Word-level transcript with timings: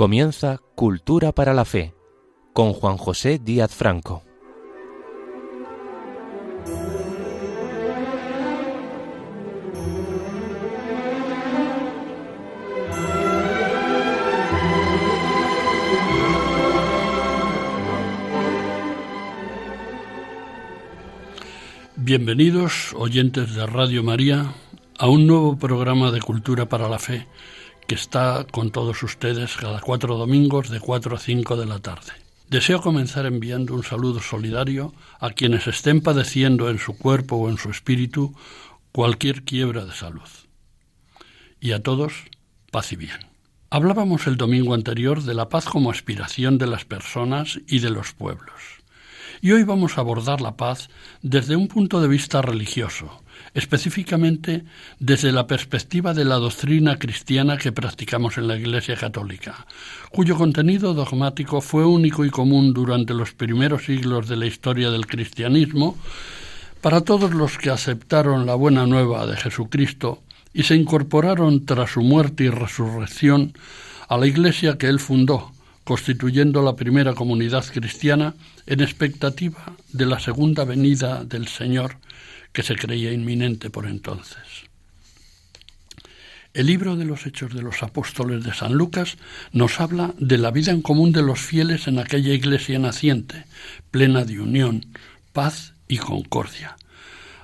Comienza 0.00 0.62
Cultura 0.76 1.32
para 1.32 1.52
la 1.52 1.66
Fe 1.66 1.92
con 2.54 2.72
Juan 2.72 2.96
José 2.96 3.38
Díaz 3.38 3.74
Franco. 3.74 4.22
Bienvenidos, 21.96 22.94
oyentes 22.94 23.54
de 23.54 23.66
Radio 23.66 24.02
María, 24.02 24.54
a 24.98 25.08
un 25.08 25.26
nuevo 25.26 25.58
programa 25.58 26.10
de 26.10 26.22
Cultura 26.22 26.70
para 26.70 26.88
la 26.88 26.98
Fe 26.98 27.26
que 27.90 27.96
está 27.96 28.46
con 28.48 28.70
todos 28.70 29.02
ustedes 29.02 29.56
cada 29.56 29.80
cuatro 29.80 30.16
domingos 30.16 30.70
de 30.70 30.78
cuatro 30.78 31.16
a 31.16 31.18
cinco 31.18 31.56
de 31.56 31.66
la 31.66 31.80
tarde. 31.80 32.12
Deseo 32.48 32.80
comenzar 32.80 33.26
enviando 33.26 33.74
un 33.74 33.82
saludo 33.82 34.20
solidario 34.20 34.94
a 35.18 35.30
quienes 35.30 35.66
estén 35.66 36.00
padeciendo 36.00 36.70
en 36.70 36.78
su 36.78 36.96
cuerpo 36.96 37.34
o 37.34 37.50
en 37.50 37.58
su 37.58 37.68
espíritu 37.68 38.32
cualquier 38.92 39.42
quiebra 39.42 39.84
de 39.86 39.92
salud. 39.92 40.28
Y 41.58 41.72
a 41.72 41.82
todos, 41.82 42.12
paz 42.70 42.92
y 42.92 42.96
bien. 42.96 43.26
Hablábamos 43.70 44.28
el 44.28 44.36
domingo 44.36 44.74
anterior 44.74 45.24
de 45.24 45.34
la 45.34 45.48
paz 45.48 45.64
como 45.64 45.90
aspiración 45.90 46.58
de 46.58 46.68
las 46.68 46.84
personas 46.84 47.58
y 47.66 47.80
de 47.80 47.90
los 47.90 48.12
pueblos. 48.12 48.54
Y 49.40 49.50
hoy 49.50 49.64
vamos 49.64 49.98
a 49.98 50.02
abordar 50.02 50.40
la 50.40 50.56
paz 50.56 50.90
desde 51.22 51.56
un 51.56 51.66
punto 51.66 52.00
de 52.00 52.06
vista 52.06 52.40
religioso, 52.40 53.19
específicamente 53.54 54.64
desde 54.98 55.32
la 55.32 55.46
perspectiva 55.46 56.14
de 56.14 56.24
la 56.24 56.36
doctrina 56.36 56.98
cristiana 56.98 57.58
que 57.58 57.72
practicamos 57.72 58.38
en 58.38 58.48
la 58.48 58.56
Iglesia 58.56 58.96
Católica, 58.96 59.66
cuyo 60.10 60.36
contenido 60.36 60.94
dogmático 60.94 61.60
fue 61.60 61.84
único 61.84 62.24
y 62.24 62.30
común 62.30 62.72
durante 62.72 63.14
los 63.14 63.32
primeros 63.32 63.84
siglos 63.84 64.28
de 64.28 64.36
la 64.36 64.46
historia 64.46 64.90
del 64.90 65.06
cristianismo 65.06 65.96
para 66.80 67.02
todos 67.02 67.34
los 67.34 67.58
que 67.58 67.70
aceptaron 67.70 68.46
la 68.46 68.54
buena 68.54 68.86
nueva 68.86 69.26
de 69.26 69.36
Jesucristo 69.36 70.22
y 70.52 70.62
se 70.62 70.74
incorporaron 70.74 71.66
tras 71.66 71.90
su 71.90 72.02
muerte 72.02 72.44
y 72.44 72.48
resurrección 72.50 73.52
a 74.08 74.16
la 74.16 74.26
Iglesia 74.26 74.78
que 74.78 74.88
él 74.88 74.98
fundó, 74.98 75.52
constituyendo 75.84 76.62
la 76.62 76.74
primera 76.76 77.14
comunidad 77.14 77.64
cristiana 77.66 78.34
en 78.66 78.80
expectativa 78.80 79.74
de 79.92 80.06
la 80.06 80.18
segunda 80.20 80.64
venida 80.64 81.24
del 81.24 81.48
Señor 81.48 81.96
que 82.52 82.62
se 82.62 82.76
creía 82.76 83.12
inminente 83.12 83.70
por 83.70 83.86
entonces. 83.86 84.70
El 86.52 86.66
libro 86.66 86.96
de 86.96 87.04
los 87.04 87.26
Hechos 87.26 87.54
de 87.54 87.62
los 87.62 87.82
Apóstoles 87.84 88.42
de 88.42 88.52
San 88.52 88.74
Lucas 88.74 89.18
nos 89.52 89.80
habla 89.80 90.14
de 90.18 90.36
la 90.36 90.50
vida 90.50 90.72
en 90.72 90.82
común 90.82 91.12
de 91.12 91.22
los 91.22 91.40
fieles 91.40 91.86
en 91.86 92.00
aquella 92.00 92.34
iglesia 92.34 92.80
naciente, 92.80 93.44
plena 93.92 94.24
de 94.24 94.40
unión, 94.40 94.86
paz 95.32 95.74
y 95.86 95.98
concordia. 95.98 96.76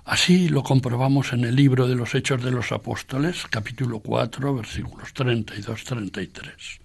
Así 0.04 0.48
lo 0.48 0.64
comprobamos 0.64 1.32
en 1.32 1.44
el 1.44 1.54
libro 1.54 1.86
de 1.86 1.94
los 1.94 2.16
Hechos 2.16 2.42
de 2.42 2.50
los 2.50 2.72
Apóstoles, 2.72 3.44
capítulo 3.48 4.00
4, 4.00 4.54
versículos 4.54 5.14
32-33. 5.14 6.80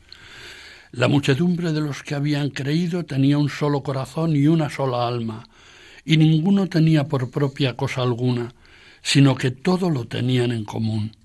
La 0.91 1.07
muchedumbre 1.07 1.71
de 1.71 1.81
los 1.81 2.03
que 2.03 2.15
habían 2.15 2.49
creído 2.49 3.03
tenía 3.03 3.37
un 3.37 3.49
solo 3.49 3.81
corazón 3.81 4.35
y 4.35 4.45
una 4.47 4.69
sola 4.69 5.07
alma, 5.07 5.47
y 6.05 6.17
ninguno 6.17 6.67
tenía 6.67 7.07
por 7.07 7.31
propia 7.31 7.75
cosa 7.75 8.01
alguna, 8.01 8.53
sino 9.01 9.35
que 9.35 9.51
todo 9.51 9.89
lo 9.89 10.05
tenían 10.05 10.51
en 10.51 10.65
común. 10.65 11.15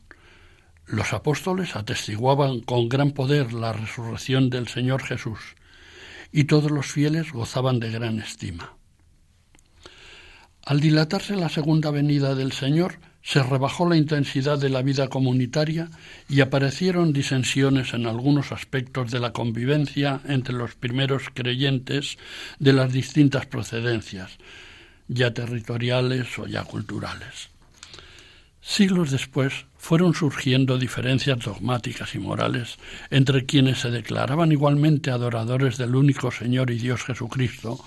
Los 0.87 1.13
apóstoles 1.13 1.75
atestiguaban 1.77 2.61
con 2.61 2.89
gran 2.89 3.11
poder 3.11 3.53
la 3.53 3.73
resurrección 3.73 4.51
del 4.51 4.69
Señor 4.69 5.03
Jesús, 5.03 5.41
y 6.33 6.45
todos 6.45 6.71
los 6.71 6.87
fieles 6.87 7.33
gozaban 7.33 7.81
de 7.81 7.91
gran 7.91 8.19
estima. 8.19 8.77
Al 10.65 10.81
dilatarse 10.81 11.37
la 11.37 11.49
segunda 11.49 11.91
venida 11.91 12.35
del 12.35 12.53
Señor, 12.53 12.99
se 13.23 13.43
rebajó 13.43 13.89
la 13.89 13.97
intensidad 13.97 14.57
de 14.59 14.69
la 14.69 14.83
vida 14.83 15.09
comunitaria 15.09 15.91
y 16.29 16.41
aparecieron 16.41 17.13
disensiones 17.13 17.93
en 17.93 18.07
algunos 18.07 18.53
aspectos 18.53 19.11
de 19.11 19.19
la 19.19 19.33
convivencia 19.33 20.21
entre 20.27 20.55
los 20.55 20.77
primeros 20.77 21.25
creyentes 21.35 22.19
de 22.61 22.73
las 22.73 22.93
distintas 22.93 23.47
procedencias, 23.47 24.39
ya 25.09 25.33
territoriales 25.33 26.39
o 26.39 26.47
ya 26.47 26.65
culturales. 26.65 27.51
Siglos 28.61 29.13
después 29.13 29.67
fueron 29.79 30.13
surgiendo 30.15 30.77
diferencias 30.77 31.39
dogmáticas 31.39 32.17
y 32.17 32.19
morales 32.19 32.79
entre 33.11 33.47
quienes 33.47 33.79
se 33.79 33.93
declaraban 33.93 34.51
igualmente 34.51 35.13
adoradores 35.13 35.79
del 35.79 35.95
único 35.95 36.33
Señor 36.33 36.73
y 36.73 36.79
Dios 36.79 37.05
Jesucristo, 37.05 37.79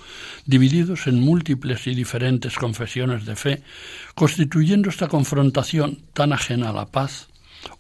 divididos 0.46 1.08
en 1.08 1.20
múltiples 1.20 1.86
y 1.88 1.96
diferentes 1.96 2.56
confesiones 2.56 3.26
de 3.26 3.36
fe, 3.36 3.64
constituyendo 4.16 4.90
esta 4.90 5.10
confrontación 5.10 6.00
tan 6.14 6.32
ajena 6.32 6.70
a 6.70 6.74
la 6.74 6.86
paz 6.86 7.28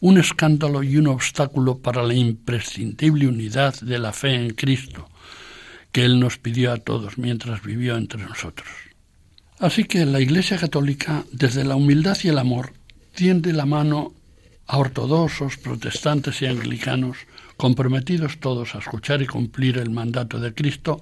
un 0.02 0.18
escándalo 0.18 0.84
y 0.84 0.98
un 0.98 1.08
obstáculo 1.08 1.80
para 1.80 2.04
la 2.04 2.14
imprescindible 2.14 3.28
unidad 3.28 3.80
de 3.80 3.98
la 3.98 4.12
fe 4.12 4.36
en 4.36 4.50
Cristo, 4.54 5.10
que 5.94 6.04
Él 6.04 6.20
nos 6.20 6.38
pidió 6.38 6.74
a 6.74 6.78
todos 6.78 7.18
mientras 7.18 7.64
vivió 7.64 7.96
entre 7.96 8.22
nosotros. 8.22 8.68
Así 9.60 9.84
que 9.84 10.06
la 10.06 10.22
Iglesia 10.22 10.58
Católica, 10.58 11.26
desde 11.34 11.66
la 11.66 11.76
humildad 11.76 12.18
y 12.24 12.30
el 12.30 12.38
amor, 12.38 12.72
tiende 13.14 13.52
la 13.52 13.66
mano 13.66 14.14
a 14.68 14.78
ortodoxos, 14.78 15.58
protestantes 15.58 16.42
y 16.42 16.46
anglicanos, 16.46 17.18
comprometidos 17.58 18.40
todos 18.40 18.74
a 18.74 18.80
escuchar 18.80 19.22
y 19.22 19.28
cumplir 19.28 19.78
el 19.78 19.90
mandato 19.90 20.40
de 20.40 20.54
Cristo, 20.54 21.02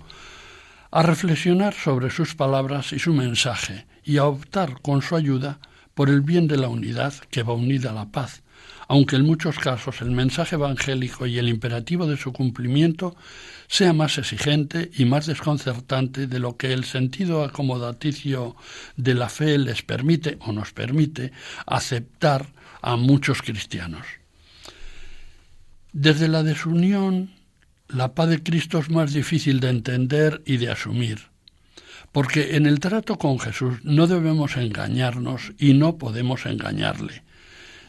a 0.89 1.03
reflexionar 1.03 1.75
sobre 1.75 2.09
sus 2.09 2.33
palabras 2.33 2.93
y 2.93 2.99
su 2.99 3.13
mensaje 3.13 3.85
y 4.03 4.17
a 4.17 4.25
optar 4.25 4.81
con 4.81 5.03
su 5.03 5.15
ayuda 5.15 5.59
por 5.93 6.09
el 6.09 6.21
bien 6.21 6.47
de 6.47 6.57
la 6.57 6.69
unidad 6.69 7.13
que 7.29 7.43
va 7.43 7.53
unida 7.53 7.91
a 7.91 7.93
la 7.93 8.05
paz, 8.05 8.41
aunque 8.87 9.17
en 9.17 9.25
muchos 9.25 9.59
casos 9.59 10.01
el 10.01 10.11
mensaje 10.11 10.55
evangélico 10.55 11.27
y 11.27 11.37
el 11.37 11.49
imperativo 11.49 12.07
de 12.07 12.17
su 12.17 12.31
cumplimiento 12.31 13.15
sea 13.67 13.93
más 13.93 14.17
exigente 14.17 14.91
y 14.97 15.05
más 15.05 15.25
desconcertante 15.25 16.27
de 16.27 16.39
lo 16.39 16.55
que 16.55 16.71
el 16.71 16.85
sentido 16.85 17.43
acomodaticio 17.43 18.55
de 18.95 19.13
la 19.13 19.29
fe 19.29 19.57
les 19.57 19.81
permite 19.81 20.37
o 20.41 20.53
nos 20.53 20.71
permite 20.71 21.33
aceptar 21.65 22.47
a 22.81 22.95
muchos 22.95 23.41
cristianos. 23.41 24.05
Desde 25.91 26.27
la 26.27 26.43
desunión, 26.43 27.31
la 27.89 28.13
paz 28.13 28.29
de 28.29 28.43
Cristo 28.43 28.79
es 28.79 28.89
más 28.89 29.13
difícil 29.13 29.59
de 29.59 29.69
entender 29.69 30.41
y 30.45 30.57
de 30.57 30.71
asumir, 30.71 31.27
porque 32.13 32.55
en 32.55 32.65
el 32.65 32.79
trato 32.79 33.17
con 33.17 33.39
Jesús 33.39 33.79
no 33.83 34.07
debemos 34.07 34.55
engañarnos 34.55 35.51
y 35.57 35.73
no 35.73 35.97
podemos 35.97 36.45
engañarle 36.45 37.26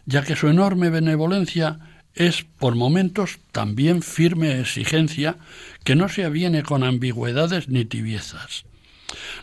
ya 0.09 0.23
que 0.23 0.37
su 0.37 0.49
enorme 0.49 0.89
benevolencia 0.89 1.81
es 2.15 2.43
por 2.43 2.75
momentos 2.75 3.41
también 3.53 4.01
firme 4.01 4.59
exigencia 4.59 5.37
que 5.85 5.97
no 5.97 6.09
se 6.09 6.25
aviene 6.25 6.63
con 6.63 6.83
ambigüedades 6.83 7.69
ni 7.69 7.85
tibiezas. 7.85 8.65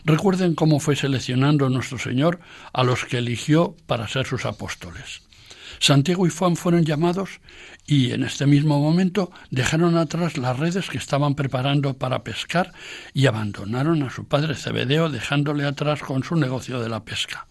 Recuerden 0.04 0.56
cómo 0.56 0.80
fue 0.80 0.96
seleccionando 0.96 1.70
nuestro 1.70 1.98
Señor 1.98 2.40
a 2.72 2.82
los 2.82 3.04
que 3.04 3.18
eligió 3.18 3.76
para 3.86 4.08
ser 4.08 4.26
sus 4.26 4.44
apóstoles. 4.44 5.22
Santiago 5.78 6.26
y 6.26 6.30
Juan 6.30 6.56
fueron 6.56 6.84
llamados 6.84 7.40
y 7.86 8.10
en 8.10 8.24
este 8.24 8.46
mismo 8.46 8.80
momento 8.80 9.30
dejaron 9.50 9.96
atrás 9.96 10.36
las 10.36 10.58
redes 10.58 10.90
que 10.90 10.98
estaban 10.98 11.36
preparando 11.36 11.94
para 11.94 12.24
pescar 12.24 12.72
y 13.14 13.26
abandonaron 13.26 14.02
a 14.02 14.10
su 14.10 14.26
padre 14.26 14.56
Zebedeo 14.56 15.10
dejándole 15.10 15.64
atrás 15.64 16.00
con 16.00 16.24
su 16.24 16.34
negocio 16.34 16.80
de 16.80 16.88
la 16.88 17.04
pesca. 17.04 17.46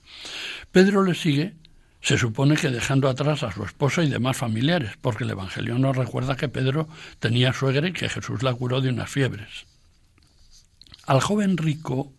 Pedro 0.73 1.03
le 1.03 1.15
sigue 1.15 1.53
se 2.05 2.19
supone 2.19 2.55
que 2.55 2.69
dejando 2.69 3.09
atrás 3.09 3.41
a 3.41 3.51
su 3.51 3.63
esposa 3.63 4.03
y 4.03 4.09
demás 4.09 4.37
familiares, 4.37 4.91
porque 5.01 5.23
el 5.23 5.31
Evangelio 5.31 5.79
nos 5.79 5.97
recuerda 5.97 6.35
que 6.35 6.47
Pedro 6.47 6.87
tenía 7.17 7.51
suegra 7.51 7.87
y 7.87 7.93
que 7.93 8.09
Jesús 8.09 8.43
la 8.43 8.53
curó 8.53 8.79
de 8.79 8.89
unas 8.89 9.09
fiebres. 9.09 9.65
Al 11.07 11.19
joven 11.19 11.57
rico, 11.57 12.13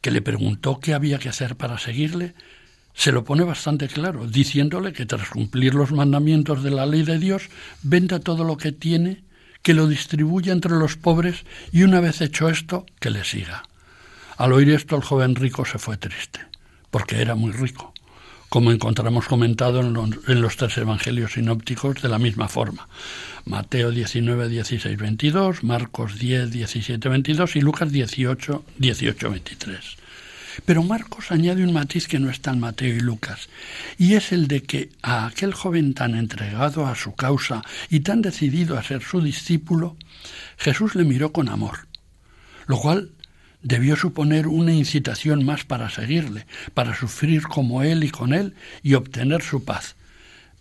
que 0.00 0.10
le 0.10 0.22
preguntó 0.22 0.80
qué 0.80 0.92
había 0.92 1.20
que 1.20 1.28
hacer 1.28 1.54
para 1.54 1.78
seguirle, 1.78 2.34
se 2.92 3.12
lo 3.12 3.22
pone 3.22 3.44
bastante 3.44 3.86
claro, 3.86 4.26
diciéndole 4.26 4.92
que 4.92 5.06
tras 5.06 5.28
cumplir 5.28 5.76
los 5.76 5.92
mandamientos 5.92 6.64
de 6.64 6.72
la 6.72 6.84
ley 6.84 7.04
de 7.04 7.20
Dios, 7.20 7.48
venda 7.84 8.18
todo 8.18 8.42
lo 8.42 8.56
que 8.56 8.72
tiene, 8.72 9.22
que 9.62 9.72
lo 9.72 9.86
distribuya 9.86 10.52
entre 10.52 10.72
los 10.72 10.96
pobres 10.96 11.44
y 11.70 11.84
una 11.84 12.00
vez 12.00 12.20
hecho 12.22 12.48
esto, 12.48 12.86
que 12.98 13.10
le 13.10 13.22
siga. 13.22 13.62
Al 14.36 14.52
oír 14.52 14.70
esto 14.70 14.96
el 14.96 15.04
joven 15.04 15.36
rico 15.36 15.64
se 15.64 15.78
fue 15.78 15.96
triste, 15.96 16.40
porque 16.90 17.22
era 17.22 17.36
muy 17.36 17.52
rico 17.52 17.89
como 18.50 18.72
encontramos 18.72 19.26
comentado 19.26 19.80
en 19.80 20.40
los, 20.42 20.56
tres 20.56 20.76
evangelios 20.76 21.34
sinópticos 21.34 22.02
de 22.02 22.08
la 22.08 22.18
misma 22.18 22.48
forma. 22.48 22.88
Mateo 23.44 23.92
19, 23.92 24.48
16, 24.48 24.98
22, 24.98 25.62
Marcos 25.62 26.18
10, 26.18 26.50
17, 26.50 27.08
22 27.08 27.56
y 27.56 27.60
Lucas 27.60 27.92
18, 27.92 28.64
18, 28.76 29.30
23. 29.30 29.96
Pero 30.66 30.82
Marcos 30.82 31.30
añade 31.30 31.62
un 31.62 31.72
matiz 31.72 32.08
que 32.08 32.18
no 32.18 32.28
está 32.28 32.50
en 32.50 32.58
Mateo 32.58 32.96
y 32.96 33.00
Lucas, 33.00 33.48
y 33.98 34.14
es 34.14 34.32
el 34.32 34.48
de 34.48 34.64
que 34.64 34.90
a 35.00 35.26
aquel 35.26 35.54
joven 35.54 35.94
tan 35.94 36.16
entregado 36.16 36.86
a 36.86 36.96
su 36.96 37.14
causa 37.14 37.62
y 37.88 38.00
tan 38.00 38.20
decidido 38.20 38.76
a 38.76 38.82
ser 38.82 39.02
su 39.02 39.20
discípulo, 39.20 39.96
Jesús 40.58 40.96
le 40.96 41.04
miró 41.04 41.30
con 41.30 41.48
amor, 41.48 41.86
lo 42.66 42.78
cual 42.78 43.12
debió 43.62 43.96
suponer 43.96 44.46
una 44.46 44.72
incitación 44.72 45.44
más 45.44 45.64
para 45.64 45.90
seguirle, 45.90 46.46
para 46.74 46.94
sufrir 46.94 47.42
como 47.42 47.82
él 47.82 48.04
y 48.04 48.10
con 48.10 48.32
él 48.32 48.54
y 48.82 48.94
obtener 48.94 49.42
su 49.42 49.64
paz. 49.64 49.96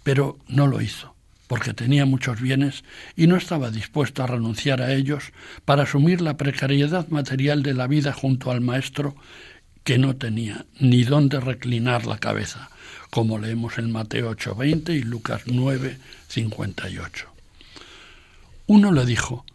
Pero 0.04 0.38
no 0.48 0.68
lo 0.68 0.82
hizo, 0.82 1.16
porque 1.48 1.74
tenía 1.74 2.06
muchos 2.06 2.42
bienes 2.42 2.84
y 3.16 3.28
no 3.28 3.36
estaba 3.36 3.72
dispuesto 3.72 4.24
a 4.24 4.28
renunciar 4.28 4.82
a 4.82 4.94
ellos 4.94 5.32
para 5.66 5.84
asumir 5.84 6.22
la 6.22 6.38
precariedad 6.38 7.08
material 7.10 7.64
de 7.64 7.74
la 7.74 7.88
vida 7.88 8.14
junto 8.14 8.52
al 8.52 8.62
Maestro 8.62 9.16
que 9.84 9.98
no 9.98 10.16
tenía 10.16 10.66
ni 10.80 11.04
dónde 11.04 11.40
reclinar 11.40 12.06
la 12.06 12.20
cabeza, 12.20 12.70
como 13.10 13.40
leemos 13.40 13.78
en 13.78 13.92
Mateo 13.92 14.30
8:20 14.32 14.94
y 14.94 15.02
Lucas 15.04 15.44
9:58. 15.48 17.26
Uno 18.68 18.92
le 18.92 19.06
dijo, 19.06 19.46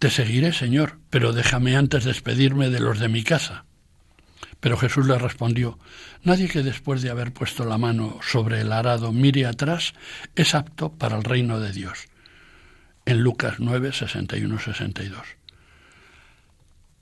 te 0.00 0.08
seguiré, 0.08 0.54
Señor, 0.54 0.96
pero 1.10 1.34
déjame 1.34 1.76
antes 1.76 2.04
despedirme 2.04 2.70
de 2.70 2.80
los 2.80 2.98
de 2.98 3.10
mi 3.10 3.22
casa. 3.22 3.66
Pero 4.58 4.78
Jesús 4.78 5.06
le 5.06 5.18
respondió, 5.18 5.78
Nadie 6.24 6.48
que 6.48 6.62
después 6.62 7.02
de 7.02 7.10
haber 7.10 7.34
puesto 7.34 7.66
la 7.66 7.76
mano 7.76 8.18
sobre 8.22 8.62
el 8.62 8.72
arado 8.72 9.12
mire 9.12 9.44
atrás 9.44 9.92
es 10.36 10.54
apto 10.54 10.90
para 10.90 11.18
el 11.18 11.22
reino 11.22 11.60
de 11.60 11.72
Dios. 11.72 12.06
En 13.04 13.20
Lucas 13.20 13.56
9, 13.58 13.92
61, 13.92 14.58
62. 14.58 15.20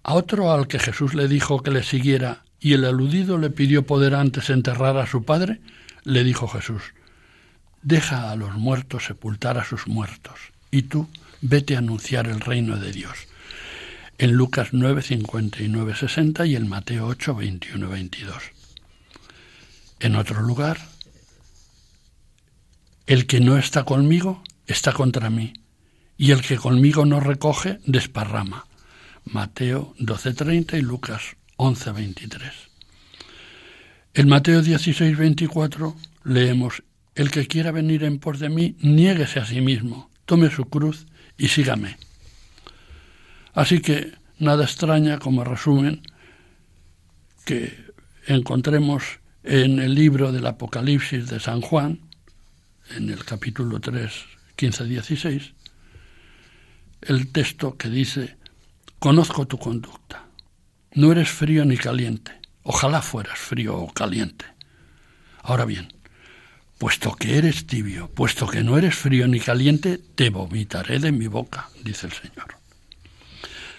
A 0.02 0.14
otro 0.14 0.50
al 0.52 0.66
que 0.66 0.80
Jesús 0.80 1.14
le 1.14 1.28
dijo 1.28 1.62
que 1.62 1.70
le 1.70 1.84
siguiera 1.84 2.42
y 2.58 2.72
el 2.72 2.84
aludido 2.84 3.38
le 3.38 3.50
pidió 3.50 3.86
poder 3.86 4.16
antes 4.16 4.50
enterrar 4.50 4.96
a 4.96 5.06
su 5.06 5.24
padre, 5.24 5.60
le 6.02 6.24
dijo 6.24 6.48
Jesús, 6.48 6.82
Deja 7.80 8.32
a 8.32 8.34
los 8.34 8.54
muertos 8.54 9.04
sepultar 9.04 9.56
a 9.56 9.64
sus 9.64 9.86
muertos, 9.86 10.34
y 10.72 10.82
tú 10.82 11.08
vete 11.40 11.74
a 11.74 11.78
anunciar 11.78 12.26
el 12.26 12.40
reino 12.40 12.76
de 12.76 12.92
Dios. 12.92 13.28
En 14.18 14.32
Lucas 14.32 14.68
9, 14.72 15.02
59, 15.02 15.94
60 15.94 16.46
y 16.46 16.56
en 16.56 16.68
Mateo 16.68 17.06
8, 17.06 17.34
21, 17.34 17.88
22. 17.88 18.42
En 20.00 20.16
otro 20.16 20.42
lugar, 20.42 20.78
el 23.06 23.26
que 23.26 23.40
no 23.40 23.56
está 23.56 23.84
conmigo 23.84 24.42
está 24.66 24.92
contra 24.92 25.30
mí, 25.30 25.52
y 26.16 26.32
el 26.32 26.42
que 26.42 26.56
conmigo 26.56 27.06
no 27.06 27.20
recoge 27.20 27.78
desparrama. 27.86 28.66
Mateo 29.24 29.94
12:30 29.98 30.78
y 30.78 30.82
Lucas 30.82 31.36
11:23. 31.56 32.52
En 34.14 34.28
Mateo 34.28 34.62
16:24 34.62 35.94
leemos, 36.24 36.82
El 37.14 37.30
que 37.30 37.46
quiera 37.46 37.72
venir 37.72 38.04
en 38.04 38.18
pos 38.18 38.38
de 38.38 38.48
mí, 38.48 38.76
niéguese 38.80 39.40
a 39.40 39.46
sí 39.46 39.60
mismo, 39.60 40.08
tome 40.24 40.50
su 40.50 40.66
cruz 40.66 41.06
y 41.38 41.48
sígame. 41.48 41.96
Así 43.54 43.80
que 43.80 44.12
nada 44.38 44.64
extraña 44.64 45.18
como 45.18 45.44
resumen 45.44 46.02
que 47.44 47.86
encontremos 48.26 49.20
en 49.42 49.78
el 49.78 49.94
libro 49.94 50.32
del 50.32 50.46
Apocalipsis 50.46 51.28
de 51.28 51.40
San 51.40 51.62
Juan, 51.62 52.00
en 52.94 53.08
el 53.08 53.24
capítulo 53.24 53.80
3, 53.80 54.12
15-16, 54.56 55.52
el 57.02 57.32
texto 57.32 57.76
que 57.76 57.88
dice, 57.88 58.36
conozco 58.98 59.46
tu 59.46 59.58
conducta, 59.58 60.26
no 60.92 61.12
eres 61.12 61.30
frío 61.30 61.64
ni 61.64 61.76
caliente, 61.76 62.32
ojalá 62.64 63.00
fueras 63.00 63.38
frío 63.38 63.76
o 63.76 63.92
caliente. 63.92 64.44
Ahora 65.42 65.64
bien, 65.64 65.88
Puesto 66.78 67.12
que 67.16 67.36
eres 67.38 67.66
tibio, 67.66 68.08
puesto 68.08 68.46
que 68.46 68.62
no 68.62 68.78
eres 68.78 68.94
frío 68.94 69.26
ni 69.26 69.40
caliente, 69.40 69.98
te 70.14 70.30
vomitaré 70.30 71.00
de 71.00 71.10
mi 71.10 71.26
boca, 71.26 71.68
dice 71.82 72.06
el 72.06 72.12
Señor. 72.12 72.56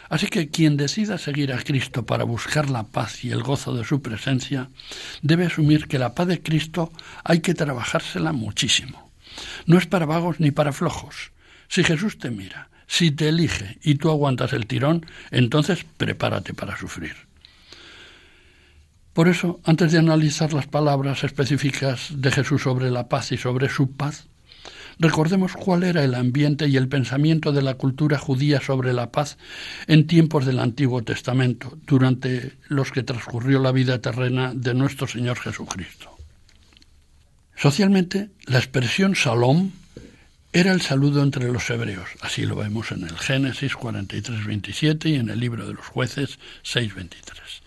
Así 0.10 0.28
que 0.28 0.50
quien 0.50 0.76
decida 0.76 1.18
seguir 1.18 1.54
a 1.54 1.64
Cristo 1.64 2.06
para 2.06 2.26
buscar 2.26 2.70
la 2.70 2.84
paz 2.84 3.24
y 3.24 3.32
el 3.32 3.42
gozo 3.42 3.74
de 3.74 3.86
su 3.86 4.02
presencia, 4.02 4.70
debe 5.22 5.46
asumir 5.46 5.88
que 5.88 6.00
la 6.00 6.14
paz 6.14 6.28
de 6.28 6.42
Cristo 6.42 6.92
hay 7.24 7.40
que 7.40 7.54
trabajársela 7.54 8.34
muchísimo. 8.34 9.12
No 9.66 9.78
es 9.78 9.86
para 9.86 10.06
vagos 10.06 10.42
ni 10.42 10.52
para 10.52 10.74
flojos. 10.74 11.32
Si 11.70 11.86
Jesús 11.86 12.18
te 12.18 12.32
mira, 12.32 12.70
si 12.88 13.12
te 13.12 13.30
elige 13.30 13.78
y 13.82 13.96
tú 13.96 14.10
aguantas 14.10 14.52
el 14.52 14.66
tirón, 14.66 15.06
entonces 15.32 15.86
prepárate 15.98 16.54
para 16.54 16.76
sufrir. 16.76 17.29
Por 19.20 19.28
eso, 19.28 19.60
antes 19.66 19.92
de 19.92 19.98
analizar 19.98 20.54
las 20.54 20.68
palabras 20.68 21.26
específicas 21.26 22.08
de 22.10 22.32
Jesús 22.32 22.62
sobre 22.62 22.90
la 22.90 23.10
paz 23.10 23.34
y 23.34 23.38
sobre 23.38 23.68
su 23.68 23.92
paz, 23.92 24.28
recordemos 24.98 25.58
cuál 25.58 25.84
era 25.84 26.06
el 26.06 26.16
ambiente 26.16 26.70
y 26.70 26.78
el 26.78 26.88
pensamiento 26.88 27.52
de 27.52 27.62
la 27.62 27.74
cultura 27.74 28.18
judía 28.18 28.62
sobre 28.62 28.94
la 28.94 29.12
paz 29.12 29.38
en 29.88 30.08
tiempos 30.08 30.46
del 30.46 30.58
Antiguo 30.58 31.04
Testamento, 31.04 31.78
durante 31.86 32.54
los 32.70 32.94
que 32.94 33.04
transcurrió 33.04 33.60
la 33.60 33.74
vida 33.74 34.00
terrena 34.00 34.54
de 34.56 34.74
nuestro 34.74 35.06
Señor 35.06 35.38
Jesucristo. 35.38 36.16
Socialmente, 37.58 38.30
la 38.46 38.60
expresión 38.60 39.18
salom 39.18 39.72
era 40.54 40.72
el 40.72 40.80
saludo 40.80 41.24
entre 41.24 41.52
los 41.52 41.70
hebreos, 41.70 42.08
así 42.22 42.46
lo 42.46 42.56
vemos 42.56 42.94
en 42.94 43.04
el 43.04 43.18
Génesis 43.18 43.74
43-27 43.74 45.10
y 45.10 45.16
en 45.16 45.28
el 45.28 45.42
libro 45.42 45.68
de 45.68 45.74
los 45.74 45.88
jueces 45.88 46.40
6-23. 46.64 47.59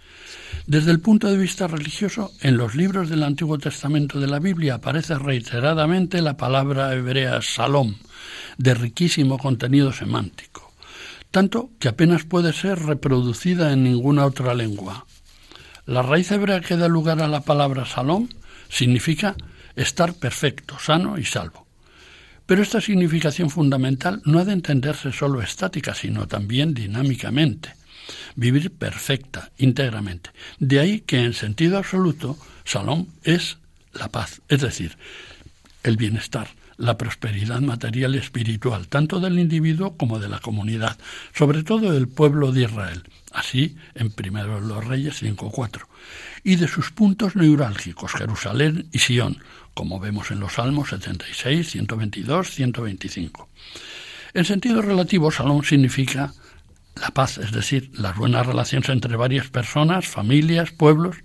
Desde 0.67 0.93
el 0.93 1.01
punto 1.01 1.29
de 1.29 1.37
vista 1.37 1.67
religioso, 1.67 2.31
en 2.41 2.57
los 2.57 2.77
libros 2.77 3.11
del 3.11 3.25
Antiguo 3.25 3.59
Testamento 3.59 4.21
de 4.21 4.29
la 4.29 4.39
Biblia 4.39 4.75
aparece 4.75 5.19
reiteradamente 5.19 6.23
la 6.23 6.37
palabra 6.37 6.95
hebrea 6.95 7.43
salom, 7.43 7.97
de 8.59 8.75
riquísimo 8.75 9.39
contenido 9.39 9.93
semántico, 9.93 10.73
tanto 11.33 11.71
que 11.81 11.89
apenas 11.89 12.23
puede 12.23 12.53
ser 12.53 12.79
reproducida 12.79 13.73
en 13.73 13.83
ninguna 13.83 14.25
otra 14.25 14.55
lengua. 14.55 15.05
La 15.85 16.03
raíz 16.03 16.31
hebrea 16.31 16.61
que 16.61 16.77
da 16.77 16.87
lugar 16.87 17.21
a 17.23 17.29
la 17.29 17.41
palabra 17.41 17.85
salom 17.85 18.29
significa 18.69 19.35
estar 19.75 20.15
perfecto, 20.15 20.79
sano 20.79 21.19
y 21.19 21.25
salvo. 21.25 21.67
Pero 22.47 22.63
esta 22.63 22.81
significación 22.81 23.51
fundamental 23.51 24.23
no 24.25 24.39
ha 24.39 24.45
de 24.45 24.53
entenderse 24.53 25.11
solo 25.11 25.43
estática, 25.43 25.93
sino 25.93 26.29
también 26.29 26.73
dinámicamente 26.73 27.82
vivir 28.37 28.73
perfecta, 28.73 29.51
íntegramente. 29.59 30.31
De 30.59 30.81
ahí 30.81 31.01
que 31.01 31.25
en 31.25 31.35
sentido 31.35 31.79
absoluto, 31.79 32.37
Salom 32.65 33.07
es 33.25 33.59
la 33.93 34.09
paz, 34.09 34.41
es 34.49 34.61
decir, 34.61 34.97
el 35.83 35.97
bienestar, 35.97 36.49
la 36.77 36.97
prosperidad 36.97 37.61
material 37.61 38.15
y 38.15 38.19
espiritual, 38.19 38.89
tanto 38.89 39.21
del 39.21 39.39
individuo 39.39 39.97
como 39.97 40.19
de 40.19 40.29
la 40.29 40.41
comunidad, 40.41 40.99
sobre 41.35 41.63
todo 41.63 41.93
del 41.93 42.09
pueblo 42.09 42.53
de 42.53 42.63
Israel, 42.63 43.03
así 43.33 43.77
en 43.95 44.11
primero 44.11 44.61
los 44.61 44.85
Reyes 44.85 45.23
5.4, 45.23 45.83
y 46.45 46.57
de 46.57 46.69
sus 46.69 46.91
puntos 46.91 47.37
neurálgicos, 47.37 48.13
Jerusalén 48.13 48.89
y 48.93 48.99
Sión, 48.99 49.39
como 49.75 50.01
vemos 50.01 50.31
en 50.31 50.41
los 50.41 50.55
Salmos 50.55 50.91
76, 50.91 51.71
122, 51.71 52.51
125. 52.51 53.49
En 54.35 54.45
sentido 54.45 54.81
relativo, 54.81 55.31
Salom 55.31 55.63
significa 55.63 56.33
la 57.01 57.11
paz, 57.11 57.39
es 57.39 57.53
decir, 57.53 57.91
las 57.95 58.17
buenas 58.17 58.47
relaciones 58.47 58.89
entre 58.89 59.17
varias 59.17 59.49
personas, 59.49 60.07
familias, 60.07 60.71
pueblos, 60.73 61.17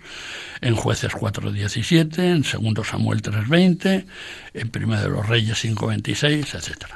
en 0.60 0.74
Jueces 0.74 1.12
4.17, 1.12 2.18
en 2.18 2.74
2 2.74 2.86
Samuel 2.86 3.22
3.20, 3.22 4.06
en 4.54 4.70
Primera 4.70 5.02
de 5.02 5.10
los 5.10 5.28
Reyes 5.28 5.64
5.26, 5.64 6.54
etc. 6.54 6.94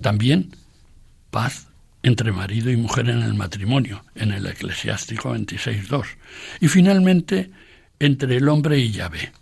También 0.00 0.54
paz 1.30 1.68
entre 2.02 2.30
marido 2.30 2.70
y 2.70 2.76
mujer 2.76 3.10
en 3.10 3.22
el 3.22 3.34
matrimonio, 3.34 4.04
en 4.14 4.30
el 4.30 4.46
Eclesiástico 4.46 5.34
26.2. 5.34 6.04
Y 6.60 6.68
finalmente, 6.68 7.50
entre 7.98 8.36
el 8.36 8.48
hombre 8.48 8.78
y 8.78 8.92
Yahvé. 8.92 9.32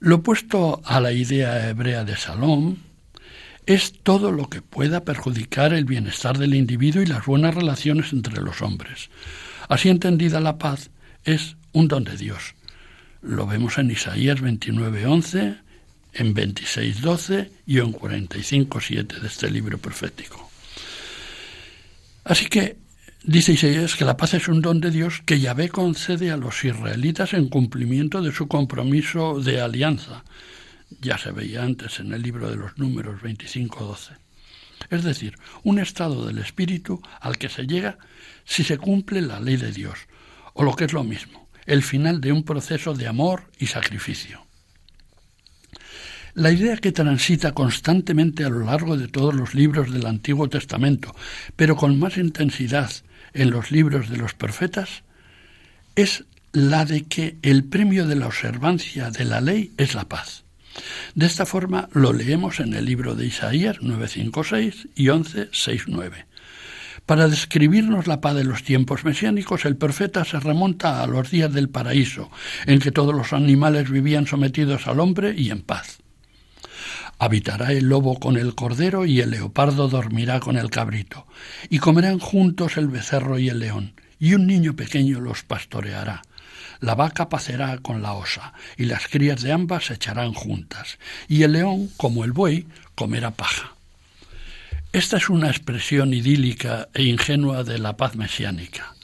Lo 0.00 0.16
opuesto 0.16 0.82
a 0.84 1.00
la 1.00 1.12
idea 1.12 1.68
hebrea 1.68 2.04
de 2.04 2.16
Salom, 2.16 2.76
es 3.66 3.94
todo 4.02 4.30
lo 4.30 4.48
que 4.48 4.62
pueda 4.62 5.04
perjudicar 5.04 5.72
el 5.72 5.84
bienestar 5.84 6.38
del 6.38 6.54
individuo 6.54 7.02
y 7.02 7.06
las 7.06 7.24
buenas 7.24 7.54
relaciones 7.54 8.12
entre 8.12 8.40
los 8.40 8.60
hombres. 8.62 9.08
Así 9.68 9.88
entendida 9.88 10.40
la 10.40 10.58
paz 10.58 10.90
es 11.24 11.56
un 11.72 11.88
don 11.88 12.04
de 12.04 12.16
Dios. 12.16 12.54
Lo 13.22 13.46
vemos 13.46 13.78
en 13.78 13.90
Isaías 13.90 14.40
29:11, 14.40 15.56
en 16.12 16.34
26:12 16.34 17.50
y 17.66 17.78
en 17.78 17.92
45:7 17.92 19.20
de 19.20 19.26
este 19.26 19.50
libro 19.50 19.78
profético. 19.78 20.50
Así 22.24 22.46
que 22.46 22.76
dice 23.22 23.52
Isaías 23.52 23.96
que 23.96 24.04
la 24.04 24.16
paz 24.16 24.34
es 24.34 24.48
un 24.48 24.60
don 24.60 24.80
de 24.80 24.90
Dios 24.90 25.22
que 25.24 25.40
Yahvé 25.40 25.70
concede 25.70 26.30
a 26.30 26.36
los 26.36 26.64
israelitas 26.64 27.32
en 27.32 27.48
cumplimiento 27.48 28.20
de 28.20 28.32
su 28.32 28.46
compromiso 28.46 29.40
de 29.40 29.60
alianza 29.62 30.22
ya 31.00 31.18
se 31.18 31.32
veía 31.32 31.62
antes 31.62 32.00
en 32.00 32.12
el 32.12 32.22
libro 32.22 32.50
de 32.50 32.56
los 32.56 32.78
números 32.78 33.20
25-12. 33.22 34.16
Es 34.90 35.02
decir, 35.02 35.36
un 35.62 35.78
estado 35.78 36.26
del 36.26 36.38
espíritu 36.38 37.00
al 37.20 37.38
que 37.38 37.48
se 37.48 37.66
llega 37.66 37.98
si 38.44 38.64
se 38.64 38.78
cumple 38.78 39.22
la 39.22 39.40
ley 39.40 39.56
de 39.56 39.72
Dios, 39.72 39.98
o 40.52 40.62
lo 40.62 40.74
que 40.76 40.84
es 40.84 40.92
lo 40.92 41.04
mismo, 41.04 41.48
el 41.66 41.82
final 41.82 42.20
de 42.20 42.32
un 42.32 42.44
proceso 42.44 42.94
de 42.94 43.06
amor 43.06 43.50
y 43.58 43.66
sacrificio. 43.66 44.44
La 46.34 46.50
idea 46.50 46.76
que 46.76 46.92
transita 46.92 47.52
constantemente 47.52 48.44
a 48.44 48.48
lo 48.48 48.64
largo 48.64 48.96
de 48.96 49.08
todos 49.08 49.34
los 49.34 49.54
libros 49.54 49.92
del 49.92 50.06
Antiguo 50.06 50.48
Testamento, 50.48 51.14
pero 51.54 51.76
con 51.76 51.98
más 51.98 52.16
intensidad 52.16 52.90
en 53.32 53.50
los 53.50 53.70
libros 53.70 54.10
de 54.10 54.16
los 54.16 54.34
profetas, 54.34 55.04
es 55.94 56.24
la 56.52 56.84
de 56.84 57.04
que 57.04 57.36
el 57.42 57.64
premio 57.64 58.06
de 58.06 58.16
la 58.16 58.26
observancia 58.26 59.10
de 59.10 59.24
la 59.24 59.40
ley 59.40 59.72
es 59.76 59.94
la 59.94 60.08
paz. 60.08 60.43
De 61.14 61.26
esta 61.26 61.46
forma 61.46 61.88
lo 61.92 62.12
leemos 62.12 62.60
en 62.60 62.74
el 62.74 62.84
libro 62.84 63.14
de 63.14 63.26
Isaías 63.26 63.78
9.5.6 63.80 64.88
y 64.94 65.06
11.6.9. 65.06 66.26
Para 67.06 67.28
describirnos 67.28 68.06
la 68.06 68.20
paz 68.22 68.34
de 68.34 68.44
los 68.44 68.62
tiempos 68.62 69.04
mesiánicos, 69.04 69.66
el 69.66 69.76
profeta 69.76 70.24
se 70.24 70.40
remonta 70.40 71.02
a 71.02 71.06
los 71.06 71.30
días 71.30 71.52
del 71.52 71.68
paraíso, 71.68 72.30
en 72.66 72.80
que 72.80 72.92
todos 72.92 73.14
los 73.14 73.34
animales 73.34 73.90
vivían 73.90 74.26
sometidos 74.26 74.86
al 74.86 75.00
hombre 75.00 75.34
y 75.36 75.50
en 75.50 75.60
paz. 75.60 75.98
Habitará 77.18 77.72
el 77.72 77.88
lobo 77.88 78.18
con 78.18 78.36
el 78.36 78.54
cordero 78.54 79.04
y 79.04 79.20
el 79.20 79.30
leopardo 79.30 79.88
dormirá 79.88 80.40
con 80.40 80.56
el 80.56 80.70
cabrito, 80.70 81.26
y 81.68 81.78
comerán 81.78 82.18
juntos 82.18 82.78
el 82.78 82.88
becerro 82.88 83.38
y 83.38 83.50
el 83.50 83.60
león, 83.60 84.00
y 84.18 84.32
un 84.32 84.46
niño 84.46 84.74
pequeño 84.74 85.20
los 85.20 85.42
pastoreará. 85.42 86.22
La 86.84 86.94
vaca 86.94 87.30
pacerá 87.30 87.78
con 87.78 88.02
la 88.02 88.12
osa, 88.12 88.52
y 88.76 88.84
las 88.84 89.08
crías 89.08 89.40
de 89.40 89.52
ambas 89.52 89.86
se 89.86 89.94
echarán 89.94 90.34
juntas, 90.34 90.98
y 91.28 91.42
el 91.42 91.52
león, 91.52 91.88
como 91.96 92.24
el 92.24 92.32
buey, 92.32 92.66
comerá 92.94 93.30
paja. 93.30 93.72
Esta 94.92 95.16
es 95.16 95.30
una 95.30 95.48
expresión 95.48 96.12
idílica 96.12 96.90
e 96.92 97.04
ingenua 97.04 97.64
de 97.64 97.78
la 97.78 97.96
paz 97.96 98.16
mesiánica, 98.16 98.94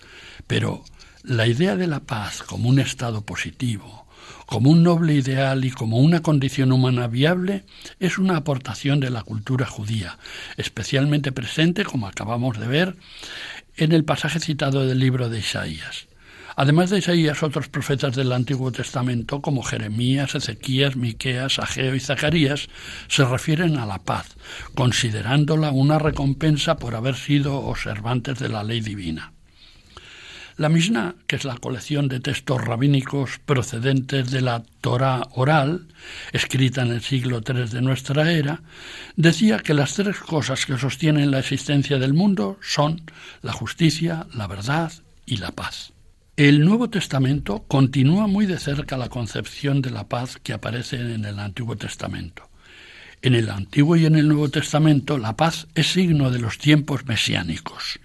pero 0.46 0.84
la 1.22 1.46
idea 1.46 1.75
de 1.75 1.87
la 1.87 2.00
paz 2.00 2.42
como 2.42 2.68
un 2.68 2.80
estado 2.80 3.22
positivo, 3.22 4.06
como 4.44 4.68
un 4.68 4.82
noble 4.82 5.14
ideal 5.14 5.64
y 5.64 5.70
como 5.70 6.00
una 6.00 6.20
condición 6.20 6.72
humana 6.72 7.06
viable 7.06 7.64
es 7.99 8.18
una 8.18 8.37
aportación 8.37 9.00
de 9.00 9.08
la 9.08 9.22
cultura 9.22 9.64
judía, 9.64 10.18
especialmente 10.58 11.32
presente, 11.32 11.84
como 11.84 12.08
acabamos 12.08 12.58
de 12.60 12.66
ver, 12.66 12.96
en 13.78 13.92
el 13.92 14.04
pasaje 14.04 14.38
citado 14.38 14.87
del 14.87 14.99
libro 14.99 15.30
de 15.30 15.38
Isaías. 15.38 16.10
Además 16.57 16.90
de 16.90 16.99
Isaías, 16.99 17.42
otros 17.42 17.69
profetas 17.69 18.16
del 18.16 18.33
Antiguo 18.33 18.73
Testamento, 18.73 19.40
como 19.40 19.62
Jeremías, 19.62 20.35
Ezequías, 20.35 20.97
Miqueas, 20.97 21.59
Ageo 21.59 21.95
y 21.95 22.00
Zacarías, 22.00 22.69
se 23.09 23.25
refieren 23.25 23.76
a 23.76 23.87
la 23.87 23.99
paz, 23.99 24.37
considerándola 24.75 25.71
una 25.71 25.99
recompensa 25.99 26.76
por 26.76 26.95
haber 26.95 27.16
sido 27.16 27.59
observantes 27.59 28.38
de 28.38 28.49
la 28.49 28.64
ley 28.64 28.80
divina. 28.80 29.33
La 30.61 30.69
Mishnah, 30.69 31.14
que 31.26 31.37
es 31.37 31.47
la 31.47 31.57
colección 31.57 32.09
de 32.09 32.21
textos 32.21 32.62
rabínicos 32.62 33.38
procedentes 33.47 34.30
de 34.30 34.42
la 34.42 34.62
Torah 34.83 35.23
oral, 35.33 35.88
escrita 36.33 36.83
en 36.83 36.90
el 36.90 37.00
siglo 37.00 37.40
III 37.40 37.64
de 37.64 37.80
nuestra 37.80 38.30
era, 38.30 38.61
decía 39.16 39.61
que 39.61 39.73
las 39.73 39.95
tres 39.95 40.19
cosas 40.19 40.66
que 40.66 40.76
sostienen 40.76 41.30
la 41.30 41.38
existencia 41.38 41.99
del 41.99 42.12
mundo 42.12 42.59
son 42.61 43.00
la 43.40 43.54
justicia, 43.54 44.26
la 44.35 44.49
verdad 44.49 44.92
y 45.25 45.38
la 45.38 45.52
paz. 45.52 45.95
El 46.40 46.64
Nuevo 46.64 46.88
Testamento 46.88 47.66
continúa 47.68 48.26
muy 48.26 48.47
de 48.47 48.59
cerca 48.59 48.97
la 48.97 49.11
concepción 49.11 49.82
de 49.82 49.90
la 49.90 50.09
paz 50.09 50.38
que 50.42 50.54
aparece 50.54 50.97
en 50.97 51.26
el 51.26 51.38
Antiguo 51.38 51.76
Testamento. 51.76 52.49
En 53.20 53.35
el 53.35 53.50
Antiguo 53.50 53.94
y 53.94 54.06
en 54.06 54.14
el 54.14 54.26
Nuevo 54.26 54.49
Testamento 54.49 55.18
la 55.18 55.37
paz 55.37 55.66
es 55.75 55.88
signo 55.88 56.30
de 56.30 56.38
los 56.38 56.56
tiempos 56.56 57.04
mesiánicos. 57.04 58.00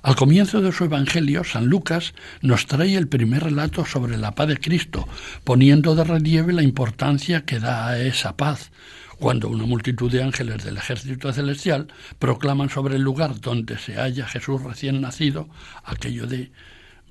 Al 0.00 0.14
comienzo 0.14 0.60
de 0.60 0.70
su 0.70 0.84
Evangelio, 0.84 1.42
San 1.42 1.66
Lucas 1.66 2.14
nos 2.40 2.66
trae 2.66 2.94
el 2.94 3.08
primer 3.08 3.42
relato 3.42 3.84
sobre 3.84 4.16
la 4.16 4.36
paz 4.36 4.46
de 4.46 4.58
Cristo, 4.58 5.08
poniendo 5.42 5.96
de 5.96 6.04
relieve 6.04 6.52
la 6.52 6.62
importancia 6.62 7.44
que 7.44 7.58
da 7.58 7.88
a 7.88 7.98
esa 7.98 8.36
paz, 8.36 8.70
cuando 9.18 9.48
una 9.48 9.66
multitud 9.66 10.08
de 10.08 10.22
ángeles 10.22 10.62
del 10.62 10.76
ejército 10.76 11.32
celestial 11.32 11.88
proclaman 12.20 12.70
sobre 12.70 12.94
el 12.94 13.02
lugar 13.02 13.40
donde 13.40 13.76
se 13.76 13.94
halla 13.94 14.28
Jesús 14.28 14.62
recién 14.62 15.00
nacido 15.00 15.48
aquello 15.82 16.28
de 16.28 16.52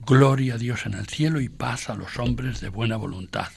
Gloria 0.05 0.55
a 0.55 0.57
Dios 0.57 0.85
en 0.85 0.93
el 0.93 1.07
cielo 1.07 1.41
y 1.41 1.49
paz 1.49 1.89
a 1.89 1.95
los 1.95 2.17
hombres 2.19 2.61
de 2.61 2.69
buena 2.69 2.97
voluntad. 2.97 3.49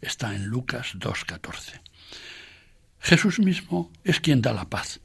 Está 0.00 0.34
en 0.34 0.46
Lucas 0.46 0.94
2.14. 0.94 1.80
Jesús 3.00 3.38
mismo 3.38 3.90
es 4.04 4.20
quien 4.20 4.42
da 4.42 4.52
la 4.52 4.66
paz 4.66 5.00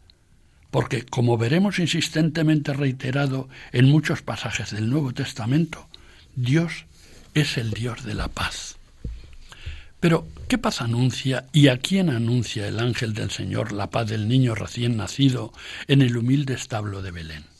porque, 0.75 1.05
como 1.05 1.37
veremos 1.37 1.79
insistentemente 1.79 2.73
reiterado 2.73 3.47
en 3.71 3.85
muchos 3.85 4.21
pasajes 4.21 4.71
del 4.71 4.89
Nuevo 4.89 5.13
Testamento, 5.13 5.87
Dios 6.35 6.83
es 7.33 7.57
el 7.57 7.71
Dios 7.71 8.03
de 8.03 8.13
la 8.13 8.27
paz. 8.27 8.75
Pero, 10.01 10.27
¿qué 10.49 10.57
paz 10.57 10.81
anuncia 10.81 11.45
y 11.53 11.69
a 11.69 11.77
quién 11.77 12.09
anuncia 12.09 12.67
el 12.67 12.81
ángel 12.81 13.13
del 13.13 13.31
Señor 13.31 13.71
la 13.71 13.89
paz 13.89 14.09
del 14.09 14.27
niño 14.27 14.53
recién 14.53 14.97
nacido 14.97 15.53
en 15.87 16.01
el 16.01 16.17
humilde 16.17 16.55
establo 16.55 17.01
de 17.01 17.11
Belén? 17.11 17.54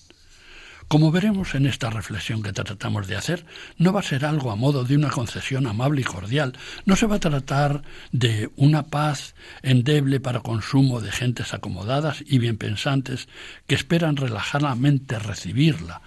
Como 0.87 1.11
veremos 1.11 1.55
en 1.55 1.65
esta 1.65 1.89
reflexión 1.89 2.43
que 2.43 2.53
tratamos 2.53 3.07
de 3.07 3.15
hacer, 3.15 3.43
no 3.77 3.91
va 3.91 4.01
a 4.01 4.03
ser 4.03 4.23
algo 4.23 4.51
a 4.51 4.55
modo 4.55 4.83
de 4.83 4.95
una 4.95 5.09
concesión 5.09 5.65
amable 5.65 6.01
y 6.01 6.03
cordial, 6.03 6.53
no 6.85 6.95
se 6.95 7.07
va 7.07 7.15
a 7.15 7.19
tratar 7.19 7.81
de 8.11 8.51
una 8.55 8.83
paz 8.83 9.33
endeble 9.63 10.19
para 10.19 10.41
consumo 10.41 11.01
de 11.01 11.11
gentes 11.11 11.55
acomodadas 11.55 12.23
y 12.27 12.37
bien 12.37 12.57
pensantes 12.57 13.27
que 13.65 13.73
esperan 13.73 14.15
relajadamente 14.15 15.17
recibirla, 15.17 16.01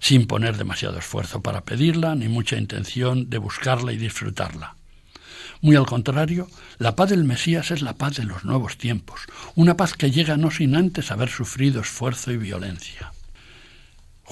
sin 0.00 0.26
poner 0.26 0.56
demasiado 0.56 0.98
esfuerzo 0.98 1.42
para 1.42 1.64
pedirla 1.64 2.14
ni 2.14 2.28
mucha 2.28 2.56
intención 2.56 3.28
de 3.28 3.36
buscarla 3.36 3.92
y 3.92 3.98
disfrutarla. 3.98 4.76
Muy 5.60 5.76
al 5.76 5.86
contrario, 5.86 6.48
la 6.78 6.96
paz 6.96 7.10
del 7.10 7.24
Mesías 7.24 7.70
es 7.70 7.82
la 7.82 7.96
paz 7.96 8.16
de 8.16 8.24
los 8.24 8.44
nuevos 8.44 8.78
tiempos, 8.78 9.20
una 9.56 9.76
paz 9.76 9.92
que 9.92 10.10
llega 10.10 10.38
no 10.38 10.50
sin 10.50 10.74
antes 10.74 11.10
haber 11.10 11.28
sufrido 11.28 11.82
esfuerzo 11.82 12.32
y 12.32 12.38
violencia. 12.38 13.12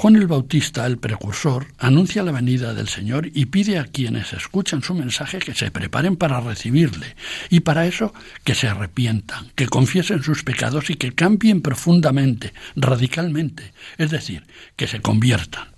Juan 0.01 0.17
el 0.17 0.29
Bautista, 0.29 0.87
el 0.87 0.97
precursor, 0.97 1.67
anuncia 1.77 2.23
la 2.23 2.33
venida 2.33 2.73
del 2.73 2.89
Señor 2.89 3.29
y 3.35 3.45
pide 3.45 3.79
a 3.79 3.85
quienes 3.85 4.33
escuchan 4.33 4.83
su 4.83 4.95
mensaje 4.95 5.41
que 5.41 5.53
se 5.53 5.71
preparen 5.71 6.17
para 6.17 6.41
recibirle 6.41 7.17
y 7.51 7.61
para 7.61 7.85
eso 7.85 8.15
que 8.43 8.55
se 8.55 8.67
arrepientan, 8.67 9.51
que 9.55 9.67
confiesen 9.67 10.23
sus 10.23 10.43
pecados 10.43 10.89
y 10.89 10.95
que 10.95 11.13
cambien 11.13 11.61
profundamente, 11.61 12.55
radicalmente, 12.77 13.75
es 13.99 14.11
decir, 14.11 14.47
que 14.75 14.87
se 14.87 15.03
conviertan. 15.03 15.69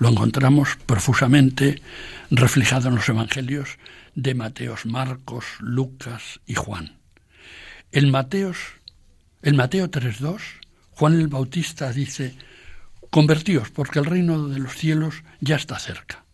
Lo 0.00 0.10
encontramos 0.10 0.76
profusamente 0.84 1.80
reflejado 2.30 2.90
en 2.90 2.96
los 2.96 3.08
evangelios 3.08 3.78
de 4.14 4.34
Mateos, 4.34 4.84
Marcos, 4.84 5.46
Lucas 5.60 6.40
y 6.46 6.56
Juan. 6.56 6.98
En 7.90 8.10
Mateos, 8.10 8.58
en 9.40 9.56
Mateo 9.56 9.90
3.2, 9.90 10.42
Juan 10.90 11.18
el 11.18 11.28
Bautista 11.28 11.90
dice, 11.90 12.34
Convertíos, 13.16 13.70
porque 13.70 13.98
el 13.98 14.04
reino 14.04 14.46
de 14.46 14.58
los 14.58 14.74
cielos 14.74 15.22
ya 15.40 15.56
está 15.56 15.78
cerca. 15.78 16.26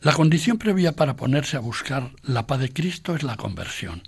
La 0.00 0.12
condición 0.12 0.58
previa 0.58 0.96
para 0.96 1.14
ponerse 1.14 1.56
a 1.56 1.60
buscar 1.60 2.10
la 2.24 2.48
paz 2.48 2.58
de 2.58 2.72
Cristo 2.72 3.14
es 3.14 3.22
la 3.22 3.36
conversión. 3.36 4.02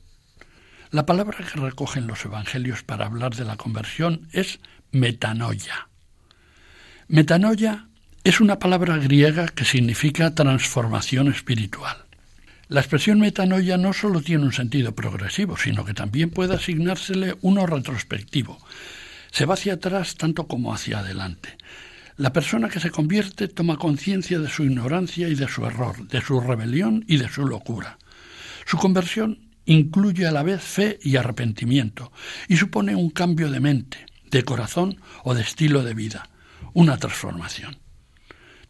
La 0.90 1.06
palabra 1.06 1.38
que 1.38 1.60
recogen 1.60 2.08
los 2.08 2.24
evangelios 2.24 2.82
para 2.82 3.06
hablar 3.06 3.36
de 3.36 3.44
la 3.44 3.56
conversión 3.56 4.26
es 4.32 4.58
metanoia. 4.90 5.86
Metanoia 7.06 7.86
es 8.24 8.40
una 8.40 8.58
palabra 8.58 8.96
griega 8.96 9.46
que 9.46 9.64
significa 9.64 10.34
transformación 10.34 11.28
espiritual. 11.28 11.98
La 12.66 12.80
expresión 12.80 13.20
metanoia 13.20 13.76
no 13.76 13.92
solo 13.92 14.22
tiene 14.22 14.42
un 14.42 14.52
sentido 14.52 14.92
progresivo, 14.92 15.56
sino 15.56 15.84
que 15.84 15.94
también 15.94 16.30
puede 16.30 16.56
asignársele 16.56 17.36
uno 17.42 17.64
retrospectivo, 17.66 18.58
se 19.32 19.46
va 19.46 19.54
hacia 19.54 19.74
atrás 19.74 20.14
tanto 20.16 20.46
como 20.46 20.72
hacia 20.72 21.00
adelante. 21.00 21.56
La 22.16 22.32
persona 22.32 22.68
que 22.68 22.80
se 22.80 22.90
convierte 22.90 23.48
toma 23.48 23.78
conciencia 23.78 24.38
de 24.38 24.48
su 24.48 24.62
ignorancia 24.62 25.28
y 25.28 25.34
de 25.34 25.48
su 25.48 25.64
error, 25.64 26.06
de 26.06 26.20
su 26.20 26.40
rebelión 26.40 27.04
y 27.08 27.16
de 27.16 27.28
su 27.28 27.46
locura. 27.46 27.98
Su 28.66 28.76
conversión 28.76 29.38
incluye 29.64 30.26
a 30.26 30.32
la 30.32 30.42
vez 30.42 30.62
fe 30.62 30.98
y 31.02 31.16
arrepentimiento 31.16 32.12
y 32.46 32.58
supone 32.58 32.94
un 32.94 33.10
cambio 33.10 33.50
de 33.50 33.60
mente, 33.60 34.04
de 34.30 34.44
corazón 34.44 35.00
o 35.24 35.34
de 35.34 35.40
estilo 35.40 35.82
de 35.82 35.94
vida, 35.94 36.28
una 36.74 36.98
transformación. 36.98 37.78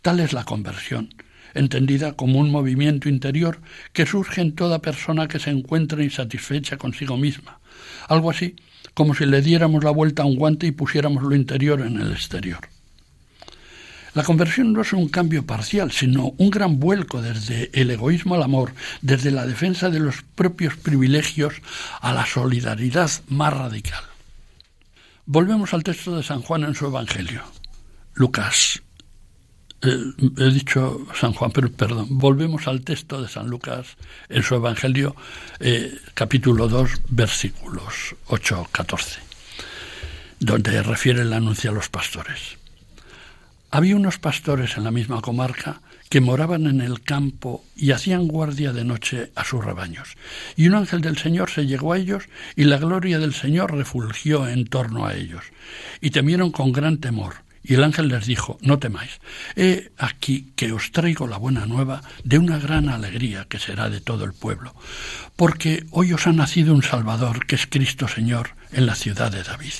Tal 0.00 0.20
es 0.20 0.32
la 0.32 0.44
conversión, 0.44 1.14
entendida 1.54 2.12
como 2.12 2.38
un 2.38 2.50
movimiento 2.50 3.08
interior 3.08 3.60
que 3.92 4.06
surge 4.06 4.40
en 4.40 4.54
toda 4.54 4.80
persona 4.80 5.26
que 5.26 5.40
se 5.40 5.50
encuentra 5.50 6.04
insatisfecha 6.04 6.76
consigo 6.76 7.16
misma, 7.16 7.60
algo 8.08 8.30
así 8.30 8.54
como 8.94 9.14
si 9.14 9.26
le 9.26 9.42
diéramos 9.42 9.84
la 9.84 9.90
vuelta 9.90 10.22
a 10.22 10.26
un 10.26 10.36
guante 10.36 10.66
y 10.66 10.72
pusiéramos 10.72 11.22
lo 11.22 11.34
interior 11.34 11.80
en 11.80 12.00
el 12.00 12.12
exterior. 12.12 12.68
La 14.14 14.24
conversión 14.24 14.74
no 14.74 14.82
es 14.82 14.92
un 14.92 15.08
cambio 15.08 15.46
parcial, 15.46 15.90
sino 15.90 16.34
un 16.36 16.50
gran 16.50 16.78
vuelco 16.78 17.22
desde 17.22 17.70
el 17.72 17.90
egoísmo 17.90 18.34
al 18.34 18.42
amor, 18.42 18.74
desde 19.00 19.30
la 19.30 19.46
defensa 19.46 19.88
de 19.88 20.00
los 20.00 20.22
propios 20.34 20.76
privilegios 20.76 21.54
a 22.00 22.12
la 22.12 22.26
solidaridad 22.26 23.10
más 23.28 23.54
radical. 23.54 24.04
Volvemos 25.24 25.72
al 25.72 25.82
texto 25.82 26.14
de 26.14 26.22
San 26.22 26.42
Juan 26.42 26.64
en 26.64 26.74
su 26.74 26.86
Evangelio. 26.86 27.42
Lucas 28.12 28.82
eh, 29.82 30.12
he 30.38 30.50
dicho 30.50 31.06
San 31.18 31.32
Juan, 31.32 31.50
pero 31.50 31.70
perdón, 31.70 32.06
volvemos 32.10 32.68
al 32.68 32.82
texto 32.82 33.20
de 33.20 33.28
San 33.28 33.48
Lucas 33.48 33.96
en 34.28 34.42
su 34.42 34.54
Evangelio, 34.54 35.16
eh, 35.60 35.98
capítulo 36.14 36.68
2, 36.68 36.90
versículos 37.08 38.14
8-14, 38.28 39.18
donde 40.38 40.82
refiere 40.82 41.22
el 41.22 41.32
anuncio 41.32 41.70
a 41.70 41.74
los 41.74 41.88
pastores. 41.88 42.58
Había 43.70 43.96
unos 43.96 44.18
pastores 44.18 44.76
en 44.76 44.84
la 44.84 44.90
misma 44.90 45.20
comarca 45.20 45.80
que 46.10 46.20
moraban 46.20 46.66
en 46.66 46.82
el 46.82 47.00
campo 47.00 47.64
y 47.74 47.92
hacían 47.92 48.28
guardia 48.28 48.74
de 48.74 48.84
noche 48.84 49.32
a 49.34 49.44
sus 49.44 49.64
rebaños. 49.64 50.16
Y 50.56 50.68
un 50.68 50.74
ángel 50.74 51.00
del 51.00 51.16
Señor 51.16 51.48
se 51.48 51.66
llegó 51.66 51.94
a 51.94 51.96
ellos 51.96 52.24
y 52.54 52.64
la 52.64 52.76
gloria 52.76 53.18
del 53.18 53.32
Señor 53.32 53.74
refulgió 53.74 54.46
en 54.46 54.66
torno 54.66 55.06
a 55.06 55.14
ellos. 55.14 55.42
Y 56.02 56.10
temieron 56.10 56.52
con 56.52 56.70
gran 56.70 56.98
temor. 56.98 57.36
Y 57.64 57.74
el 57.74 57.84
ángel 57.84 58.08
les 58.08 58.26
dijo, 58.26 58.58
no 58.60 58.78
temáis, 58.78 59.20
he 59.54 59.92
aquí 59.96 60.52
que 60.56 60.72
os 60.72 60.90
traigo 60.90 61.28
la 61.28 61.36
buena 61.36 61.64
nueva 61.66 62.02
de 62.24 62.38
una 62.38 62.58
gran 62.58 62.88
alegría 62.88 63.46
que 63.48 63.60
será 63.60 63.88
de 63.88 64.00
todo 64.00 64.24
el 64.24 64.32
pueblo, 64.32 64.74
porque 65.36 65.86
hoy 65.90 66.12
os 66.12 66.26
ha 66.26 66.32
nacido 66.32 66.74
un 66.74 66.82
Salvador, 66.82 67.46
que 67.46 67.54
es 67.54 67.66
Cristo 67.66 68.08
Señor, 68.08 68.56
en 68.72 68.86
la 68.86 68.96
ciudad 68.96 69.30
de 69.30 69.44
David. 69.44 69.74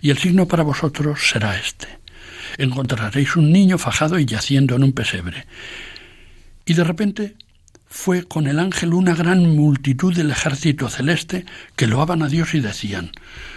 Y 0.00 0.10
el 0.10 0.18
signo 0.18 0.46
para 0.46 0.64
vosotros 0.64 1.20
será 1.28 1.56
este. 1.56 1.86
Encontraréis 2.58 3.36
un 3.36 3.52
niño 3.52 3.78
fajado 3.78 4.18
y 4.18 4.26
yaciendo 4.26 4.74
en 4.76 4.84
un 4.84 4.92
pesebre. 4.92 5.46
Y 6.66 6.74
de 6.74 6.84
repente 6.84 7.36
fue 7.88 8.24
con 8.24 8.46
el 8.46 8.58
ángel 8.58 8.94
una 8.94 9.14
gran 9.14 9.54
multitud 9.54 10.14
del 10.14 10.30
ejército 10.30 10.88
celeste 10.88 11.44
que 11.76 11.86
loaban 11.86 12.22
a 12.22 12.28
Dios 12.28 12.54
y 12.54 12.60
decían, 12.60 13.12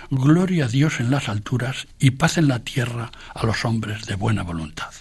Gloria 0.10 0.66
a 0.66 0.68
Dios 0.68 1.00
en 1.00 1.10
las 1.10 1.30
alturas 1.30 1.88
y 2.00 2.12
paz 2.12 2.38
en 2.38 2.48
la 2.48 2.60
tierra 2.60 3.12
a 3.34 3.46
los 3.46 3.66
hombres 3.66 4.06
de 4.06 4.16
buena 4.16 4.44
voluntad. 4.44 4.92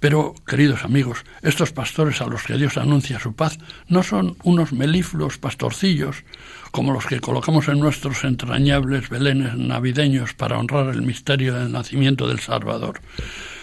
Pero, 0.00 0.34
queridos 0.44 0.84
amigos, 0.84 1.24
estos 1.42 1.70
pastores 1.70 2.20
a 2.20 2.26
los 2.26 2.42
que 2.42 2.56
Dios 2.56 2.76
anuncia 2.76 3.20
su 3.20 3.36
paz 3.36 3.58
no 3.86 4.02
son 4.02 4.36
unos 4.42 4.72
melifluos 4.72 5.38
pastorcillos 5.38 6.24
como 6.72 6.92
los 6.92 7.06
que 7.06 7.20
colocamos 7.20 7.68
en 7.68 7.78
nuestros 7.78 8.24
entrañables 8.24 9.08
belenes 9.08 9.56
navideños 9.56 10.34
para 10.34 10.58
honrar 10.58 10.88
el 10.88 11.02
misterio 11.02 11.54
del 11.54 11.70
nacimiento 11.70 12.26
del 12.26 12.40
Salvador. 12.40 13.00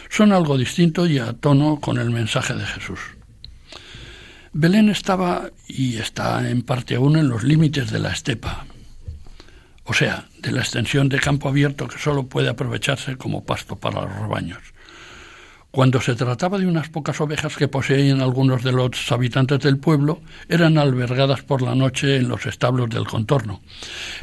Son 0.10 0.32
algo 0.32 0.58
distinto 0.58 1.08
y 1.08 1.20
a 1.20 1.34
tono 1.34 1.82
con 1.82 1.98
el 1.98 2.10
mensaje 2.10 2.54
de 2.54 2.66
Jesús. 2.66 3.00
Belén 4.54 4.88
estaba 4.88 5.50
y 5.68 5.98
está 5.98 6.50
en 6.50 6.62
parte 6.62 6.96
aún 6.96 7.18
en 7.18 7.28
los 7.28 7.44
límites 7.44 7.92
de 7.92 8.00
la 8.00 8.12
estepa, 8.12 8.66
o 9.90 9.94
sea, 9.94 10.26
de 10.38 10.52
la 10.52 10.62
extensión 10.62 11.10
de 11.10 11.20
campo 11.20 11.50
abierto 11.50 11.88
que 11.88 11.98
solo 11.98 12.28
puede 12.28 12.48
aprovecharse 12.48 13.18
como 13.18 13.44
pasto 13.44 13.76
para 13.76 14.02
los 14.02 14.16
rebaños. 14.20 14.60
Cuando 15.72 16.00
se 16.00 16.14
trataba 16.14 16.60
de 16.60 16.68
unas 16.68 16.90
pocas 16.90 17.20
ovejas 17.22 17.58
que 17.58 17.68
poseían 17.68 18.22
algunos 18.22 18.64
de 18.64 18.72
los 18.72 19.12
habitantes 19.12 19.60
del 19.62 19.80
pueblo, 19.80 20.22
eran 20.48 20.78
albergadas 20.78 21.42
por 21.42 21.64
la 21.64 21.74
noche 21.74 22.18
en 22.18 22.28
los 22.28 22.46
establos 22.46 22.92
del 22.92 23.08
contorno, 23.08 23.62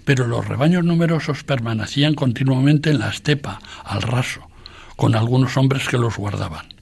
pero 0.05 0.29
los 0.29 0.47
rebaños 0.47 0.85
numerosos 0.85 1.43
permanecían 1.43 2.15
continuamente 2.15 2.91
en 2.91 3.01
la 3.01 3.11
estepa, 3.11 3.59
al 3.83 4.03
raso, 4.03 4.49
con 4.95 5.17
algunos 5.17 5.57
hombres 5.57 5.89
que 5.89 5.99
los 5.99 6.17
guardaban. 6.17 6.76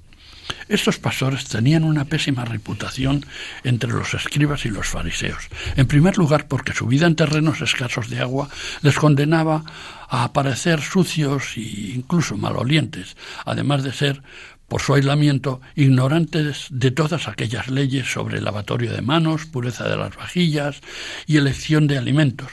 Estos 0.69 0.99
pastores 0.99 1.45
tenían 1.45 1.85
una 1.85 2.07
pésima 2.07 2.45
reputación 2.45 3.25
entre 3.65 3.91
los 3.91 4.15
escribas 4.15 4.65
y 4.65 4.71
los 4.71 4.89
fariseos. 4.89 5.49
En 5.77 5.87
primer 5.87 6.17
lugar, 6.17 6.49
porque 6.49 6.73
su 6.73 6.87
vida 6.87 7.07
en 7.07 7.17
terrenos 7.17 7.61
escasos 7.61 8.09
de 8.09 8.21
agua 8.21 8.49
les 8.83 8.97
condenaba 8.97 9.65
a 10.09 10.25
aparecer 10.25 10.81
sucios 10.81 11.57
e 11.57 11.95
incluso 11.97 12.37
malolientes, 12.37 13.17
además 13.45 13.83
de 13.83 13.93
ser, 13.93 14.23
por 14.69 14.81
su 14.81 14.95
aislamiento, 14.95 15.61
ignorantes 15.77 16.67
de 16.71 16.91
todas 16.91 17.29
aquellas 17.29 17.69
leyes 17.69 18.11
sobre 18.11 18.41
lavatorio 18.41 18.93
de 18.93 19.03
manos, 19.03 19.47
pureza 19.47 19.89
de 19.89 19.97
las 19.97 20.17
vajillas 20.17 20.81
y 21.27 21.37
elección 21.37 21.87
de 21.87 21.99
alimentos, 21.99 22.51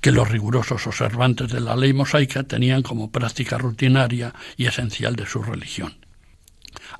que 0.00 0.12
los 0.12 0.28
rigurosos 0.28 0.86
observantes 0.86 1.52
de 1.52 1.60
la 1.60 1.76
ley 1.76 1.92
mosaica 1.92 2.42
tenían 2.44 2.82
como 2.82 3.10
práctica 3.10 3.58
rutinaria 3.58 4.34
y 4.56 4.66
esencial 4.66 5.14
de 5.14 5.26
su 5.26 5.42
religión. 5.42 5.99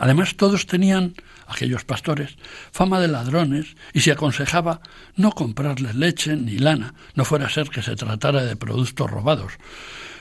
Además, 0.01 0.35
todos 0.35 0.67
tenían, 0.67 1.13
aquellos 1.47 1.85
pastores, 1.85 2.37
fama 2.73 3.01
de 3.01 3.09
ladrones 3.09 3.77
y 3.93 4.01
se 4.01 4.11
aconsejaba 4.11 4.81
no 5.15 5.31
comprarles 5.33 5.95
leche 5.95 6.37
ni 6.37 6.57
lana, 6.57 6.95
no 7.15 7.27
fuera 7.27 7.47
a 7.47 7.51
ser 7.51 7.69
que 7.69 7.83
se 7.83 7.97
tratara 7.97 8.45
de 8.45 8.57
productos 8.57 9.11
robados. 9.11 9.53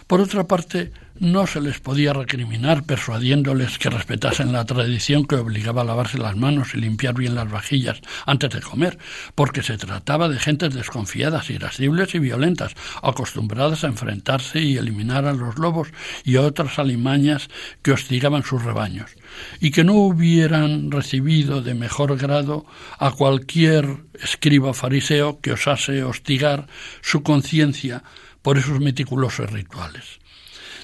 Por 0.09 0.21
otra 0.21 0.47
parte, 0.47 0.91
no 1.19 1.45
se 1.45 1.61
les 1.61 1.79
podía 1.79 2.13
recriminar 2.13 2.83
persuadiéndoles 2.83 3.77
que 3.77 3.91
respetasen 3.91 4.51
la 4.51 4.65
tradición 4.65 5.23
que 5.23 5.35
obligaba 5.35 5.83
a 5.83 5.85
lavarse 5.85 6.17
las 6.17 6.35
manos 6.35 6.73
y 6.73 6.79
limpiar 6.79 7.13
bien 7.13 7.35
las 7.35 7.51
vajillas 7.51 8.01
antes 8.25 8.49
de 8.49 8.59
comer, 8.59 8.97
porque 9.35 9.61
se 9.61 9.77
trataba 9.77 10.27
de 10.27 10.39
gentes 10.39 10.73
desconfiadas, 10.73 11.51
irascibles 11.51 12.15
y 12.15 12.19
violentas, 12.19 12.73
acostumbradas 13.03 13.83
a 13.83 13.87
enfrentarse 13.87 14.59
y 14.59 14.77
eliminar 14.77 15.25
a 15.25 15.33
los 15.33 15.59
lobos 15.59 15.89
y 16.23 16.37
otras 16.37 16.79
alimañas 16.79 17.47
que 17.83 17.91
hostigaban 17.91 18.41
sus 18.41 18.63
rebaños, 18.63 19.11
y 19.59 19.69
que 19.69 19.83
no 19.83 19.93
hubieran 19.93 20.89
recibido 20.89 21.61
de 21.61 21.75
mejor 21.75 22.17
grado 22.17 22.65
a 22.97 23.11
cualquier 23.11 23.97
escriba 24.19 24.73
fariseo 24.73 25.39
que 25.39 25.51
osase 25.51 26.01
hostigar 26.03 26.65
su 27.03 27.21
conciencia 27.21 28.01
por 28.41 28.57
esos 28.57 28.79
meticulosos 28.79 29.51
rituales. 29.51 30.19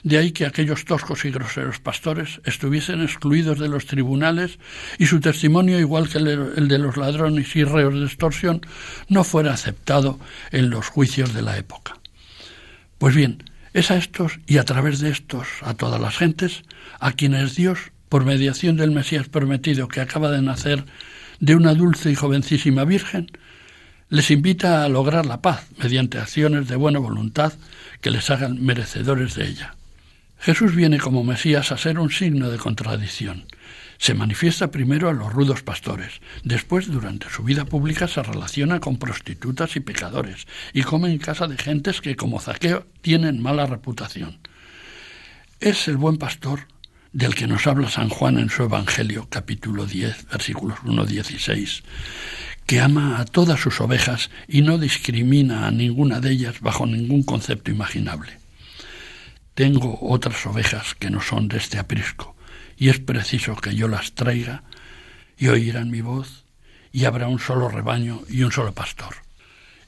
De 0.03 0.19
ahí 0.19 0.31
que 0.31 0.45
aquellos 0.45 0.85
toscos 0.85 1.25
y 1.25 1.31
groseros 1.31 1.79
pastores 1.79 2.39
estuviesen 2.43 3.01
excluidos 3.01 3.59
de 3.59 3.69
los 3.69 3.87
tribunales 3.87 4.59
y 4.99 5.07
su 5.07 5.19
testimonio, 5.19 5.79
igual 5.79 6.09
que 6.09 6.19
el 6.19 6.67
de 6.67 6.77
los 6.77 6.95
ladrones 6.95 7.55
y 7.55 7.63
reos 7.63 7.95
de 7.95 8.05
extorsión, 8.05 8.61
no 9.07 9.23
fuera 9.23 9.53
aceptado 9.53 10.19
en 10.51 10.69
los 10.69 10.87
juicios 10.87 11.33
de 11.33 11.41
la 11.41 11.57
época. 11.57 11.97
Pues 12.99 13.15
bien, 13.15 13.43
es 13.73 13.89
a 13.89 13.97
estos 13.97 14.39
y 14.45 14.57
a 14.57 14.63
través 14.63 14.99
de 14.99 15.09
estos 15.09 15.47
a 15.61 15.73
todas 15.73 15.99
las 15.99 16.15
gentes 16.15 16.61
a 16.99 17.13
quienes 17.13 17.55
Dios, 17.55 17.91
por 18.07 18.25
mediación 18.25 18.77
del 18.77 18.91
Mesías 18.91 19.27
prometido 19.27 19.87
que 19.87 20.01
acaba 20.01 20.29
de 20.29 20.41
nacer 20.41 20.85
de 21.39 21.55
una 21.55 21.73
dulce 21.73 22.11
y 22.11 22.15
jovencísima 22.15 22.85
Virgen, 22.85 23.31
les 24.15 24.32
invita 24.32 24.86
a 24.86 24.88
lograr 24.88 25.25
la 25.25 25.41
paz 25.41 25.67
mediante 25.78 26.19
acciones 26.19 26.69
de 26.69 26.78
buena 26.78 26.99
voluntad 26.99 27.51
que 27.99 28.12
les 28.12 28.30
hagan 28.30 28.63
merecedores 28.63 29.36
de 29.36 29.45
ella. 29.45 29.75
Jesús 30.39 30.73
viene 30.73 30.99
como 30.99 31.25
Mesías 31.25 31.73
a 31.73 31.78
ser 31.78 31.99
un 31.99 32.10
signo 32.10 32.49
de 32.49 32.58
contradicción. 32.58 33.45
Se 33.97 34.13
manifiesta 34.13 34.71
primero 34.71 35.10
a 35.10 35.13
los 35.13 35.34
rudos 35.34 35.63
pastores, 35.63 36.21
después 36.45 36.88
durante 36.88 37.30
su 37.30 37.43
vida 37.43 37.65
pública 37.65 38.08
se 38.08 38.23
relaciona 38.23 38.80
con 38.80 38.99
prostitutas 38.99 39.75
y 39.75 39.82
pecadores, 39.82 40.47
y 40.71 40.84
come 40.84 41.12
en 41.12 41.17
casa 41.17 41.47
de 41.47 41.58
gentes 41.58 41.99
que 41.99 42.15
como 42.15 42.39
Zaqueo 42.39 42.88
tienen 43.01 43.41
mala 43.41 43.65
reputación. 43.65 44.39
Es 45.60 45.89
el 45.89 45.97
buen 45.97 46.15
pastor 46.15 46.67
del 47.12 47.36
que 47.36 47.47
nos 47.47 47.67
habla 47.67 47.89
San 47.89 48.08
Juan 48.08 48.39
en 48.39 48.49
su 48.49 48.63
Evangelio, 48.63 49.28
capítulo 49.30 49.86
10, 49.86 50.28
versículos 50.30 50.80
1-16, 50.80 51.84
que 52.65 52.82
ama 52.82 53.19
a 53.19 53.25
todas 53.25 53.60
sus 53.60 53.80
ovejas 53.82 54.30
y 54.47 54.62
no 54.62 54.78
discrimina 54.78 55.67
a 55.67 55.71
ninguna 55.71 56.19
de 56.19 56.32
ellas 56.32 56.62
bajo 56.62 56.86
ningún 56.86 57.23
concepto 57.23 57.71
imaginable. 57.71 58.39
Tengo 59.54 59.99
otras 60.01 60.45
ovejas 60.45 60.95
que 60.95 61.10
no 61.10 61.21
son 61.21 61.47
de 61.47 61.58
este 61.58 61.78
aprisco, 61.78 62.36
y 62.78 62.89
es 62.89 62.99
preciso 62.99 63.56
que 63.56 63.75
yo 63.75 63.88
las 63.88 64.13
traiga, 64.13 64.63
y 65.38 65.47
oirán 65.47 65.91
mi 65.91 66.01
voz, 66.01 66.43
y 66.91 67.06
habrá 67.06 67.28
un 67.28 67.39
solo 67.39 67.69
rebaño 67.69 68.21
y 68.30 68.43
un 68.43 68.51
solo 68.51 68.73
pastor. 68.73 69.15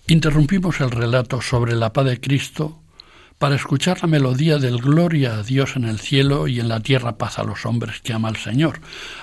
Interrumpimos 0.08 0.80
el 0.80 0.92
relato 0.92 1.42
sobre 1.42 1.76
la 1.76 1.92
paz 1.92 2.06
de 2.06 2.20
Cristo 2.22 2.82
para 3.40 3.56
escuchar 3.56 4.02
la 4.02 4.08
melodía 4.08 4.58
del 4.58 4.78
Gloria 4.78 5.36
a 5.36 5.44
Dios 5.44 5.76
en 5.76 5.84
el 5.84 6.00
cielo 6.00 6.48
y 6.48 6.60
en 6.60 6.70
la 6.70 6.80
tierra 6.80 7.18
paz 7.18 7.40
a 7.40 7.44
los 7.44 7.66
hombres 7.66 8.02
que 8.02 8.14
ama 8.14 8.30
al 8.30 8.38
Señor, 8.38 8.80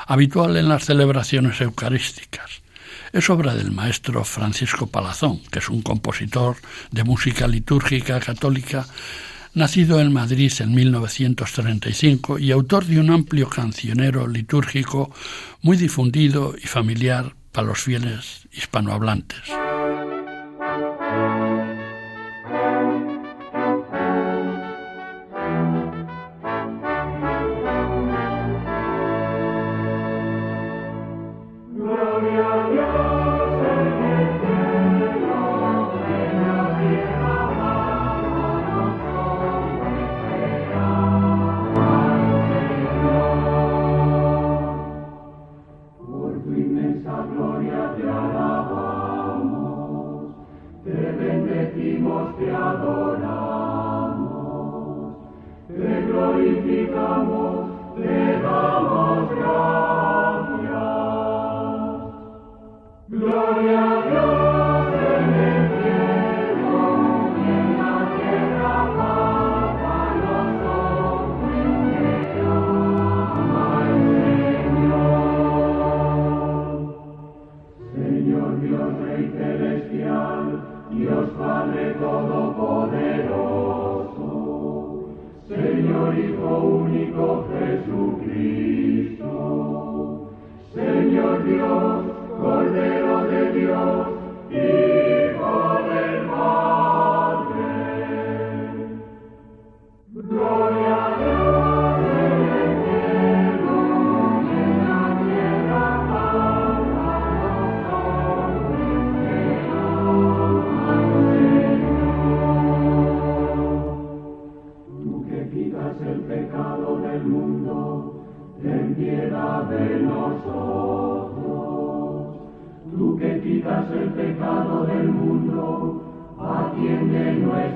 habitual 0.06 0.56
en 0.56 0.68
las 0.68 0.84
celebraciones 0.84 1.60
eucarísticas. 1.60 2.63
Es 3.14 3.30
obra 3.30 3.54
del 3.54 3.70
maestro 3.70 4.24
Francisco 4.24 4.88
Palazón, 4.88 5.40
que 5.52 5.60
es 5.60 5.68
un 5.68 5.82
compositor 5.82 6.56
de 6.90 7.04
música 7.04 7.46
litúrgica 7.46 8.18
católica 8.18 8.88
nacido 9.54 10.00
en 10.00 10.12
Madrid 10.12 10.52
en 10.58 10.74
1935 10.74 12.40
y 12.40 12.50
autor 12.50 12.86
de 12.86 12.98
un 12.98 13.10
amplio 13.10 13.48
cancionero 13.48 14.26
litúrgico 14.26 15.14
muy 15.62 15.76
difundido 15.76 16.56
y 16.60 16.66
familiar 16.66 17.36
para 17.52 17.68
los 17.68 17.82
fieles 17.82 18.48
hispanohablantes. 18.50 19.42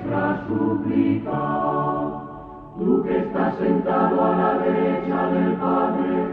Nuestra 0.08 0.46
súplica. 0.48 1.40
Tú 2.78 3.02
que 3.02 3.18
estás 3.18 3.56
sentado 3.58 4.24
a 4.24 4.36
la 4.36 4.58
derecha 4.58 5.26
del 5.30 5.54
Padre, 5.54 6.28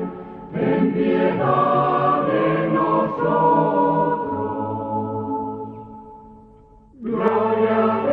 ten 0.53 0.93
piedad 0.93 2.27
de 2.27 2.69
nosotros. 2.69 3.35
Gloria 7.01 8.04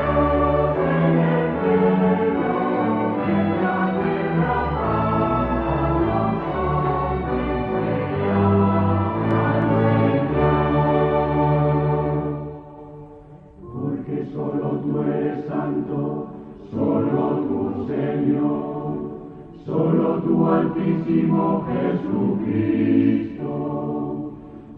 tú 20.24 20.48
Altísimo 20.48 21.66
Jesucristo, 21.68 23.44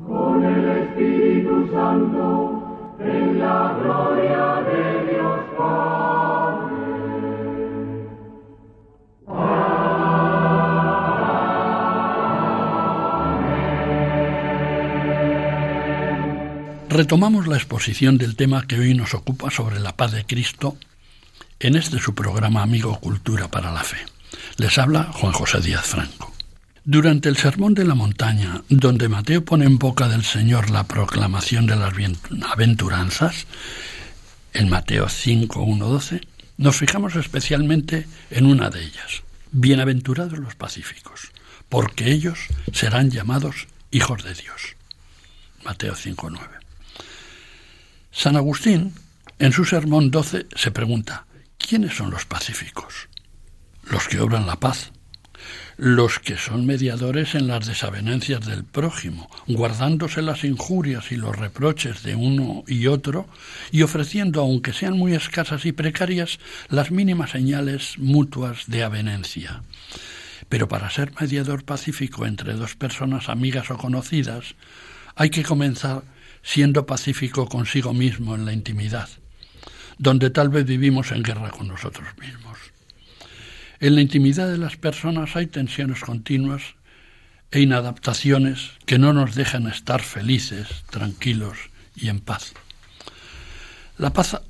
con 0.06 0.44
el 0.44 0.64
Espíritu 0.64 1.68
Santo, 1.72 2.96
en 2.98 3.38
la 3.38 3.78
gloria 3.80 4.62
de 4.68 5.12
Dios 5.12 5.40
Padre. 5.56 5.84
Retomamos 16.88 17.48
la 17.48 17.56
exposición 17.56 18.18
del 18.18 18.36
tema 18.36 18.66
que 18.68 18.78
hoy 18.78 18.94
nos 18.94 19.14
ocupa 19.14 19.50
sobre 19.50 19.80
la 19.80 19.96
paz 19.96 20.12
de 20.12 20.24
Cristo 20.24 20.76
en 21.58 21.74
este 21.74 21.98
su 21.98 22.14
programa 22.14 22.62
Amigo 22.62 23.00
Cultura 23.00 23.48
para 23.48 23.72
la 23.72 23.82
Fe. 23.82 24.13
Les 24.56 24.78
habla 24.78 25.10
Juan 25.12 25.32
José 25.32 25.60
Díaz 25.60 25.84
Franco. 25.84 26.32
Durante 26.84 27.28
el 27.28 27.36
Sermón 27.36 27.74
de 27.74 27.84
la 27.84 27.96
Montaña, 27.96 28.62
donde 28.68 29.08
Mateo 29.08 29.44
pone 29.44 29.64
en 29.64 29.78
boca 29.78 30.08
del 30.08 30.24
Señor 30.24 30.70
la 30.70 30.84
proclamación 30.84 31.66
de 31.66 31.74
las 31.74 31.92
aventuranzas, 32.52 33.46
en 34.52 34.68
Mateo 34.68 35.08
5, 35.08 35.60
1, 35.60 35.88
12, 35.88 36.20
nos 36.58 36.76
fijamos 36.76 37.16
especialmente 37.16 38.06
en 38.30 38.46
una 38.46 38.70
de 38.70 38.84
ellas. 38.84 39.24
Bienaventurados 39.50 40.38
los 40.38 40.54
pacíficos, 40.54 41.32
porque 41.68 42.12
ellos 42.12 42.38
serán 42.72 43.10
llamados 43.10 43.66
hijos 43.90 44.22
de 44.22 44.34
Dios. 44.34 44.76
Mateo 45.64 45.96
5, 45.96 46.30
9. 46.30 46.48
San 48.12 48.36
Agustín, 48.36 48.94
en 49.40 49.52
su 49.52 49.64
sermón 49.64 50.12
12, 50.12 50.46
se 50.54 50.70
pregunta, 50.70 51.26
¿quiénes 51.58 51.96
son 51.96 52.12
los 52.12 52.24
pacíficos? 52.24 53.08
Los 53.90 54.08
que 54.08 54.20
obran 54.20 54.46
la 54.46 54.56
paz, 54.56 54.92
los 55.76 56.20
que 56.20 56.36
son 56.36 56.66
mediadores 56.66 57.34
en 57.34 57.48
las 57.48 57.66
desavenencias 57.66 58.46
del 58.46 58.64
prójimo, 58.64 59.28
guardándose 59.46 60.22
las 60.22 60.44
injurias 60.44 61.10
y 61.10 61.16
los 61.16 61.36
reproches 61.36 62.02
de 62.02 62.14
uno 62.14 62.64
y 62.66 62.86
otro, 62.86 63.26
y 63.72 63.82
ofreciendo, 63.82 64.40
aunque 64.40 64.72
sean 64.72 64.96
muy 64.96 65.14
escasas 65.14 65.66
y 65.66 65.72
precarias, 65.72 66.38
las 66.68 66.90
mínimas 66.90 67.30
señales 67.30 67.98
mutuas 67.98 68.66
de 68.68 68.84
avenencia. 68.84 69.62
Pero 70.48 70.68
para 70.68 70.90
ser 70.90 71.12
mediador 71.20 71.64
pacífico 71.64 72.26
entre 72.26 72.54
dos 72.54 72.76
personas 72.76 73.28
amigas 73.28 73.70
o 73.70 73.76
conocidas, 73.76 74.54
hay 75.16 75.30
que 75.30 75.42
comenzar 75.42 76.02
siendo 76.42 76.86
pacífico 76.86 77.48
consigo 77.48 77.92
mismo 77.92 78.34
en 78.34 78.44
la 78.44 78.52
intimidad, 78.52 79.08
donde 79.98 80.30
tal 80.30 80.50
vez 80.50 80.66
vivimos 80.66 81.10
en 81.10 81.22
guerra 81.22 81.50
con 81.50 81.68
nosotros 81.68 82.08
mismos. 82.20 82.73
En 83.80 83.94
la 83.94 84.00
intimidad 84.00 84.50
de 84.50 84.58
las 84.58 84.76
personas 84.76 85.36
hay 85.36 85.46
tensiones 85.46 86.00
continuas 86.00 86.62
e 87.50 87.60
inadaptaciones 87.60 88.72
que 88.86 88.98
no 88.98 89.12
nos 89.12 89.34
dejan 89.34 89.66
estar 89.66 90.02
felices, 90.02 90.84
tranquilos 90.90 91.58
y 91.94 92.08
en 92.08 92.20
paz. 92.20 92.54
La 93.98 94.12
paz 94.12 94.40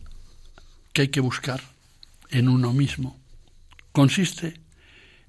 que 0.93 1.03
hay 1.03 1.09
que 1.09 1.21
buscar 1.21 1.61
en 2.31 2.49
uno 2.49 2.73
mismo 2.73 3.21
consiste 3.93 4.61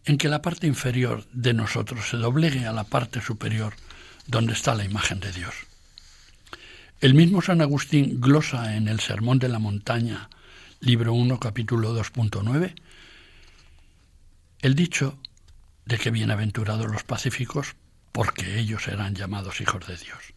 en 0.05 0.17
que 0.17 0.29
la 0.29 0.41
parte 0.41 0.67
inferior 0.67 1.25
de 1.33 1.53
nosotros 1.53 2.09
se 2.09 2.17
doblegue 2.17 2.65
a 2.65 2.73
la 2.73 2.83
parte 2.83 3.21
superior 3.21 3.73
donde 4.27 4.53
está 4.53 4.75
la 4.75 4.85
imagen 4.85 5.19
de 5.19 5.31
Dios. 5.31 5.53
El 7.01 7.13
mismo 7.13 7.41
San 7.41 7.61
Agustín 7.61 8.21
glosa 8.21 8.75
en 8.75 8.87
el 8.87 8.99
Sermón 8.99 9.39
de 9.39 9.49
la 9.49 9.59
Montaña, 9.59 10.29
libro 10.79 11.13
1, 11.13 11.39
capítulo 11.39 11.93
2.9, 11.93 12.73
el 14.65 14.73
dicho 14.73 15.19
de 15.85 15.99
que 15.99 16.09
bienaventurados 16.09 16.91
los 16.91 17.03
pacíficos, 17.03 17.75
porque 18.11 18.57
ellos 18.57 18.85
serán 18.85 19.13
llamados 19.13 19.61
hijos 19.61 19.85
de 19.85 19.95
Dios. 19.95 20.33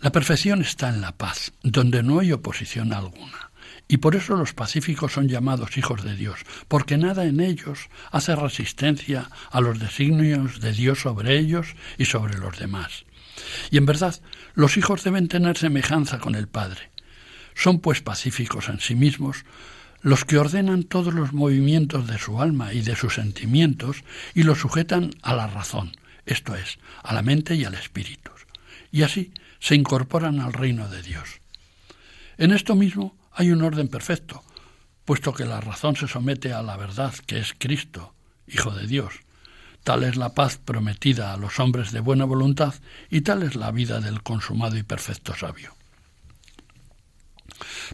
La 0.00 0.12
perfección 0.12 0.62
está 0.62 0.88
en 0.88 1.02
la 1.02 1.12
paz, 1.12 1.52
donde 1.62 2.02
no 2.02 2.20
hay 2.20 2.32
oposición 2.32 2.94
alguna. 2.94 3.50
Y 3.86 3.98
por 3.98 4.16
eso 4.16 4.34
los 4.34 4.54
pacíficos 4.54 5.12
son 5.12 5.28
llamados 5.28 5.76
hijos 5.76 6.04
de 6.04 6.16
Dios, 6.16 6.40
porque 6.68 6.96
nada 6.96 7.26
en 7.26 7.40
ellos 7.40 7.90
hace 8.12 8.34
resistencia 8.34 9.30
a 9.50 9.60
los 9.60 9.78
designios 9.78 10.60
de 10.60 10.72
Dios 10.72 11.02
sobre 11.02 11.36
ellos 11.36 11.74
y 11.98 12.06
sobre 12.06 12.38
los 12.38 12.58
demás. 12.58 13.04
Y 13.70 13.76
en 13.76 13.84
verdad, 13.84 14.18
los 14.54 14.78
hijos 14.78 15.04
deben 15.04 15.28
tener 15.28 15.58
semejanza 15.58 16.18
con 16.18 16.34
el 16.34 16.48
Padre. 16.48 16.90
Son 17.54 17.78
pues 17.80 18.00
pacíficos 18.00 18.70
en 18.70 18.80
sí 18.80 18.94
mismos 18.94 19.44
los 20.02 20.24
que 20.24 20.38
ordenan 20.38 20.84
todos 20.84 21.14
los 21.14 21.32
movimientos 21.32 22.06
de 22.06 22.18
su 22.18 22.40
alma 22.40 22.72
y 22.72 22.82
de 22.82 22.96
sus 22.96 23.14
sentimientos 23.14 24.04
y 24.34 24.42
los 24.42 24.58
sujetan 24.58 25.10
a 25.22 25.34
la 25.34 25.46
razón, 25.46 25.96
esto 26.26 26.54
es, 26.54 26.78
a 27.02 27.14
la 27.14 27.22
mente 27.22 27.54
y 27.54 27.64
al 27.64 27.74
espíritu. 27.74 28.30
Y 28.92 29.02
así 29.02 29.32
se 29.60 29.74
incorporan 29.74 30.40
al 30.40 30.52
reino 30.52 30.88
de 30.88 31.02
Dios. 31.02 31.40
En 32.38 32.52
esto 32.52 32.74
mismo 32.74 33.16
hay 33.32 33.50
un 33.50 33.62
orden 33.62 33.88
perfecto, 33.88 34.42
puesto 35.04 35.34
que 35.34 35.44
la 35.44 35.60
razón 35.60 35.96
se 35.96 36.08
somete 36.08 36.52
a 36.52 36.62
la 36.62 36.76
verdad 36.76 37.14
que 37.26 37.38
es 37.38 37.54
Cristo, 37.58 38.14
Hijo 38.46 38.70
de 38.70 38.86
Dios. 38.86 39.12
Tal 39.82 40.02
es 40.04 40.16
la 40.16 40.34
paz 40.34 40.58
prometida 40.58 41.32
a 41.32 41.36
los 41.36 41.60
hombres 41.60 41.92
de 41.92 42.00
buena 42.00 42.24
voluntad 42.24 42.74
y 43.10 43.20
tal 43.20 43.42
es 43.42 43.54
la 43.54 43.70
vida 43.70 44.00
del 44.00 44.22
consumado 44.22 44.76
y 44.76 44.82
perfecto 44.82 45.34
sabio. 45.34 45.75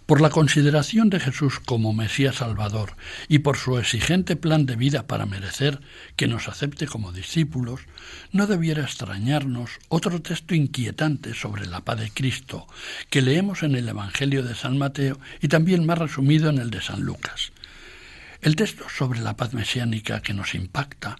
Por 0.07 0.20
la 0.20 0.31
consideración 0.31 1.11
de 1.11 1.20
Jesús 1.20 1.61
como 1.61 1.92
Mesías 1.92 2.37
Salvador 2.37 2.96
y 3.29 3.40
por 3.40 3.57
su 3.57 3.79
exigente 3.79 4.37
plan 4.37 4.66
de 4.66 4.77
vida 4.77 5.07
para 5.07 5.27
merecer 5.27 5.81
que 6.16 6.29
nos 6.29 6.48
acepte 6.48 6.87
como 6.87 7.12
discípulos, 7.12 7.83
no 8.33 8.46
debiera 8.46 8.83
extrañarnos 8.83 9.70
otro 9.88 10.20
texto 10.22 10.55
inquietante 10.55 11.35
sobre 11.35 11.66
la 11.66 11.81
paz 11.81 12.01
de 12.01 12.11
Cristo 12.11 12.66
que 13.11 13.22
leemos 13.22 13.62
en 13.62 13.75
el 13.75 13.88
Evangelio 13.88 14.42
de 14.42 14.55
San 14.55 14.79
Mateo 14.79 15.18
y 15.40 15.48
también 15.48 15.87
más 15.87 15.98
resumido 15.98 16.51
en 16.51 16.59
el 16.59 16.70
de 16.70 16.83
San 16.83 17.03
Lucas. 17.03 17.53
El 18.40 18.57
texto 18.57 18.87
sobre 18.88 19.20
la 19.20 19.37
paz 19.37 19.55
mesiánica 19.55 20.20
que 20.20 20.35
nos 20.35 20.55
impacta 20.55 21.16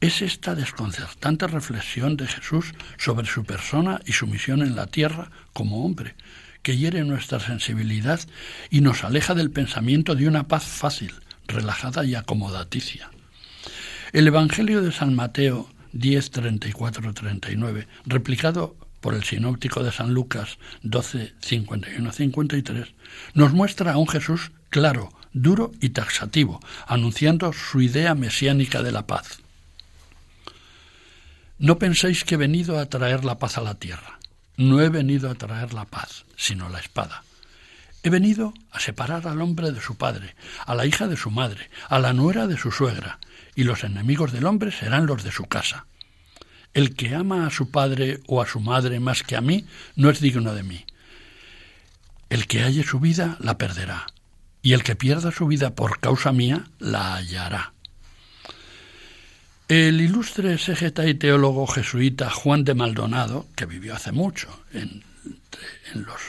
es 0.00 0.20
esta 0.20 0.54
desconcertante 0.54 1.46
reflexión 1.46 2.16
de 2.16 2.26
Jesús 2.26 2.74
sobre 2.98 3.26
su 3.26 3.44
persona 3.44 4.00
y 4.04 4.12
su 4.12 4.26
misión 4.26 4.60
en 4.60 4.76
la 4.76 4.86
tierra 4.86 5.30
como 5.54 5.84
hombre, 5.84 6.14
que 6.66 6.76
hiere 6.76 7.04
nuestra 7.04 7.38
sensibilidad 7.38 8.18
y 8.70 8.80
nos 8.80 9.04
aleja 9.04 9.34
del 9.34 9.52
pensamiento 9.52 10.16
de 10.16 10.26
una 10.26 10.48
paz 10.48 10.64
fácil, 10.64 11.14
relajada 11.46 12.04
y 12.04 12.16
acomodaticia. 12.16 13.08
El 14.12 14.26
Evangelio 14.26 14.82
de 14.82 14.90
San 14.90 15.14
Mateo 15.14 15.70
10, 15.92 16.28
34, 16.32 17.14
39, 17.14 17.86
replicado 18.06 18.74
por 19.00 19.14
el 19.14 19.22
sinóptico 19.22 19.84
de 19.84 19.92
San 19.92 20.12
Lucas 20.12 20.58
12, 20.82 21.34
51, 21.38 22.10
53, 22.10 22.88
nos 23.34 23.52
muestra 23.52 23.92
a 23.92 23.98
un 23.98 24.08
Jesús 24.08 24.50
claro, 24.68 25.10
duro 25.32 25.70
y 25.80 25.90
taxativo, 25.90 26.58
anunciando 26.88 27.52
su 27.52 27.80
idea 27.80 28.16
mesiánica 28.16 28.82
de 28.82 28.90
la 28.90 29.06
paz. 29.06 29.38
No 31.60 31.78
penséis 31.78 32.24
que 32.24 32.34
he 32.34 32.38
venido 32.38 32.80
a 32.80 32.86
traer 32.86 33.24
la 33.24 33.38
paz 33.38 33.56
a 33.56 33.60
la 33.60 33.76
tierra. 33.76 34.15
No 34.56 34.80
he 34.80 34.88
venido 34.88 35.30
a 35.30 35.34
traer 35.34 35.74
la 35.74 35.84
paz, 35.84 36.24
sino 36.36 36.68
la 36.68 36.80
espada. 36.80 37.24
He 38.02 38.10
venido 38.10 38.54
a 38.70 38.80
separar 38.80 39.26
al 39.26 39.42
hombre 39.42 39.72
de 39.72 39.80
su 39.80 39.96
padre, 39.96 40.34
a 40.64 40.74
la 40.74 40.86
hija 40.86 41.08
de 41.08 41.16
su 41.16 41.30
madre, 41.30 41.70
a 41.88 41.98
la 41.98 42.12
nuera 42.12 42.46
de 42.46 42.56
su 42.56 42.70
suegra, 42.70 43.18
y 43.54 43.64
los 43.64 43.84
enemigos 43.84 44.32
del 44.32 44.46
hombre 44.46 44.70
serán 44.70 45.06
los 45.06 45.24
de 45.24 45.32
su 45.32 45.44
casa. 45.46 45.86
El 46.72 46.94
que 46.94 47.14
ama 47.14 47.46
a 47.46 47.50
su 47.50 47.70
padre 47.70 48.20
o 48.26 48.40
a 48.40 48.46
su 48.46 48.60
madre 48.60 49.00
más 49.00 49.22
que 49.22 49.36
a 49.36 49.40
mí 49.40 49.66
no 49.94 50.08
es 50.08 50.20
digno 50.20 50.54
de 50.54 50.62
mí. 50.62 50.86
El 52.30 52.46
que 52.46 52.62
halle 52.62 52.82
su 52.82 53.00
vida 53.00 53.36
la 53.40 53.58
perderá, 53.58 54.06
y 54.62 54.72
el 54.72 54.82
que 54.82 54.96
pierda 54.96 55.32
su 55.32 55.46
vida 55.46 55.74
por 55.74 56.00
causa 56.00 56.32
mía 56.32 56.64
la 56.78 57.14
hallará. 57.16 57.72
El 59.68 60.00
ilustre 60.00 60.54
exégeta 60.54 61.08
y 61.08 61.14
teólogo 61.14 61.66
jesuita 61.66 62.30
Juan 62.30 62.62
de 62.62 62.74
Maldonado, 62.74 63.48
que 63.56 63.66
vivió 63.66 63.96
hace 63.96 64.12
mucho, 64.12 64.48
en, 64.72 65.02
en 65.92 66.04
los 66.04 66.20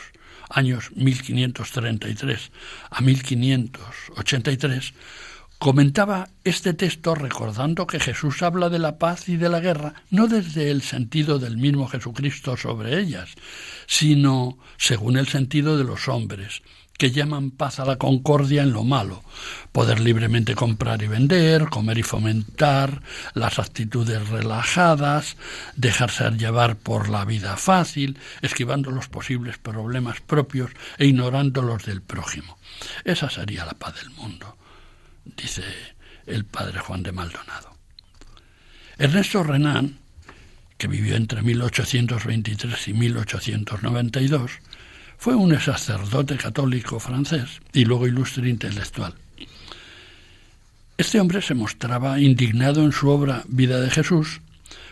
años 0.50 0.90
1533 0.96 2.52
a 2.90 3.02
1583, 3.02 4.94
comentaba 5.60 6.30
este 6.44 6.74
texto 6.74 7.14
recordando 7.14 7.86
que 7.86 8.00
Jesús 8.00 8.42
habla 8.42 8.70
de 8.70 8.80
la 8.80 8.98
paz 8.98 9.30
y 9.30 9.38
de 9.38 9.50
la 9.50 9.60
guerra 9.60 9.94
no 10.10 10.28
desde 10.28 10.72
el 10.72 10.82
sentido 10.82 11.38
del 11.38 11.58
mismo 11.58 11.88
Jesucristo 11.88 12.58
sobre 12.58 13.00
ellas, 13.00 13.36
sino 13.86 14.58
según 14.78 15.16
el 15.16 15.28
sentido 15.28 15.78
de 15.78 15.84
los 15.84 16.08
hombres, 16.08 16.64
que 16.98 17.12
llaman 17.12 17.52
paz 17.52 17.80
a 17.80 17.86
la 17.86 17.98
concordia 17.98 18.64
en 18.64 18.74
lo 18.74 18.84
malo, 18.84 19.24
poder 19.72 20.00
libremente 20.00 20.56
comprar 20.56 21.02
y 21.04 21.08
vender, 21.08 21.70
comer 21.70 22.00
y 22.00 22.04
fomentar, 22.04 23.02
las 23.36 23.60
actitudes 23.60 24.28
relajadas, 24.30 25.38
dejarse 25.76 26.32
llevar 26.32 26.76
por 26.76 27.10
la 27.10 27.24
vida 27.24 27.56
fácil, 27.56 28.18
esquivando 28.42 28.90
los 28.90 29.08
posibles 29.08 29.60
problemas 29.60 30.22
propios 30.22 30.72
e 30.98 31.06
ignorando 31.06 31.62
los 31.62 31.86
del 31.86 32.02
prójimo. 32.02 32.58
Esa 33.04 33.30
sería 33.30 33.66
la 33.66 33.74
paz 33.74 33.96
del 33.96 34.10
mundo, 34.12 34.58
dice 35.24 35.64
el 36.26 36.46
padre 36.46 36.80
Juan 36.80 37.04
de 37.04 37.12
Maldonado. 37.12 37.78
Ernesto 38.98 39.44
Renan, 39.44 40.00
que 40.78 40.88
vivió 40.88 41.16
entre 41.16 41.44
1823 41.44 42.88
y 42.88 42.94
1892, 42.94 44.52
fue 45.18 45.36
un 45.36 45.60
sacerdote 45.60 46.38
católico 46.38 47.00
francés 47.00 47.60
y 47.74 47.86
luego 47.86 48.08
ilustre 48.08 48.50
intelectual. 48.50 49.14
Este 50.98 51.20
hombre 51.20 51.42
se 51.42 51.54
mostraba 51.54 52.20
indignado 52.20 52.84
en 52.84 52.92
su 52.92 53.10
obra 53.10 53.44
Vida 53.48 53.80
de 53.82 53.90
Jesús 53.90 54.42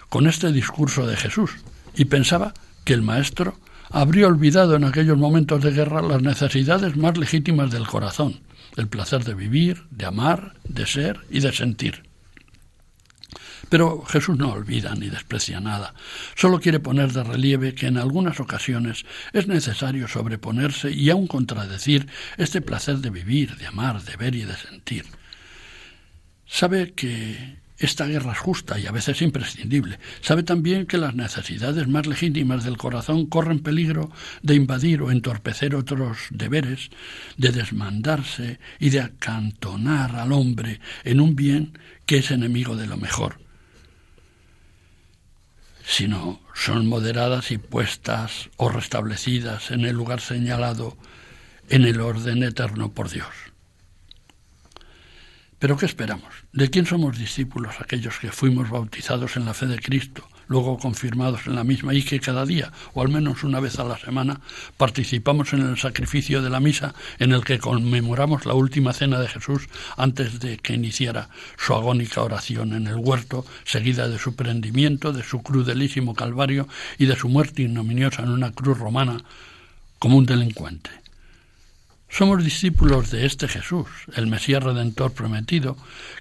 con 0.10 0.28
este 0.28 0.52
discurso 0.52 1.08
de 1.08 1.16
Jesús 1.16 1.52
y 1.96 2.06
pensaba 2.06 2.54
que 2.84 2.94
el 2.94 3.02
maestro 3.02 3.58
habría 3.90 4.28
olvidado 4.28 4.76
en 4.76 4.84
aquellos 4.84 5.18
momentos 5.18 5.64
de 5.64 5.72
guerra 5.72 6.02
las 6.02 6.22
necesidades 6.22 6.96
más 6.96 7.18
legítimas 7.18 7.72
del 7.72 7.88
corazón, 7.88 8.40
el 8.78 8.88
placer 8.88 9.24
de 9.24 9.34
vivir, 9.34 9.84
de 9.92 10.06
amar, 10.06 10.54
de 10.64 10.86
ser 10.86 11.22
y 11.30 11.40
de 11.40 11.54
sentir. 11.54 12.04
Pero 13.70 14.04
Jesús 14.06 14.38
no 14.38 14.52
olvida 14.52 14.94
ni 14.96 15.10
desprecia 15.10 15.60
nada. 15.60 15.94
Solo 16.36 16.60
quiere 16.60 16.80
poner 16.80 17.12
de 17.14 17.24
relieve 17.24 17.74
que 17.74 17.88
en 17.88 17.98
algunas 17.98 18.40
ocasiones 18.40 19.06
es 19.34 19.48
necesario 19.48 20.08
sobreponerse 20.08 20.92
y 20.92 21.10
aun 21.10 21.28
contradecir 21.28 22.08
este 22.38 22.62
placer 22.62 22.98
de 22.98 23.10
vivir, 23.10 23.56
de 23.58 23.68
amar, 23.68 24.02
de 24.04 24.16
ver 24.18 24.36
y 24.36 24.44
de 24.44 24.56
sentir. 24.56 25.06
Sabe 26.46 26.94
que 26.94 27.58
esta 27.78 28.06
guerra 28.06 28.32
es 28.32 28.38
justa 28.38 28.80
y 28.80 28.86
a 28.86 28.92
veces 28.92 29.22
imprescindible. 29.22 30.00
Sabe 30.22 30.44
también 30.44 30.86
que 30.86 30.98
las 30.98 31.16
necesidades 31.16 31.88
más 31.88 32.08
legítimas 32.08 32.64
del 32.64 32.78
corazón 32.78 33.26
corren 33.26 33.60
peligro 33.60 34.12
de 34.44 34.56
invadir 34.56 35.02
o 35.02 35.12
entorpecer 35.12 35.76
otros 35.76 36.18
deberes, 36.30 36.90
de 37.38 37.52
desmandarse 37.52 38.60
y 38.80 38.92
de 38.92 39.02
acantonar 39.02 40.16
al 40.16 40.32
hombre 40.32 40.80
en 41.04 41.20
un 41.20 41.36
bien 41.36 41.78
que 42.06 42.20
es 42.20 42.32
enemigo 42.32 42.78
de 42.78 42.88
lo 42.88 42.98
mejor 42.98 43.45
sino 45.86 46.42
son 46.54 46.88
moderadas 46.88 47.52
y 47.52 47.58
puestas 47.58 48.50
o 48.58 48.70
restablecidas 48.70 49.72
en 49.72 49.86
el 49.86 49.96
lugar 49.96 50.20
señalado 50.20 50.98
en 51.70 51.86
el 51.86 52.02
orden 52.02 52.44
eterno 52.44 52.92
por 52.92 53.10
Dios. 53.10 53.28
Pero 55.60 55.78
¿qué 55.78 55.86
esperamos? 55.86 56.34
¿De 56.52 56.70
quién 56.70 56.86
somos 56.86 57.18
discípulos 57.18 57.76
aquellos 57.80 58.20
que 58.20 58.32
fuimos 58.32 58.70
bautizados 58.70 59.38
en 59.38 59.46
la 59.46 59.54
fe 59.54 59.68
de 59.68 59.80
Cristo, 59.80 60.28
luego 60.48 60.78
confirmados 60.78 61.48
en 61.48 61.56
la 61.56 61.64
misma 61.64 61.94
y 61.94 62.04
que 62.04 62.20
cada 62.20 62.46
día, 62.46 62.72
o 62.94 63.02
al 63.02 63.10
menos 63.10 63.44
una 63.44 63.60
vez 63.60 63.80
a 63.80 63.84
la 63.84 63.98
semana, 63.98 64.42
participamos 64.78 65.54
en 65.54 65.62
el 65.62 65.78
sacrificio 65.78 66.42
de 66.42 66.50
la 66.50 66.60
misa 66.60 66.94
en 67.20 67.32
el 67.32 67.44
que 67.44 67.60
conmemoramos 67.60 68.46
la 68.46 68.54
última 68.54 68.94
cena 68.94 69.20
de 69.20 69.28
Jesús 69.28 69.68
antes 69.98 70.40
de 70.40 70.58
que 70.58 70.74
iniciara 70.74 71.30
su 71.58 71.74
agónica 71.74 72.22
oración 72.22 72.74
en 72.74 72.88
el 72.88 72.96
huerto, 72.96 73.46
seguida 73.64 74.08
de 74.08 74.20
su 74.20 74.36
prendimiento, 74.36 75.14
de 75.14 75.24
su 75.24 75.42
crudelísimo 75.42 76.14
calvario 76.14 76.68
y 76.98 77.06
de 77.06 77.16
su 77.16 77.30
muerte 77.30 77.64
ignominiosa 77.64 78.24
en 78.24 78.30
una 78.30 78.52
cruz 78.52 78.78
romana 78.78 79.24
como 80.00 80.18
un 80.18 80.26
delincuente. 80.26 80.90
Somos 82.10 82.44
discípulos 82.44 83.12
de 83.12 83.26
este 83.26 83.48
Jesús, 83.48 83.88
el 84.16 84.28
Mesías 84.28 84.64
Redentor 84.64 85.12
prometido, 85.12 85.76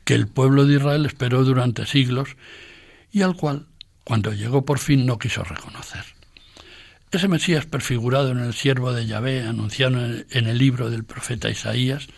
que 0.05 0.15
el 0.15 0.27
pueblo 0.27 0.67
de 0.67 0.77
Israel 0.77 1.07
esperó 1.07 1.45
durante 1.45 1.87
siglos 1.87 2.31
y 3.13 3.23
al 3.23 3.37
cual 3.37 3.67
cuando 4.05 4.33
llegó 4.33 4.65
por 4.65 4.79
fin 4.79 5.07
no 5.07 5.19
quiso 5.19 5.43
reconocer. 5.43 6.05
Ese 7.11 7.29
Mesías 7.29 7.65
prefigurado 7.65 8.33
en 8.33 8.41
el 8.41 8.55
siervo 8.55 8.93
de 8.93 9.07
Yahvé, 9.07 9.43
anunciado 9.43 10.05
en 10.05 10.47
el 10.47 10.59
libro 10.59 10.91
del 10.91 11.05
profeta 11.05 11.49
Isaías, 11.49 12.09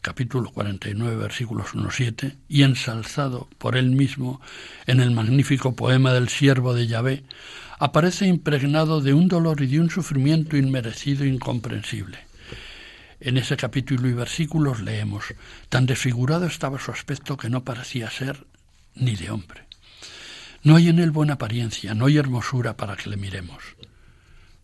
capítulo 0.00 0.52
49, 0.52 1.16
versículos 1.16 1.74
1-7, 1.74 2.36
y 2.48 2.62
ensalzado 2.62 3.48
por 3.58 3.76
él 3.76 3.90
mismo 3.90 4.40
en 4.86 5.00
el 5.00 5.10
magnífico 5.10 5.76
poema 5.76 6.12
del 6.12 6.28
siervo 6.28 6.74
de 6.74 6.86
Yahvé, 6.86 7.24
aparece 7.78 8.26
impregnado 8.26 9.00
de 9.00 9.12
un 9.12 9.28
dolor 9.28 9.60
y 9.60 9.66
de 9.66 9.80
un 9.80 9.90
sufrimiento 9.90 10.56
inmerecido 10.56 11.24
e 11.24 11.28
incomprensible. 11.28 12.18
En 13.20 13.36
ese 13.36 13.56
capítulo 13.56 14.08
y 14.08 14.12
versículos 14.12 14.80
leemos, 14.80 15.24
tan 15.68 15.84
desfigurado 15.84 16.46
estaba 16.46 16.78
su 16.78 16.90
aspecto 16.90 17.36
que 17.36 17.50
no 17.50 17.64
parecía 17.64 18.08
ser 18.08 18.46
ni 18.94 19.16
de 19.16 19.30
hombre. 19.30 19.65
No 20.62 20.76
hay 20.76 20.88
en 20.88 20.98
él 20.98 21.10
buena 21.10 21.34
apariencia, 21.34 21.94
no 21.94 22.06
hay 22.06 22.18
hermosura 22.18 22.76
para 22.76 22.96
que 22.96 23.10
le 23.10 23.16
miremos. 23.16 23.62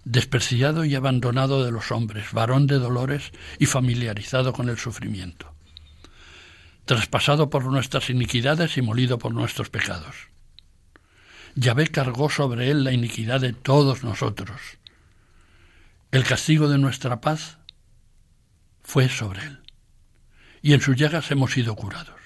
Despreciado 0.05 0.85
y 0.85 0.95
abandonado 0.95 1.65
de 1.65 1.71
los 1.71 1.93
hombres, 1.93 2.33
varón 2.33 2.67
de 2.67 2.79
dolores 2.79 3.31
y 3.59 3.67
familiarizado 3.67 4.53
con 4.53 4.69
el 4.69 4.79
sufrimiento. 4.79 5.55
Traspasado 6.85 7.51
por 7.51 7.65
nuestras 7.65 8.11
iniquidades 8.11 8.77
y 8.77 8.83
molido 8.83 9.19
por 9.19 9.33
nuestros 9.33 9.71
pecados. 9.71 10.17
Yahvé 11.55 11.89
cargó 11.89 12.31
sobre 12.31 12.71
él 12.71 12.83
la 12.83 12.93
iniquidad 12.93 13.41
de 13.41 13.53
todos 13.53 14.03
nosotros. 14.03 14.61
El 16.11 16.25
castigo 16.25 16.69
de 16.69 16.79
nuestra 16.79 17.21
paz 17.21 17.59
fue 18.83 19.09
sobre 19.09 19.43
él, 19.43 19.61
y 20.63 20.73
en 20.73 20.81
sus 20.81 20.97
llagas 20.97 21.31
hemos 21.31 21.53
sido 21.53 21.77
curados. 21.77 22.21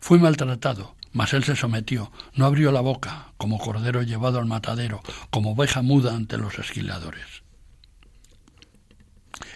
Fue 0.00 0.18
maltratado, 0.18 0.96
mas 1.12 1.32
él 1.34 1.44
se 1.44 1.56
sometió, 1.56 2.10
no 2.34 2.46
abrió 2.46 2.72
la 2.72 2.80
boca, 2.80 3.32
como 3.36 3.58
cordero 3.58 4.02
llevado 4.02 4.38
al 4.38 4.46
matadero, 4.46 5.02
como 5.30 5.52
oveja 5.52 5.82
muda 5.82 6.14
ante 6.14 6.38
los 6.38 6.58
esquiladores. 6.58 7.42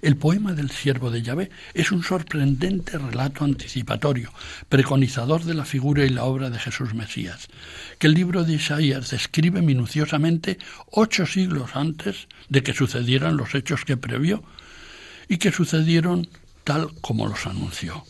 El 0.02 0.16
poema 0.16 0.52
del 0.52 0.70
siervo 0.70 1.10
de 1.10 1.22
Yahvé 1.22 1.50
es 1.74 1.90
un 1.90 2.02
sorprendente 2.02 2.98
relato 2.98 3.44
anticipatorio, 3.44 4.32
preconizador 4.68 5.44
de 5.44 5.54
la 5.54 5.64
figura 5.64 6.04
y 6.04 6.10
la 6.10 6.24
obra 6.24 6.50
de 6.50 6.58
Jesús 6.58 6.94
Mesías, 6.94 7.48
que 7.98 8.06
el 8.06 8.14
libro 8.14 8.44
de 8.44 8.54
Isaías 8.54 9.10
describe 9.10 9.62
minuciosamente 9.62 10.58
ocho 10.90 11.26
siglos 11.26 11.70
antes 11.74 12.28
de 12.48 12.62
que 12.62 12.74
sucedieran 12.74 13.36
los 13.36 13.54
hechos 13.54 13.84
que 13.84 13.96
previó 13.96 14.42
y 15.28 15.38
que 15.38 15.52
sucedieron 15.52 16.28
tal 16.64 16.90
como 17.00 17.26
los 17.26 17.46
anunció. 17.46 18.04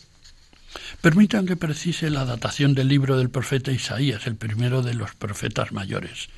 Permitan 1.01 1.45
que 1.45 1.55
precise 1.55 2.09
la 2.09 2.25
datación 2.25 2.73
del 2.73 2.87
libro 2.87 3.17
del 3.17 3.29
profeta 3.29 3.71
Isaías, 3.71 4.25
el 4.25 4.35
primero 4.35 4.81
de 4.81 4.95
los 4.95 5.13
profetas 5.13 5.71
mayores. 5.71 6.29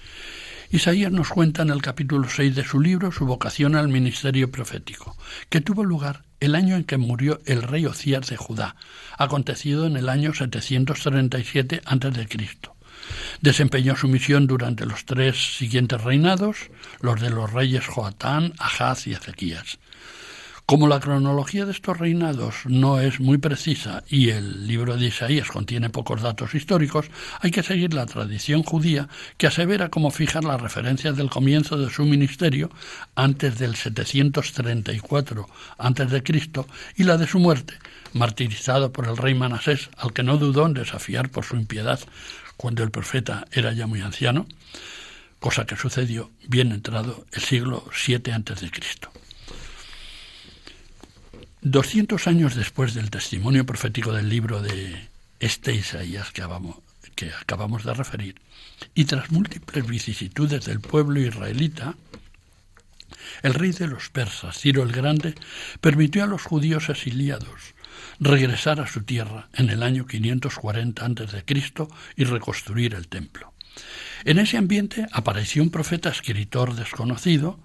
Isaías 0.69 1.11
nos 1.11 1.29
cuenta 1.29 1.63
en 1.63 1.69
el 1.69 1.81
capítulo 1.81 2.27
6 2.29 2.55
de 2.55 2.65
su 2.65 2.79
libro 2.79 3.11
su 3.11 3.25
vocación 3.25 3.75
al 3.75 3.87
ministerio 3.87 4.51
profético, 4.51 5.17
que 5.49 5.61
tuvo 5.61 5.83
lugar 5.85 6.23
el 6.41 6.55
año 6.55 6.75
en 6.75 6.83
que 6.83 6.97
murió 6.97 7.39
el 7.45 7.63
rey 7.63 7.85
Ocías 7.85 8.27
de 8.27 8.37
Judá, 8.37 8.75
acontecido 9.17 9.87
en 9.87 9.95
el 9.95 10.09
año 10.09 10.33
737 10.33 11.81
a.C. 11.85 12.49
Desempeñó 13.41 13.95
su 13.95 14.07
misión 14.09 14.45
durante 14.45 14.85
los 14.85 15.05
tres 15.05 15.57
siguientes 15.57 16.01
reinados, 16.01 16.69
los 16.99 17.19
de 17.21 17.29
los 17.29 17.51
reyes 17.51 17.87
Joatán, 17.87 18.53
Ahaz 18.59 19.07
y 19.07 19.13
Ezequías. 19.13 19.79
Como 20.69 20.87
la 20.87 20.99
cronología 20.99 21.65
de 21.65 21.71
estos 21.71 21.97
reinados 21.97 22.57
no 22.65 23.01
es 23.01 23.19
muy 23.19 23.39
precisa 23.39 24.03
y 24.07 24.29
el 24.29 24.67
libro 24.67 24.97
de 24.97 25.07
Isaías 25.07 25.47
contiene 25.47 25.89
pocos 25.89 26.21
datos 26.21 26.53
históricos, 26.53 27.07
hay 27.39 27.49
que 27.49 27.63
seguir 27.63 27.95
la 27.95 28.05
tradición 28.05 28.61
judía 28.61 29.09
que 29.37 29.47
asevera 29.47 29.89
cómo 29.89 30.11
fijar 30.11 30.43
las 30.43 30.61
referencias 30.61 31.17
del 31.17 31.31
comienzo 31.31 31.75
de 31.75 31.89
su 31.89 32.05
ministerio 32.05 32.69
antes 33.15 33.57
del 33.57 33.75
734 33.75 35.47
a.C. 35.79 36.23
y 36.97 37.03
la 37.03 37.17
de 37.17 37.25
su 37.25 37.39
muerte, 37.39 37.73
martirizado 38.13 38.93
por 38.93 39.07
el 39.07 39.17
rey 39.17 39.33
Manasés, 39.33 39.89
al 39.97 40.13
que 40.13 40.21
no 40.21 40.37
dudó 40.37 40.67
en 40.67 40.75
desafiar 40.75 41.31
por 41.31 41.45
su 41.45 41.55
impiedad 41.55 41.99
cuando 42.57 42.83
el 42.83 42.91
profeta 42.91 43.47
era 43.51 43.73
ya 43.73 43.87
muy 43.87 44.01
anciano, 44.01 44.45
cosa 45.39 45.65
que 45.65 45.75
sucedió 45.75 46.29
bien 46.47 46.71
entrado 46.71 47.25
el 47.31 47.41
siglo 47.41 47.85
VII 48.05 48.33
a.C. 48.33 48.69
200 51.61 52.27
años 52.27 52.55
después 52.55 52.93
del 52.93 53.09
testimonio 53.09 53.65
profético 53.65 54.13
del 54.13 54.29
libro 54.29 54.61
de 54.61 55.09
este 55.39 55.73
Isaías 55.73 56.31
que 56.31 56.41
acabamos, 56.41 56.77
que 57.15 57.31
acabamos 57.33 57.83
de 57.83 57.93
referir, 57.93 58.35
y 58.95 59.05
tras 59.05 59.31
múltiples 59.31 59.85
vicisitudes 59.85 60.65
del 60.65 60.79
pueblo 60.79 61.19
israelita, 61.19 61.95
el 63.43 63.53
rey 63.53 63.71
de 63.71 63.87
los 63.87 64.09
persas, 64.09 64.57
Ciro 64.57 64.83
el 64.83 64.91
Grande, 64.91 65.35
permitió 65.81 66.23
a 66.23 66.27
los 66.27 66.43
judíos 66.43 66.89
exiliados 66.89 67.73
regresar 68.19 68.79
a 68.79 68.87
su 68.87 69.03
tierra 69.03 69.49
en 69.53 69.69
el 69.69 69.83
año 69.83 70.05
540 70.05 71.05
a.C. 71.05 71.43
y 72.15 72.23
reconstruir 72.23 72.95
el 72.95 73.07
templo. 73.07 73.53
En 74.25 74.39
ese 74.39 74.57
ambiente 74.57 75.07
apareció 75.11 75.63
un 75.63 75.71
profeta 75.71 76.09
escritor 76.09 76.75
desconocido 76.75 77.59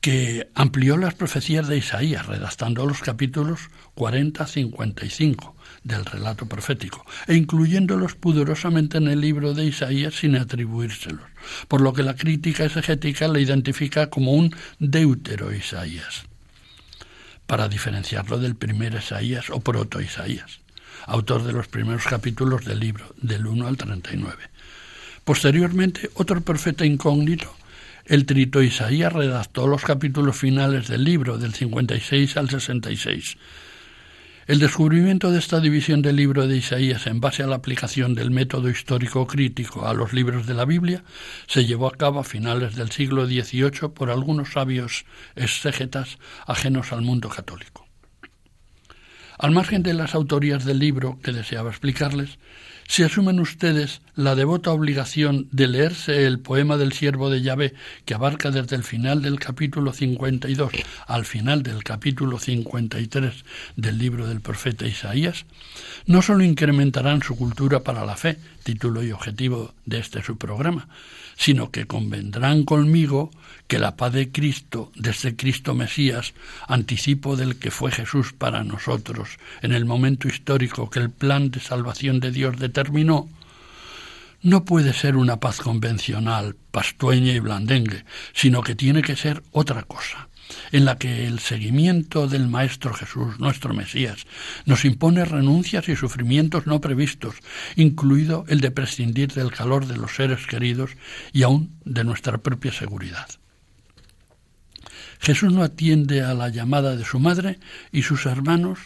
que 0.00 0.48
amplió 0.54 0.96
las 0.96 1.14
profecías 1.14 1.68
de 1.68 1.76
Isaías, 1.76 2.26
redactando 2.26 2.86
los 2.86 3.00
capítulos 3.00 3.60
40-55 3.96 5.52
del 5.84 6.04
relato 6.04 6.46
profético, 6.46 7.04
e 7.26 7.36
incluyéndolos 7.36 8.14
pudorosamente 8.14 8.98
en 8.98 9.08
el 9.08 9.20
libro 9.20 9.52
de 9.52 9.66
Isaías 9.66 10.14
sin 10.14 10.36
atribuírselos, 10.36 11.24
por 11.68 11.82
lo 11.82 11.92
que 11.92 12.02
la 12.02 12.16
crítica 12.16 12.64
exegética 12.64 13.28
le 13.28 13.42
identifica 13.42 14.08
como 14.08 14.32
un 14.32 14.54
deutero 14.78 15.52
Isaías, 15.52 16.24
para 17.46 17.68
diferenciarlo 17.68 18.38
del 18.38 18.56
primer 18.56 18.94
Isaías 18.94 19.50
o 19.50 19.60
proto 19.60 20.00
Isaías, 20.00 20.60
autor 21.06 21.44
de 21.44 21.52
los 21.52 21.68
primeros 21.68 22.04
capítulos 22.04 22.64
del 22.64 22.80
libro, 22.80 23.14
del 23.20 23.46
1 23.46 23.66
al 23.66 23.76
39. 23.76 24.36
Posteriormente, 25.24 26.10
otro 26.14 26.40
profeta 26.40 26.86
incógnito 26.86 27.54
el 28.06 28.26
trito 28.26 28.62
Isaías 28.62 29.12
redactó 29.12 29.66
los 29.66 29.82
capítulos 29.82 30.36
finales 30.36 30.88
del 30.88 31.04
libro, 31.04 31.38
del 31.38 31.54
56 31.54 32.36
al 32.36 32.50
66. 32.50 33.36
El 34.46 34.58
descubrimiento 34.58 35.30
de 35.30 35.38
esta 35.38 35.60
división 35.60 36.02
del 36.02 36.16
libro 36.16 36.48
de 36.48 36.56
Isaías 36.56 37.06
en 37.06 37.20
base 37.20 37.44
a 37.44 37.46
la 37.46 37.56
aplicación 37.56 38.14
del 38.14 38.32
método 38.32 38.68
histórico 38.68 39.26
crítico 39.26 39.86
a 39.86 39.94
los 39.94 40.12
libros 40.12 40.46
de 40.46 40.54
la 40.54 40.64
Biblia 40.64 41.04
se 41.46 41.66
llevó 41.66 41.86
a 41.86 41.96
cabo 41.96 42.18
a 42.18 42.24
finales 42.24 42.74
del 42.74 42.90
siglo 42.90 43.26
XVIII 43.26 43.90
por 43.94 44.10
algunos 44.10 44.52
sabios 44.54 45.04
exégetas 45.36 46.18
ajenos 46.46 46.92
al 46.92 47.02
mundo 47.02 47.28
católico. 47.28 47.89
Al 49.40 49.52
margen 49.52 49.82
de 49.82 49.94
las 49.94 50.14
autorías 50.14 50.66
del 50.66 50.78
libro 50.78 51.18
que 51.22 51.32
deseaba 51.32 51.70
explicarles, 51.70 52.36
si 52.86 53.04
asumen 53.04 53.40
ustedes 53.40 54.02
la 54.14 54.34
devota 54.34 54.70
obligación 54.70 55.48
de 55.50 55.66
leerse 55.66 56.26
el 56.26 56.40
poema 56.40 56.76
del 56.76 56.92
siervo 56.92 57.30
de 57.30 57.40
Yahvé, 57.40 57.72
que 58.04 58.12
abarca 58.12 58.50
desde 58.50 58.76
el 58.76 58.84
final 58.84 59.22
del 59.22 59.40
capítulo 59.40 59.94
52 59.94 60.72
al 61.06 61.24
final 61.24 61.62
del 61.62 61.82
capítulo 61.84 62.38
53 62.38 63.44
del 63.76 63.96
libro 63.96 64.26
del 64.26 64.42
profeta 64.42 64.86
Isaías, 64.86 65.46
no 66.04 66.20
solo 66.20 66.44
incrementarán 66.44 67.22
su 67.22 67.34
cultura 67.34 67.80
para 67.80 68.04
la 68.04 68.16
fe, 68.16 68.36
título 68.62 69.02
y 69.02 69.10
objetivo 69.10 69.72
de 69.86 70.00
este 70.00 70.22
su 70.22 70.36
programa, 70.36 70.86
sino 71.40 71.70
que 71.70 71.86
convendrán 71.86 72.64
conmigo 72.64 73.30
que 73.66 73.78
la 73.78 73.96
paz 73.96 74.12
de 74.12 74.30
Cristo, 74.30 74.92
desde 74.94 75.36
Cristo 75.36 75.74
Mesías, 75.74 76.34
anticipo 76.68 77.34
del 77.34 77.56
que 77.56 77.70
fue 77.70 77.90
Jesús 77.90 78.34
para 78.34 78.62
nosotros, 78.62 79.38
en 79.62 79.72
el 79.72 79.86
momento 79.86 80.28
histórico 80.28 80.90
que 80.90 80.98
el 80.98 81.08
plan 81.08 81.50
de 81.50 81.60
salvación 81.60 82.20
de 82.20 82.30
Dios 82.30 82.58
determinó, 82.58 83.26
no 84.42 84.66
puede 84.66 84.92
ser 84.92 85.16
una 85.16 85.40
paz 85.40 85.62
convencional, 85.62 86.56
pastueña 86.70 87.32
y 87.32 87.40
blandengue, 87.40 88.04
sino 88.34 88.60
que 88.62 88.74
tiene 88.74 89.00
que 89.00 89.16
ser 89.16 89.42
otra 89.50 89.84
cosa 89.84 90.29
en 90.72 90.84
la 90.84 90.96
que 90.96 91.26
el 91.26 91.38
seguimiento 91.38 92.26
del 92.26 92.48
Maestro 92.48 92.94
Jesús, 92.94 93.38
nuestro 93.38 93.74
Mesías, 93.74 94.26
nos 94.64 94.84
impone 94.84 95.24
renuncias 95.24 95.88
y 95.88 95.96
sufrimientos 95.96 96.66
no 96.66 96.80
previstos, 96.80 97.36
incluido 97.76 98.44
el 98.48 98.60
de 98.60 98.70
prescindir 98.70 99.32
del 99.32 99.52
calor 99.52 99.86
de 99.86 99.96
los 99.96 100.14
seres 100.14 100.46
queridos 100.46 100.92
y 101.32 101.42
aún 101.42 101.78
de 101.84 102.04
nuestra 102.04 102.38
propia 102.38 102.72
seguridad. 102.72 103.28
Jesús 105.20 105.52
no 105.52 105.62
atiende 105.62 106.22
a 106.22 106.32
la 106.32 106.48
llamada 106.48 106.96
de 106.96 107.04
su 107.04 107.18
madre 107.18 107.58
y 107.92 108.02
sus 108.02 108.24
hermanos 108.24 108.78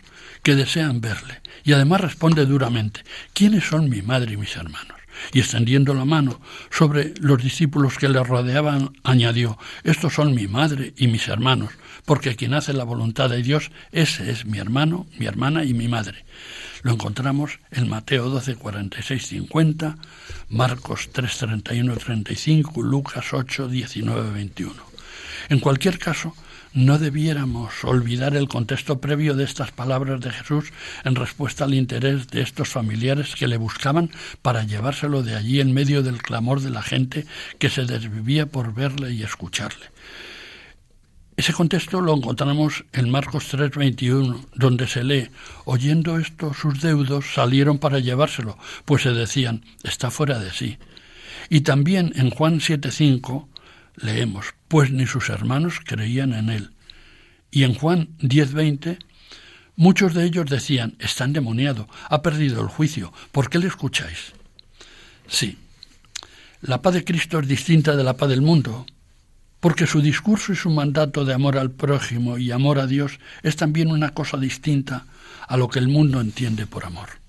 que 0.42 0.56
desean 0.56 1.00
verle, 1.00 1.40
y 1.62 1.72
además 1.72 2.00
responde 2.00 2.44
duramente, 2.44 3.02
¿quiénes 3.32 3.64
son 3.64 3.88
mi 3.88 4.02
madre 4.02 4.34
y 4.34 4.36
mis 4.36 4.56
hermanos? 4.56 5.03
Y 5.32 5.40
extendiendo 5.40 5.94
la 5.94 6.04
mano 6.04 6.40
sobre 6.70 7.14
los 7.20 7.42
discípulos 7.42 7.98
que 7.98 8.08
le 8.08 8.22
rodeaban, 8.22 8.96
añadió, 9.02 9.58
Estos 9.82 10.14
son 10.14 10.34
mi 10.34 10.48
madre 10.48 10.94
y 10.96 11.06
mis 11.08 11.28
hermanos, 11.28 11.70
porque 12.04 12.36
quien 12.36 12.54
hace 12.54 12.72
la 12.72 12.84
voluntad 12.84 13.30
de 13.30 13.42
Dios, 13.42 13.70
ese 13.92 14.30
es 14.30 14.44
mi 14.44 14.58
hermano, 14.58 15.06
mi 15.18 15.26
hermana 15.26 15.64
y 15.64 15.74
mi 15.74 15.88
madre. 15.88 16.24
Lo 16.82 16.92
encontramos 16.92 17.60
en 17.70 17.88
Mateo 17.88 18.28
12, 18.28 18.56
46, 18.56 19.26
50, 19.26 19.96
Marcos 20.50 21.08
3, 21.12 21.38
31, 21.38 21.96
35, 21.96 22.82
Lucas 22.82 23.32
8, 23.32 23.68
19, 23.68 24.30
21. 24.32 24.74
En 25.48 25.60
cualquier 25.60 25.98
caso, 25.98 26.34
no 26.74 26.98
debiéramos 26.98 27.84
olvidar 27.84 28.36
el 28.36 28.48
contexto 28.48 29.00
previo 29.00 29.34
de 29.34 29.44
estas 29.44 29.70
palabras 29.70 30.20
de 30.20 30.30
Jesús 30.30 30.72
en 31.04 31.14
respuesta 31.14 31.64
al 31.64 31.72
interés 31.72 32.28
de 32.28 32.42
estos 32.42 32.68
familiares 32.68 33.36
que 33.36 33.46
le 33.46 33.56
buscaban 33.56 34.10
para 34.42 34.64
llevárselo 34.64 35.22
de 35.22 35.36
allí 35.36 35.60
en 35.60 35.72
medio 35.72 36.02
del 36.02 36.20
clamor 36.20 36.60
de 36.60 36.70
la 36.70 36.82
gente 36.82 37.26
que 37.60 37.70
se 37.70 37.84
desvivía 37.84 38.46
por 38.46 38.74
verle 38.74 39.12
y 39.12 39.22
escucharle. 39.22 39.86
Ese 41.36 41.52
contexto 41.52 42.00
lo 42.00 42.14
encontramos 42.14 42.84
en 42.92 43.08
Marcos 43.08 43.48
3:21, 43.48 44.44
donde 44.54 44.88
se 44.88 45.04
lee, 45.04 45.30
oyendo 45.64 46.18
esto 46.18 46.54
sus 46.54 46.80
deudos 46.80 47.34
salieron 47.34 47.78
para 47.78 48.00
llevárselo, 48.00 48.58
pues 48.84 49.02
se 49.02 49.10
decían, 49.10 49.64
está 49.84 50.10
fuera 50.10 50.38
de 50.40 50.52
sí. 50.52 50.78
Y 51.50 51.60
también 51.60 52.12
en 52.16 52.30
Juan 52.30 52.60
7:5 52.60 53.48
leemos, 53.96 54.54
pues 54.68 54.90
ni 54.90 55.06
sus 55.06 55.28
hermanos 55.28 55.80
creían 55.84 56.32
en 56.32 56.48
él. 56.48 56.70
Y 57.50 57.64
en 57.64 57.74
Juan 57.74 58.08
10:20, 58.18 58.98
muchos 59.76 60.14
de 60.14 60.24
ellos 60.24 60.46
decían, 60.50 60.96
está 60.98 61.24
endemoniado, 61.24 61.88
ha 62.08 62.22
perdido 62.22 62.62
el 62.62 62.68
juicio, 62.68 63.12
¿por 63.32 63.50
qué 63.50 63.58
le 63.58 63.68
escucháis? 63.68 64.32
Sí, 65.26 65.58
la 66.60 66.82
paz 66.82 66.94
de 66.94 67.04
Cristo 67.04 67.38
es 67.38 67.48
distinta 67.48 67.96
de 67.96 68.04
la 68.04 68.16
paz 68.16 68.28
del 68.28 68.42
mundo, 68.42 68.86
porque 69.60 69.86
su 69.86 70.00
discurso 70.00 70.52
y 70.52 70.56
su 70.56 70.70
mandato 70.70 71.24
de 71.24 71.34
amor 71.34 71.56
al 71.56 71.70
prójimo 71.70 72.38
y 72.38 72.50
amor 72.50 72.78
a 72.78 72.86
Dios 72.86 73.18
es 73.42 73.56
también 73.56 73.90
una 73.90 74.10
cosa 74.10 74.36
distinta 74.36 75.06
a 75.46 75.56
lo 75.56 75.68
que 75.68 75.78
el 75.78 75.88
mundo 75.88 76.20
entiende 76.20 76.66
por 76.66 76.84
amor. 76.84 77.23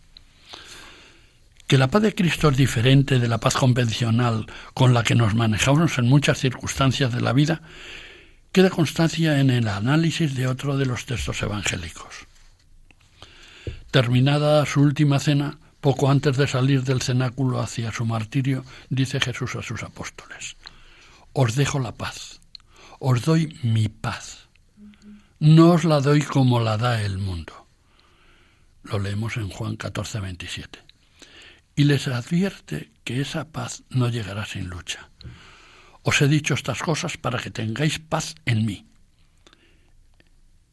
Que 1.67 1.79
la 1.79 1.87
paz 1.87 2.03
de 2.03 2.13
Cristo 2.13 2.49
es 2.49 2.57
diferente 2.57 3.17
de 3.17 3.27
la 3.27 3.39
paz 3.39 3.55
convencional 3.55 4.45
con 4.75 4.93
la 4.93 5.03
que 5.03 5.15
nos 5.15 5.33
manejamos 5.33 5.97
en 5.97 6.05
muchas 6.05 6.37
circunstancias 6.37 7.11
de 7.11 7.21
la 7.21 7.33
vida, 7.33 7.63
queda 8.51 8.69
constancia 8.69 9.39
en 9.39 9.49
el 9.49 9.67
análisis 9.67 10.35
de 10.35 10.45
otro 10.45 10.77
de 10.77 10.85
los 10.85 11.07
textos 11.07 11.41
evangélicos. 11.41 12.27
Terminada 13.89 14.63
su 14.67 14.81
última 14.81 15.19
cena, 15.19 15.57
poco 15.81 16.11
antes 16.11 16.37
de 16.37 16.45
salir 16.45 16.83
del 16.83 17.01
cenáculo 17.01 17.59
hacia 17.59 17.91
su 17.91 18.05
martirio, 18.05 18.63
dice 18.89 19.19
Jesús 19.19 19.55
a 19.55 19.63
sus 19.63 19.81
apóstoles, 19.81 20.57
Os 21.33 21.55
dejo 21.55 21.79
la 21.79 21.93
paz, 21.93 22.41
os 22.99 23.23
doy 23.23 23.57
mi 23.63 23.89
paz, 23.89 24.49
no 25.39 25.71
os 25.71 25.83
la 25.83 25.99
doy 25.99 26.21
como 26.21 26.59
la 26.59 26.77
da 26.77 27.01
el 27.01 27.17
mundo. 27.17 27.65
Lo 28.83 28.99
leemos 28.99 29.37
en 29.37 29.49
Juan 29.49 29.77
14, 29.77 30.19
27 30.19 30.84
y 31.75 31.83
les 31.83 32.07
advierte 32.07 32.91
que 33.03 33.21
esa 33.21 33.49
paz 33.49 33.83
no 33.89 34.09
llegará 34.09 34.45
sin 34.45 34.67
lucha. 34.69 35.09
Os 36.03 36.21
he 36.21 36.27
dicho 36.27 36.53
estas 36.53 36.79
cosas 36.79 37.17
para 37.17 37.39
que 37.39 37.51
tengáis 37.51 37.99
paz 37.99 38.35
en 38.45 38.65
mí. 38.65 38.87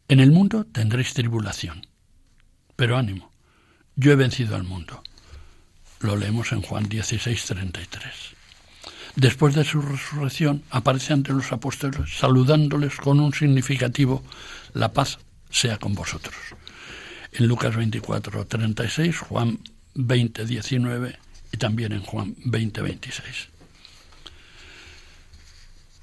En 0.08 0.20
el 0.20 0.30
mundo 0.30 0.64
tendréis 0.64 1.14
tribulación, 1.14 1.86
pero 2.76 2.96
ánimo, 2.96 3.32
yo 3.96 4.12
he 4.12 4.16
vencido 4.16 4.56
al 4.56 4.64
mundo. 4.64 5.02
Lo 6.00 6.16
leemos 6.16 6.52
en 6.52 6.62
Juan 6.62 6.88
16, 6.88 7.46
33. 7.46 8.12
Después 9.16 9.54
de 9.54 9.64
su 9.64 9.80
resurrección, 9.82 10.64
aparece 10.70 11.12
ante 11.12 11.32
los 11.32 11.52
apóstoles 11.52 12.16
saludándoles 12.18 12.96
con 12.96 13.20
un 13.20 13.32
significativo 13.34 14.24
La 14.72 14.92
paz 14.92 15.18
sea 15.50 15.78
con 15.78 15.94
vosotros. 15.94 16.34
En 17.32 17.46
Lucas 17.46 17.76
24, 17.76 18.46
36, 18.46 19.18
Juan 19.18 19.58
20, 19.94 20.46
19 20.46 21.18
y 21.52 21.56
también 21.56 21.92
en 21.92 22.02
Juan 22.02 22.34
20, 22.44 22.82
26. 22.82 23.48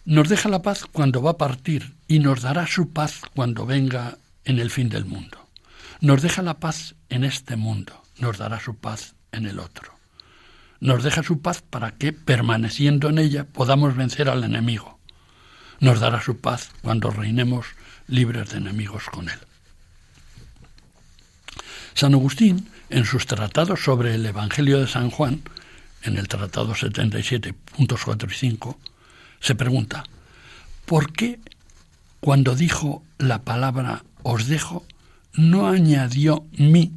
Nos 0.05 0.29
deja 0.29 0.49
la 0.49 0.61
paz 0.61 0.85
cuando 0.85 1.21
va 1.21 1.31
a 1.31 1.37
partir 1.37 1.93
y 2.07 2.19
nos 2.19 2.41
dará 2.41 2.65
su 2.67 2.91
paz 2.91 3.21
cuando 3.35 3.65
venga 3.65 4.17
en 4.45 4.59
el 4.59 4.71
fin 4.71 4.89
del 4.89 5.05
mundo. 5.05 5.47
Nos 6.01 6.21
deja 6.21 6.41
la 6.41 6.59
paz 6.59 6.95
en 7.09 7.23
este 7.23 7.55
mundo, 7.55 8.01
nos 8.17 8.37
dará 8.37 8.59
su 8.59 8.75
paz 8.75 9.15
en 9.31 9.45
el 9.45 9.59
otro. 9.59 9.93
Nos 10.79 11.03
deja 11.03 11.23
su 11.23 11.41
paz 11.41 11.61
para 11.61 11.91
que, 11.91 12.13
permaneciendo 12.13 13.09
en 13.09 13.19
ella, 13.19 13.43
podamos 13.43 13.95
vencer 13.95 14.29
al 14.29 14.43
enemigo. 14.43 14.97
Nos 15.79 15.99
dará 15.99 16.21
su 16.21 16.39
paz 16.39 16.71
cuando 16.81 17.11
reinemos 17.11 17.67
libres 18.07 18.49
de 18.51 18.57
enemigos 18.57 19.03
con 19.05 19.29
él. 19.29 19.39
San 21.93 22.13
Agustín, 22.13 22.69
en 22.89 23.05
sus 23.05 23.25
tratados 23.25 23.83
sobre 23.83 24.15
el 24.15 24.25
Evangelio 24.25 24.79
de 24.79 24.87
San 24.87 25.09
Juan, 25.09 25.41
en 26.03 26.17
el 26.17 26.27
tratado 26.27 26.73
77.4 26.73 28.31
y 28.31 28.33
5, 28.33 28.79
se 29.39 29.55
pregunta, 29.55 30.03
¿por 30.85 31.11
qué 31.13 31.39
cuando 32.19 32.55
dijo 32.55 33.03
la 33.17 33.43
palabra 33.43 34.03
os 34.23 34.47
dejo, 34.47 34.85
no 35.33 35.67
añadió 35.67 36.45
mi 36.51 36.91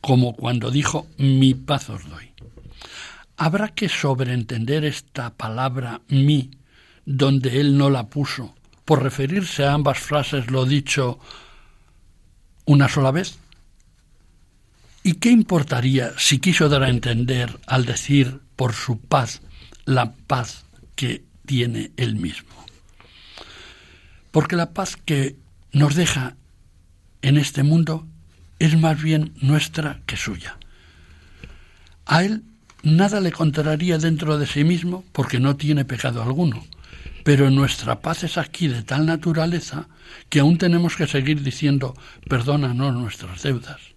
como 0.00 0.34
cuando 0.34 0.70
dijo 0.70 1.06
mi 1.18 1.54
paz 1.54 1.90
os 1.90 2.08
doy? 2.08 2.30
Habrá 3.36 3.68
que 3.68 3.88
sobreentender 3.88 4.84
esta 4.84 5.30
palabra 5.30 6.00
mi 6.08 6.50
donde 7.04 7.60
él 7.60 7.76
no 7.76 7.90
la 7.90 8.08
puso, 8.08 8.54
por 8.84 9.02
referirse 9.02 9.64
a 9.64 9.72
ambas 9.72 9.98
frases 9.98 10.50
lo 10.50 10.64
dicho 10.64 11.18
una 12.64 12.88
sola 12.88 13.10
vez. 13.10 13.38
¿Y 15.06 15.16
qué 15.16 15.30
importaría 15.30 16.14
si 16.16 16.38
quiso 16.38 16.70
dar 16.70 16.82
a 16.82 16.88
entender 16.88 17.60
al 17.66 17.84
decir 17.84 18.40
por 18.56 18.72
su 18.72 18.98
paz 18.98 19.42
la 19.84 20.14
paz 20.14 20.64
que 20.96 21.22
tiene 21.44 21.92
él 21.98 22.16
mismo? 22.16 22.64
Porque 24.30 24.56
la 24.56 24.70
paz 24.70 24.96
que 24.96 25.36
nos 25.72 25.94
deja 25.94 26.36
en 27.20 27.36
este 27.36 27.62
mundo 27.62 28.06
es 28.58 28.78
más 28.78 29.02
bien 29.02 29.34
nuestra 29.42 30.00
que 30.06 30.16
suya. 30.16 30.56
A 32.06 32.24
él 32.24 32.42
nada 32.82 33.20
le 33.20 33.30
contraría 33.30 33.98
dentro 33.98 34.38
de 34.38 34.46
sí 34.46 34.64
mismo 34.64 35.04
porque 35.12 35.38
no 35.38 35.54
tiene 35.56 35.84
pecado 35.84 36.22
alguno. 36.22 36.64
Pero 37.24 37.50
nuestra 37.50 38.00
paz 38.00 38.24
es 38.24 38.38
aquí 38.38 38.68
de 38.68 38.82
tal 38.82 39.04
naturaleza 39.04 39.86
que 40.30 40.40
aún 40.40 40.56
tenemos 40.56 40.96
que 40.96 41.06
seguir 41.06 41.42
diciendo 41.42 41.94
perdónanos 42.26 42.94
nuestras 42.94 43.42
deudas. 43.42 43.93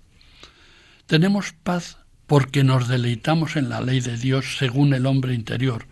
Tenemos 1.07 1.53
paz 1.63 1.99
porque 2.27 2.65
nos 2.65 2.89
deleitamos 2.89 3.55
en 3.55 3.69
la 3.69 3.79
ley 3.79 4.01
de 4.01 4.17
Dios 4.17 4.57
según 4.57 4.93
el 4.93 5.05
hombre 5.05 5.33
interior, 5.33 5.87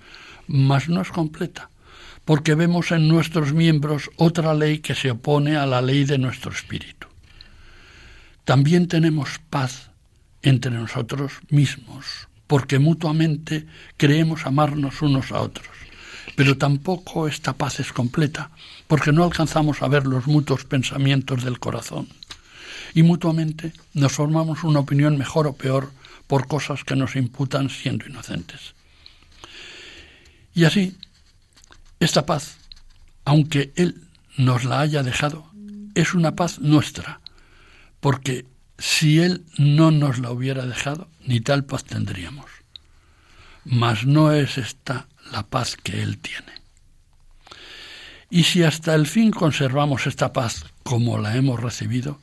mas 0.45 0.89
no 0.89 1.01
es 1.01 1.09
completa, 1.09 1.70
porque 2.26 2.53
vemos 2.53 2.91
en 2.91 3.07
nuestros 3.07 3.53
miembros 3.53 4.11
otra 4.18 4.53
ley 4.53 4.80
que 4.80 4.93
se 4.93 5.11
opone 5.11 5.55
a 5.55 5.66
la 5.66 5.82
ley 5.82 6.03
de 6.03 6.18
nuestro 6.18 6.51
espíritu. 6.51 7.07
También 8.43 8.89
tenemos 8.89 9.39
paz 9.49 9.89
entre 10.41 10.72
nosotros 10.72 11.32
mismos, 11.49 12.28
porque 12.45 12.78
mutuamente 12.78 13.68
creemos 13.95 14.45
amarnos 14.45 15.01
unos 15.01 15.32
a 15.32 15.39
otros. 15.39 15.70
Pero 16.36 16.57
tampoco 16.57 17.30
esta 17.30 17.53
paz 17.53 17.80
es 17.80 17.93
completa, 17.93 18.51
porque 18.88 19.13
no 19.13 19.24
alcanzamos 19.24 19.82
a 19.82 19.88
ver 19.88 20.05
los 20.05 20.28
mutuos 20.28 20.66
pensamientos 20.66 21.45
del 21.45 21.59
corazón 21.59 22.09
y 22.96 23.04
mutuamente 23.04 23.74
nos 23.93 24.14
formamos 24.14 24.64
una 24.64 24.80
opinión 24.80 25.18
mejor 25.18 25.48
o 25.48 25.54
peor 25.54 25.91
por 26.28 26.48
cosas 26.48 26.86
que 26.86 26.96
nos 26.96 27.18
imputan 27.18 27.70
siendo 27.70 28.08
inocentes. 28.08 28.74
Y 30.54 30.64
así, 30.64 30.98
esta 32.00 32.26
paz, 32.26 32.58
aunque 33.26 33.74
Él 33.76 34.08
nos 34.38 34.64
la 34.64 34.80
haya 34.80 35.04
dejado, 35.04 35.46
es 35.93 36.14
una 36.14 36.36
paz 36.36 36.60
nuestra, 36.60 37.20
porque 38.00 38.46
si 38.80 39.20
Él 39.20 39.43
no 39.58 39.91
nos 39.91 40.20
la 40.20 40.32
hubiera 40.32 40.66
dejado, 40.66 41.10
ni 41.26 41.41
tal 41.41 41.66
paz 41.66 41.84
tendríamos. 41.84 42.50
Mas 43.66 44.06
no 44.06 44.32
es 44.32 44.58
esta 44.58 45.10
la 45.34 45.43
paz 45.43 45.76
que 45.76 46.02
Él 46.02 46.18
tiene. 46.20 46.54
Y 48.30 48.43
si 48.46 48.64
hasta 48.64 48.96
el 48.96 49.06
fin 49.06 49.32
conservamos 49.32 50.08
esta 50.08 50.32
paz 50.32 50.66
como 50.84 51.18
la 51.18 51.36
hemos 51.36 51.60
recibido, 51.60 52.22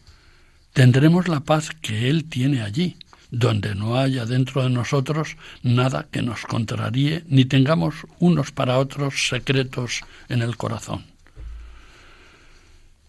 tendremos 0.72 1.28
la 1.28 1.40
paz 1.40 1.70
que 1.80 2.08
Él 2.08 2.24
tiene 2.24 2.62
allí, 2.62 2.96
donde 3.30 3.74
no 3.74 3.96
haya 3.96 4.26
dentro 4.26 4.62
de 4.62 4.70
nosotros 4.70 5.36
nada 5.62 6.06
que 6.10 6.22
nos 6.22 6.42
contraríe, 6.42 7.24
ni 7.28 7.44
tengamos 7.44 7.94
unos 8.18 8.52
para 8.52 8.78
otros 8.78 9.28
secretos 9.28 10.02
en 10.28 10.42
el 10.42 10.56
corazón. 10.56 11.04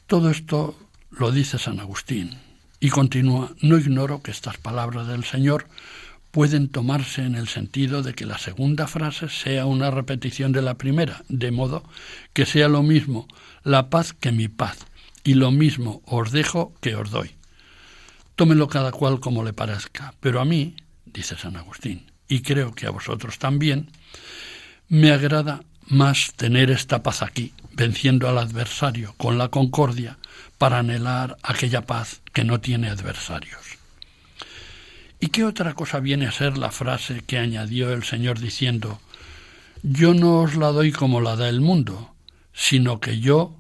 Todo 0.08 0.30
esto 0.30 0.78
lo 1.12 1.32
dice 1.32 1.58
San 1.58 1.80
Agustín 1.80 2.38
y 2.80 2.90
continúa, 2.90 3.52
no 3.62 3.78
ignoro 3.78 4.22
que 4.22 4.32
estas 4.32 4.58
palabras 4.58 5.08
del 5.08 5.24
Señor 5.24 5.68
pueden 6.32 6.68
tomarse 6.68 7.24
en 7.24 7.36
el 7.36 7.48
sentido 7.48 8.02
de 8.02 8.14
que 8.14 8.26
la 8.26 8.38
segunda 8.38 8.88
frase 8.88 9.30
sea 9.30 9.66
una 9.66 9.92
repetición 9.92 10.52
de 10.52 10.62
la 10.62 10.74
primera, 10.74 11.24
de 11.30 11.52
modo 11.52 11.84
que 12.34 12.46
sea 12.46 12.68
lo 12.68 12.82
mismo 12.82 13.28
la 13.64 13.90
paz 13.90 14.14
que 14.14 14.32
mi 14.32 14.48
paz, 14.48 14.80
y 15.24 15.36
lo 15.36 15.52
mismo 15.52 16.02
os 16.06 16.32
dejo 16.32 16.74
que 16.82 16.96
os 16.96 17.12
doy. 17.12 17.32
Tómelo 18.36 18.68
cada 18.68 18.92
cual 18.92 19.20
como 19.20 19.44
le 19.44 19.54
parezca, 19.54 20.14
pero 20.20 20.42
a 20.42 20.46
mí, 20.46 20.76
dice 21.06 21.38
San 21.38 21.56
Agustín, 21.56 22.12
y 22.28 22.42
creo 22.42 22.74
que 22.74 22.88
a 22.88 22.92
vosotros 22.92 23.38
también, 23.38 23.92
me 24.88 25.12
agrada 25.12 25.64
más 25.88 26.34
tener 26.36 26.72
esta 26.72 27.04
paz 27.04 27.22
aquí, 27.22 27.54
venciendo 27.74 28.28
al 28.28 28.38
adversario 28.38 29.14
con 29.18 29.38
la 29.38 29.50
concordia, 29.50 30.18
para 30.58 30.80
anhelar 30.80 31.38
aquella 31.44 31.86
paz 31.86 32.22
que 32.32 32.44
no 32.44 32.60
tiene 32.60 32.90
adversarios. 32.90 33.62
¿Y 35.20 35.28
qué 35.28 35.46
otra 35.46 35.74
cosa 35.74 36.00
viene 36.00 36.26
a 36.26 36.32
ser 36.32 36.58
la 36.58 36.72
frase 36.72 37.22
que 37.26 37.38
añadió 37.38 37.94
el 37.94 38.04
Señor 38.04 38.40
diciendo, 38.40 39.00
yo 39.82 40.14
no 40.14 40.40
os 40.40 40.56
la 40.56 40.68
doy 40.68 40.92
como 40.92 41.22
la 41.22 41.36
da 41.36 41.50
el 41.50 41.62
mundo, 41.62 42.14
sino 42.54 43.00
que 43.00 43.20
yo 43.20 43.58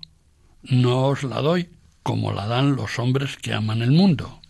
no 0.63 1.07
os 1.07 1.23
la 1.23 1.41
doy 1.41 1.69
como 2.01 2.33
la 2.33 2.47
dan 2.47 2.75
los 2.75 2.99
hombres 2.99 3.37
que 3.37 3.53
aman 3.53 3.81
el 3.81 3.91
mundo? 3.91 4.41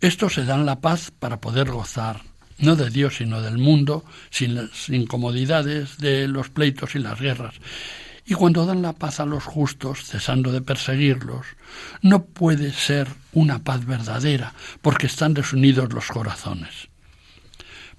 Estos 0.00 0.34
se 0.34 0.44
dan 0.44 0.64
la 0.64 0.80
paz 0.80 1.10
para 1.10 1.40
poder 1.40 1.70
gozar, 1.70 2.22
no 2.58 2.74
de 2.74 2.88
Dios, 2.88 3.16
sino 3.16 3.42
del 3.42 3.58
mundo, 3.58 4.04
sin 4.30 4.54
las 4.54 4.88
incomodidades 4.88 5.98
de 5.98 6.26
los 6.26 6.48
pleitos 6.48 6.94
y 6.94 7.00
las 7.00 7.20
guerras. 7.20 7.54
Y 8.24 8.34
cuando 8.34 8.64
dan 8.64 8.80
la 8.80 8.94
paz 8.94 9.20
a 9.20 9.26
los 9.26 9.44
justos, 9.44 10.04
cesando 10.04 10.52
de 10.52 10.62
perseguirlos, 10.62 11.44
no 12.00 12.24
puede 12.24 12.72
ser 12.72 13.08
una 13.32 13.58
paz 13.62 13.84
verdadera, 13.84 14.54
porque 14.80 15.06
están 15.06 15.34
desunidos 15.34 15.92
los 15.92 16.06
corazones. 16.06 16.88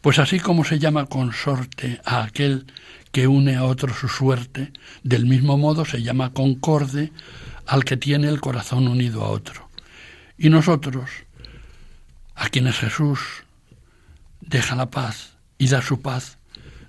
Pues 0.02 0.18
así 0.18 0.39
como 0.39 0.64
se 0.64 0.80
llama 0.80 1.06
consorte 1.06 2.02
a 2.04 2.24
aquel 2.24 2.66
que 3.12 3.28
une 3.28 3.58
a 3.58 3.66
otro 3.66 3.93
su 3.93 4.08
suerte, 4.08 4.72
del 5.04 5.28
mismo 5.28 5.58
modo 5.58 5.86
se 5.86 6.02
llama 6.02 6.34
concorde 6.34 7.12
al 7.68 7.86
que 7.86 7.97
tiene 7.97 8.28
el 8.28 8.41
corazón 8.41 8.88
unido 8.88 9.24
a 9.24 9.30
otro. 9.30 9.70
Y 10.38 10.49
nosotros, 10.49 11.10
a 12.42 12.50
quienes 12.50 12.80
Jesús 12.80 13.20
deja 14.39 14.76
la 14.76 14.89
paz 14.89 15.34
y 15.60 15.68
da 15.68 15.84
su 15.84 16.02
paz, 16.02 16.39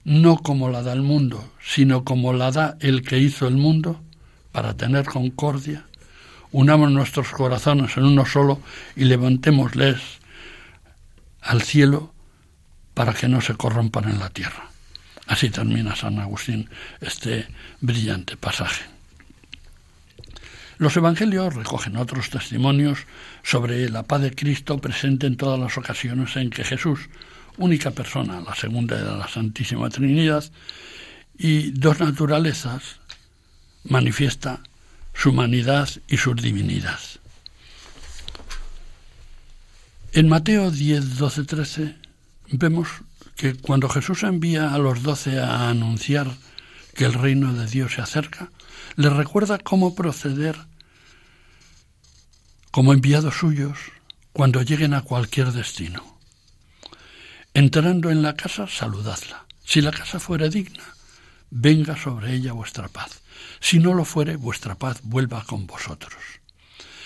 no 0.03 0.39
como 0.39 0.71
la 0.71 0.83
da 0.83 0.95
el 0.95 1.03
mundo, 1.03 1.53
sino 1.63 2.05
como 2.05 2.33
la 2.33 2.51
da 2.51 2.79
el 2.81 3.03
que 3.03 3.19
hizo 3.19 3.47
el 3.47 3.57
mundo, 3.57 4.01
para 4.51 4.79
tener 4.79 5.05
concordia, 5.05 5.85
unamos 6.53 6.91
nuestros 6.91 7.29
corazones 7.29 7.99
en 7.99 8.05
uno 8.05 8.25
solo 8.25 8.63
y 8.97 9.05
levantémosles 9.05 10.01
al 11.43 11.61
cielo 11.61 12.15
para 12.95 13.13
que 13.13 13.29
no 13.29 13.43
se 13.43 13.55
corrompan 13.55 14.09
en 14.09 14.21
la 14.21 14.31
tierra. 14.31 14.71
Así 15.27 15.51
termina 15.51 15.95
San 15.95 16.19
Agustín 16.19 16.71
este 17.03 17.47
brillante 17.83 18.39
pasaje. 18.39 18.85
Los 20.79 20.97
evangelios 20.97 21.55
recogen 21.55 21.99
otros 21.99 22.31
testimonios 22.31 23.07
sobre 23.43 23.89
la 23.89 24.05
paz 24.05 24.23
de 24.23 24.35
Cristo 24.35 24.79
presente 24.79 25.27
en 25.27 25.37
todas 25.37 25.59
las 25.59 25.77
ocasiones 25.77 26.37
en 26.37 26.51
que 26.51 26.65
Jesús, 26.65 27.09
única 27.59 27.91
persona, 27.91 28.41
la 28.41 28.55
segunda 28.55 28.97
de 28.97 29.19
la 29.19 29.29
Santísima 29.29 29.91
Trinidad, 29.91 30.45
y 31.37 31.71
dos 31.73 32.01
naturalezas, 32.01 32.97
manifiesta 33.85 34.61
su 35.15 35.31
humanidad 35.31 35.89
y 36.09 36.17
su 36.17 36.35
divinidad. 36.35 36.99
En 40.13 40.29
Mateo 40.29 40.71
10, 40.71 41.17
12, 41.17 41.45
13 41.45 41.97
vemos 42.53 42.89
que 43.37 43.55
cuando 43.55 43.89
Jesús 43.89 44.23
envía 44.23 44.75
a 44.75 44.79
los 44.79 45.03
doce 45.03 45.41
a 45.41 45.71
anunciar 45.71 46.31
que 46.95 47.07
el 47.07 47.15
reino 47.15 47.55
de 47.55 47.67
Dios 47.67 47.95
se 47.95 48.03
acerca, 48.03 48.51
les 48.97 49.13
recuerda 49.13 49.59
cómo 49.59 49.95
proceder 49.95 50.57
como 52.73 52.95
enviados 52.95 53.37
suyos 53.37 53.79
cuando 54.33 54.63
lleguen 54.63 54.95
a 54.95 55.03
cualquier 55.03 55.53
destino. 55.53 56.19
Entrando 57.53 58.11
en 58.11 58.23
la 58.23 58.35
casa, 58.35 58.67
saludadla. 58.67 59.45
Si 59.63 59.83
la 59.83 59.91
casa 59.91 60.19
fuera 60.19 60.49
digna, 60.49 60.83
venga 61.51 61.97
sobre 61.99 62.35
ella 62.35 62.55
vuestra 62.55 62.89
paz. 62.89 63.21
Si 63.61 63.79
no 63.79 63.93
lo 63.93 64.07
fuere, 64.07 64.37
vuestra 64.37 64.75
paz 64.75 65.01
vuelva 65.03 65.45
con 65.45 65.67
vosotros. 65.67 66.15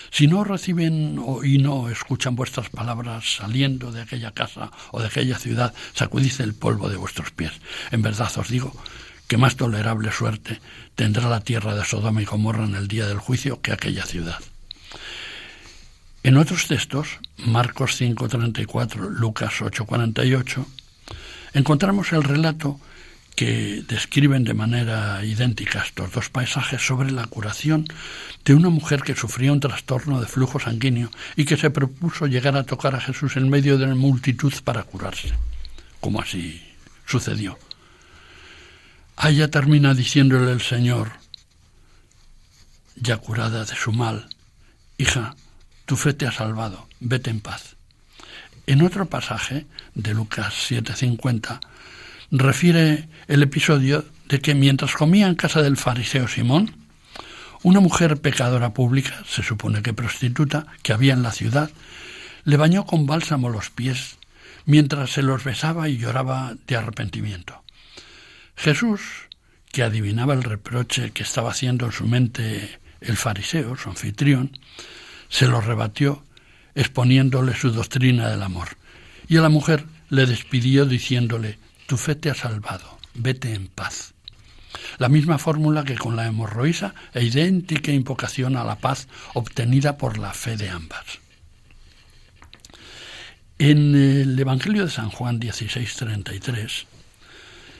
Si 0.09 0.27
no 0.27 0.45
reciben 0.45 1.21
y 1.43 1.57
no 1.57 1.89
escuchan 1.89 2.37
vuestras 2.37 2.69
palabras 2.69 3.35
saliendo 3.35 3.91
de 3.91 4.01
aquella 4.01 4.31
casa 4.31 4.71
o 4.91 5.01
de 5.01 5.07
aquella 5.07 5.37
ciudad, 5.37 5.73
sacudid 5.93 6.39
el 6.39 6.53
polvo 6.53 6.87
de 6.87 6.95
vuestros 6.95 7.31
pies. 7.31 7.51
En 7.91 8.01
verdad 8.01 8.31
os 8.37 8.47
digo 8.47 8.73
que 9.27 9.35
más 9.35 9.57
tolerable 9.57 10.13
suerte 10.13 10.61
tendrá 10.95 11.27
la 11.27 11.41
tierra 11.41 11.75
de 11.75 11.83
Sodoma 11.83 12.21
y 12.21 12.25
Gomorra 12.25 12.63
en 12.63 12.75
el 12.75 12.87
día 12.87 13.05
del 13.05 13.19
juicio 13.19 13.61
que 13.61 13.73
aquella 13.73 14.05
ciudad. 14.05 14.39
En 16.27 16.35
otros 16.35 16.67
textos, 16.67 17.19
Marcos 17.37 18.01
5.34, 18.01 19.11
Lucas 19.11 19.61
8.48, 19.61 20.65
encontramos 21.53 22.11
el 22.11 22.21
relato 22.21 22.81
que 23.33 23.85
describen 23.87 24.43
de 24.43 24.53
manera 24.53 25.23
idéntica 25.23 25.83
estos 25.83 26.11
dos 26.11 26.29
paisajes 26.29 26.85
sobre 26.85 27.11
la 27.11 27.27
curación 27.27 27.87
de 28.43 28.55
una 28.55 28.67
mujer 28.67 29.03
que 29.03 29.15
sufría 29.15 29.53
un 29.53 29.61
trastorno 29.61 30.19
de 30.19 30.27
flujo 30.27 30.59
sanguíneo 30.59 31.09
y 31.37 31.45
que 31.45 31.55
se 31.55 31.69
propuso 31.69 32.27
llegar 32.27 32.57
a 32.57 32.65
tocar 32.65 32.93
a 32.93 32.99
Jesús 32.99 33.37
en 33.37 33.49
medio 33.49 33.77
de 33.77 33.87
la 33.87 33.95
multitud 33.95 34.53
para 34.65 34.83
curarse, 34.83 35.31
como 36.01 36.19
así 36.19 36.61
sucedió. 37.05 37.57
Allá 39.15 39.49
termina 39.49 39.93
diciéndole 39.93 40.51
el 40.51 40.61
Señor, 40.61 41.09
ya 42.97 43.15
curada 43.15 43.63
de 43.63 43.75
su 43.77 43.93
mal, 43.93 44.27
hija, 44.97 45.33
tu 45.87 45.95
fe 45.95 46.13
te 46.13 46.27
ha 46.27 46.31
salvado, 46.31 46.87
vete 46.99 47.31
en 47.31 47.39
paz. 47.39 47.77
En 48.67 48.81
otro 48.81 49.07
pasaje 49.07 49.65
de 49.95 50.13
Lucas 50.13 50.53
7:50 50.69 51.61
refiere 52.29 53.07
el 53.27 53.41
episodio 53.41 54.03
de 54.27 54.41
que 54.41 54.53
mientras 54.53 54.93
comía 54.93 55.27
en 55.27 55.35
casa 55.35 55.61
del 55.61 55.77
fariseo 55.77 56.27
Simón, 56.27 56.75
una 57.63 57.79
mujer 57.79 58.19
pecadora 58.19 58.73
pública, 58.73 59.23
se 59.25 59.41
supone 59.43 59.81
que 59.81 59.93
prostituta, 59.93 60.67
que 60.83 60.91
había 60.91 61.13
en 61.13 61.23
la 61.23 61.31
ciudad, 61.31 61.71
le 62.43 62.57
bañó 62.57 62.85
con 62.85 63.05
bálsamo 63.05 63.47
los 63.47 63.69
pies 63.69 64.17
mientras 64.65 65.11
se 65.11 65.21
los 65.21 65.45
besaba 65.45 65.87
y 65.87 65.97
lloraba 65.97 66.55
de 66.67 66.75
arrepentimiento. 66.75 67.63
Jesús, 68.57 68.99
que 69.71 69.83
adivinaba 69.83 70.33
el 70.33 70.43
reproche 70.43 71.11
que 71.11 71.23
estaba 71.23 71.51
haciendo 71.51 71.85
en 71.85 71.91
su 71.93 72.05
mente 72.05 72.77
el 72.99 73.15
fariseo, 73.15 73.77
su 73.77 73.89
anfitrión, 73.89 74.51
se 75.29 75.47
lo 75.47 75.61
rebatió 75.61 76.23
exponiéndole 76.75 77.55
su 77.55 77.71
doctrina 77.71 78.29
del 78.29 78.43
amor. 78.43 78.69
Y 79.27 79.37
a 79.37 79.41
la 79.41 79.49
mujer 79.49 79.85
le 80.09 80.25
despidió 80.25 80.85
diciéndole, 80.85 81.57
tu 81.87 81.97
fe 81.97 82.15
te 82.15 82.29
ha 82.29 82.35
salvado, 82.35 82.97
vete 83.15 83.53
en 83.53 83.67
paz. 83.67 84.13
La 84.99 85.09
misma 85.09 85.37
fórmula 85.37 85.83
que 85.83 85.97
con 85.97 86.15
la 86.15 86.27
hemorroísa 86.27 86.93
e 87.13 87.23
idéntica 87.23 87.91
invocación 87.91 88.55
a 88.57 88.63
la 88.63 88.77
paz 88.77 89.07
obtenida 89.33 89.97
por 89.97 90.17
la 90.17 90.33
fe 90.33 90.55
de 90.55 90.69
ambas. 90.69 91.19
En 93.59 93.95
el 93.95 94.37
Evangelio 94.37 94.85
de 94.85 94.91
San 94.91 95.09
Juan 95.09 95.39
16:33, 95.39 96.85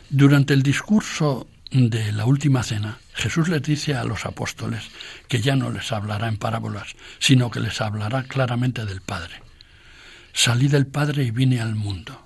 durante 0.10 0.56
el 0.56 0.64
discurso 0.64 1.48
de 1.72 2.12
la 2.14 2.26
última 2.26 2.64
cena, 2.64 3.00
Jesús 3.14 3.50
les 3.50 3.62
dice 3.62 3.96
a 3.96 4.04
los 4.04 4.26
apóstoles 4.26 4.84
que 5.28 5.42
ya 5.42 5.56
no 5.56 5.70
les 5.70 5.92
hablará 5.92 6.28
en 6.28 6.38
parábolas, 6.38 6.96
sino 7.20 7.52
que 7.52 7.60
les 7.60 7.82
hablará 7.82 8.24
claramente 8.24 8.86
del 8.86 9.02
Padre. 9.02 9.42
Salí 10.34 10.68
del 10.68 10.88
Padre 10.88 11.24
y 11.24 11.32
vine 11.32 11.60
al 11.60 11.76
mundo. 11.76 12.22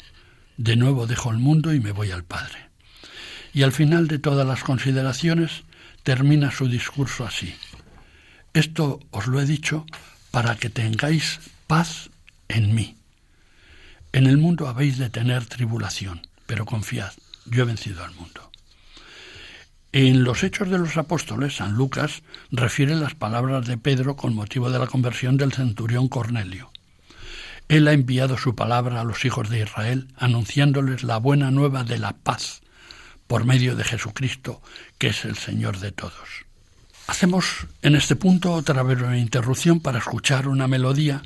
De 0.57 0.75
nuevo 0.75 1.07
dejo 1.07 1.31
el 1.31 1.37
mundo 1.37 1.73
y 1.73 1.79
me 1.79 1.91
voy 1.91 2.11
al 2.11 2.23
Padre. 2.23 2.69
Y 3.53 3.63
al 3.63 3.71
final 3.71 4.07
de 4.07 4.19
todas 4.19 4.45
las 4.45 4.63
consideraciones 4.63 5.63
termina 6.03 6.51
su 6.51 6.67
discurso 6.67 7.25
así. 7.25 7.55
Esto 8.53 8.99
os 9.11 9.27
lo 9.27 9.41
he 9.41 9.45
dicho 9.45 9.85
para 10.29 10.55
que 10.55 10.69
tengáis 10.69 11.39
paz 11.67 12.09
en 12.47 12.75
mí. 12.75 12.97
En 14.13 14.27
el 14.27 14.37
mundo 14.37 14.67
habéis 14.67 14.97
de 14.97 15.09
tener 15.09 15.45
tribulación, 15.45 16.27
pero 16.45 16.65
confiad, 16.65 17.13
yo 17.45 17.63
he 17.63 17.65
vencido 17.65 18.03
al 18.03 18.13
mundo. 18.13 18.50
En 19.93 20.23
los 20.23 20.43
Hechos 20.43 20.69
de 20.69 20.77
los 20.77 20.95
Apóstoles, 20.95 21.57
San 21.57 21.73
Lucas 21.73 22.23
refiere 22.49 22.95
las 22.95 23.13
palabras 23.13 23.67
de 23.67 23.77
Pedro 23.77 24.15
con 24.15 24.33
motivo 24.33 24.69
de 24.69 24.79
la 24.79 24.87
conversión 24.87 25.35
del 25.35 25.51
centurión 25.51 26.07
Cornelio. 26.07 26.71
Él 27.67 27.89
ha 27.89 27.93
enviado 27.93 28.37
su 28.37 28.55
palabra 28.55 29.01
a 29.01 29.03
los 29.03 29.25
hijos 29.25 29.49
de 29.49 29.59
Israel, 29.59 30.07
anunciándoles 30.15 31.03
la 31.03 31.17
buena 31.17 31.51
nueva 31.51 31.83
de 31.83 31.99
la 31.99 32.13
paz 32.13 32.61
por 33.27 33.43
medio 33.43 33.75
de 33.75 33.83
Jesucristo, 33.83 34.61
que 34.97 35.07
es 35.07 35.25
el 35.25 35.35
Señor 35.35 35.79
de 35.79 35.91
todos. 35.91 36.45
Hacemos 37.07 37.67
en 37.81 37.95
este 37.95 38.15
punto 38.15 38.53
otra 38.53 38.83
breve 38.83 39.19
interrupción 39.19 39.81
para 39.81 39.99
escuchar 39.99 40.47
una 40.47 40.69
melodía 40.69 41.21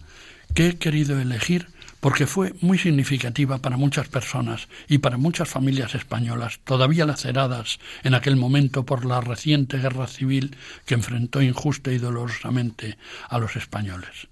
que 0.55 0.69
he 0.69 0.77
querido 0.79 1.19
elegir 1.19 1.67
porque 1.99 2.27
fue 2.27 2.53
muy 2.61 2.77
significativa 2.77 3.59
para 3.59 3.77
muchas 3.77 4.07
personas 4.07 4.67
y 4.87 4.99
para 4.99 5.17
muchas 5.17 5.49
familias 5.49 5.95
españolas 5.95 6.59
todavía 6.63 7.05
laceradas 7.05 7.79
en 8.03 8.13
aquel 8.13 8.35
momento 8.35 8.85
por 8.85 9.05
la 9.05 9.21
reciente 9.21 9.77
guerra 9.77 10.07
civil 10.07 10.55
que 10.85 10.93
enfrentó 10.93 11.41
injusta 11.41 11.91
y 11.91 11.97
dolorosamente 11.97 12.97
a 13.29 13.39
los 13.39 13.55
españoles. 13.55 14.27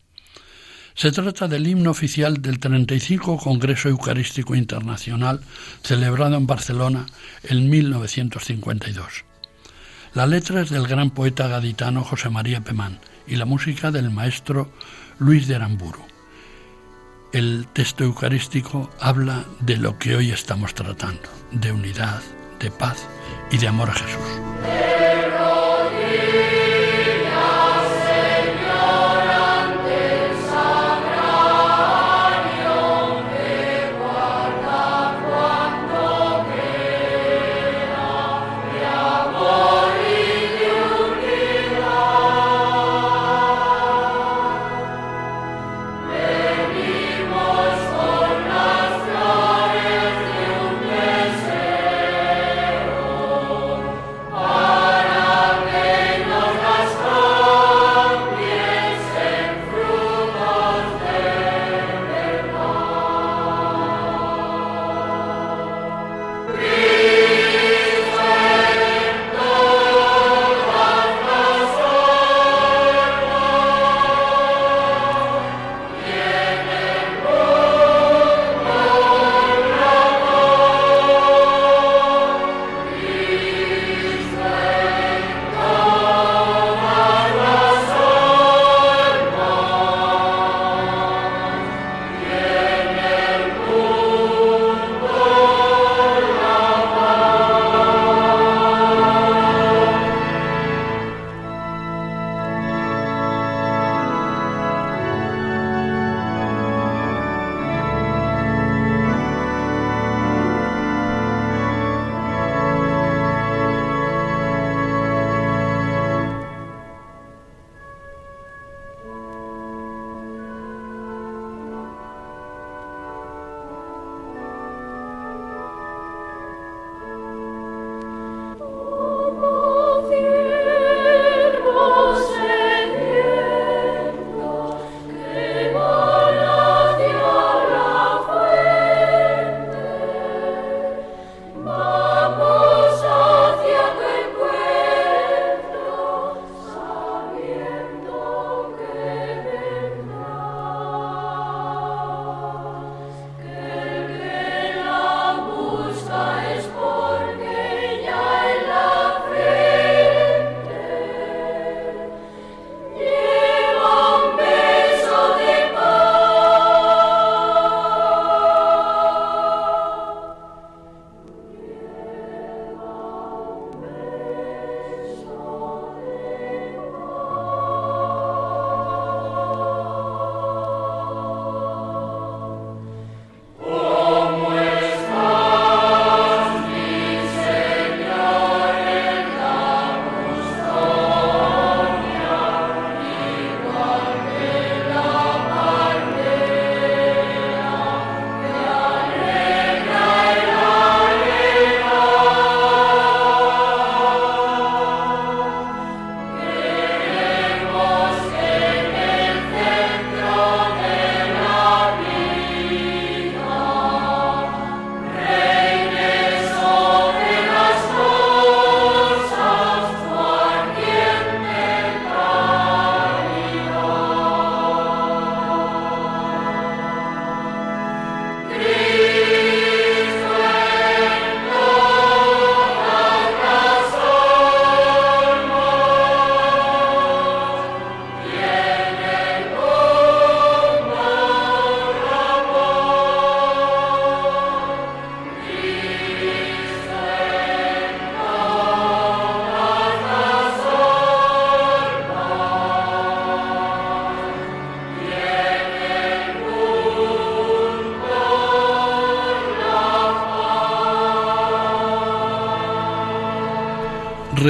Se 0.95 1.11
trata 1.11 1.47
del 1.47 1.68
himno 1.68 1.89
oficial 1.89 2.41
del 2.41 2.59
35 2.59 3.38
Congreso 3.38 3.89
Eucarístico 3.89 4.53
Internacional 4.53 5.41
celebrado 5.82 6.38
en 6.38 6.45
Barcelona 6.45 7.07
en 7.43 7.70
1952. 7.70 9.26
La 10.14 10.28
letra 10.28 10.61
es 10.61 10.70
del 10.70 10.86
gran 10.86 11.09
poeta 11.09 11.47
gaditano 11.47 12.03
José 12.03 12.30
María 12.30 12.61
Pemán 12.61 12.99
y 13.26 13.38
la 13.38 13.45
música 13.45 13.89
del 13.89 14.11
maestro 14.11 14.72
Luis 15.18 15.47
de 15.47 15.55
Aramburu. 15.55 16.12
El 17.34 17.66
texto 17.74 18.04
eucarístico 18.04 18.92
habla 19.00 19.44
de 19.60 19.78
lo 19.78 19.98
que 19.98 20.16
hoy 20.16 20.30
estamos 20.30 20.76
tratando, 20.76 21.30
de 21.52 21.72
unidad, 21.72 22.22
de 22.60 22.70
paz 22.70 23.08
y 23.50 23.58
de 23.58 23.68
amor 23.68 23.90
a 23.90 23.94
Jesús. 23.94 25.23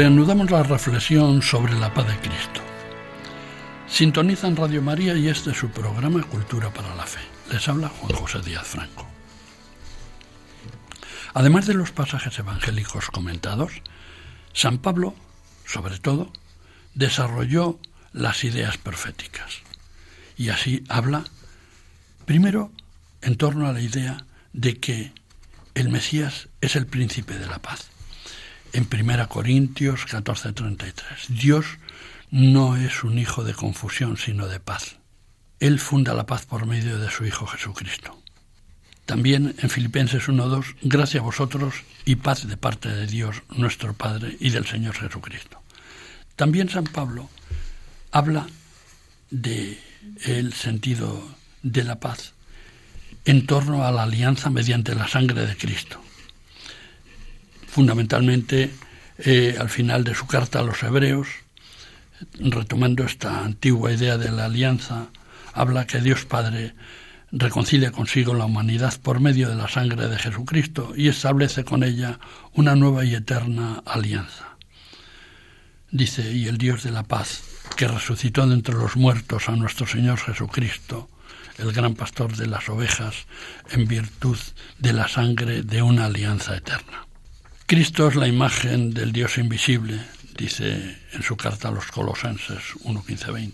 Reanudamos 0.04 0.52
la 0.52 0.64
reflexión 0.64 1.42
sobre 1.42 1.80
la 1.80 1.94
paz 1.94 2.06
de 2.06 2.18
Cristo. 2.18 2.60
Sintonizan 3.88 4.58
Radio 4.58 4.82
María 4.82 5.16
y 5.16 5.30
este 5.30 5.52
es 5.52 5.58
su 5.58 5.70
programa 5.70 6.22
Cultura 6.24 6.74
para 6.74 6.94
la 6.94 7.06
Fe. 7.06 7.22
Les 7.50 7.66
habla 7.70 7.88
Juan 7.88 8.12
José 8.12 8.42
Díaz 8.42 8.68
Franco. 8.68 9.08
Además 11.34 11.68
de 11.68 11.76
los 11.76 11.92
pasajes 11.92 12.38
evangélicos 12.38 13.12
comentados, 13.12 13.82
San 14.52 14.80
Pablo, 14.80 15.16
sobre 15.66 15.98
todo, 16.00 16.34
desarrolló 16.96 17.80
las 18.12 18.44
ideas 18.44 18.76
proféticas. 18.76 19.62
Y 20.36 20.50
así 20.50 20.84
habla, 20.90 21.24
primero, 22.26 22.74
en 23.22 23.38
torno 23.38 23.70
a 23.70 23.72
la 23.72 23.80
idea 23.80 24.26
de 24.52 24.78
que 24.82 25.14
el 25.76 25.88
Mesías 25.88 26.50
es 26.60 26.76
el 26.76 26.88
príncipe 26.88 27.40
de 27.40 27.48
la 27.48 27.60
paz 27.60 27.94
en 28.74 28.88
1 28.92 29.30
Corintios 29.30 30.06
14:33. 30.08 31.28
Dios 31.30 31.66
no 32.32 32.76
es 32.76 33.04
un 33.04 33.20
hijo 33.20 33.44
de 33.44 33.54
confusión, 33.54 34.18
sino 34.18 34.48
de 34.48 34.60
paz. 34.60 34.98
Él 35.60 35.80
funda 35.80 36.14
la 36.14 36.26
paz 36.26 36.46
por 36.46 36.66
medio 36.66 36.98
de 36.98 37.10
su 37.10 37.26
Hijo 37.26 37.46
Jesucristo. 37.46 38.20
También 39.06 39.56
en 39.60 39.70
Filipenses 39.70 40.28
1:2, 40.28 40.76
gracias 40.82 41.22
a 41.22 41.26
vosotros 41.26 41.76
y 42.06 42.16
paz 42.16 42.48
de 42.48 42.58
parte 42.58 42.90
de 42.90 43.06
Dios 43.08 43.44
nuestro 43.50 43.94
Padre 43.94 44.36
y 44.40 44.50
del 44.50 44.66
Señor 44.66 44.96
Jesucristo. 44.96 45.62
También 46.36 46.70
San 46.70 46.86
Pablo 46.86 47.30
habla 48.12 48.48
de 49.30 49.80
el 50.26 50.54
sentido 50.54 51.24
de 51.62 51.84
la 51.84 52.00
paz 52.00 52.34
en 53.26 53.46
torno 53.46 53.86
a 53.86 53.92
la 53.92 54.04
alianza 54.04 54.50
mediante 54.50 54.96
la 54.96 55.08
sangre 55.08 55.46
de 55.46 55.56
Cristo 55.56 56.03
fundamentalmente 57.74 58.72
eh, 59.18 59.58
al 59.60 59.70
final 59.70 60.04
de 60.04 60.14
su 60.14 60.28
carta 60.28 60.60
a 60.60 60.64
los 60.64 60.84
hebreos, 60.84 61.28
retomando 62.40 63.04
esta 63.04 63.44
antigua 63.44 63.92
idea 63.92 64.18
de 64.20 64.32
la 64.32 64.46
alianza, 64.46 65.08
habla 65.54 65.88
que 65.88 66.00
Dios 66.00 66.26
Padre 66.26 66.76
reconcilia 67.32 67.92
consigo 67.92 68.36
la 68.36 68.46
humanidad 68.46 68.94
por 69.02 69.20
medio 69.20 69.50
de 69.50 69.56
la 69.56 69.68
sangre 69.68 70.08
de 70.08 70.20
Jesucristo 70.20 70.94
y 70.96 71.08
establece 71.08 71.64
con 71.64 71.84
ella 71.84 72.20
una 72.54 72.76
nueva 72.76 73.06
y 73.06 73.16
eterna 73.16 73.82
alianza. 73.86 74.56
Dice, 75.90 76.32
y 76.32 76.48
el 76.48 76.60
Dios 76.60 76.84
de 76.84 76.92
la 76.92 77.04
paz, 77.04 77.42
que 77.76 77.88
resucitó 77.88 78.46
de 78.46 78.54
entre 78.54 78.76
los 78.76 78.96
muertos 78.96 79.50
a 79.50 79.56
nuestro 79.56 79.88
Señor 79.88 80.20
Jesucristo, 80.20 81.10
el 81.58 81.72
gran 81.72 81.96
pastor 81.96 82.36
de 82.36 82.46
las 82.46 82.70
ovejas, 82.70 83.26
en 83.72 83.88
virtud 83.88 84.38
de 84.78 84.94
la 84.94 85.08
sangre 85.08 85.64
de 85.64 85.82
una 85.82 86.06
alianza 86.06 86.56
eterna. 86.56 87.08
Cristo 87.74 88.08
es 88.08 88.16
la 88.16 88.28
imagen 88.28 88.94
del 88.94 89.12
Dios 89.12 89.40
invisible, 89.40 90.00
dice 90.38 90.96
en 91.12 91.24
su 91.24 91.36
carta 91.36 91.70
a 91.70 91.72
los 91.72 91.88
Colosenses 91.88 92.62
1.15.20, 92.84 93.52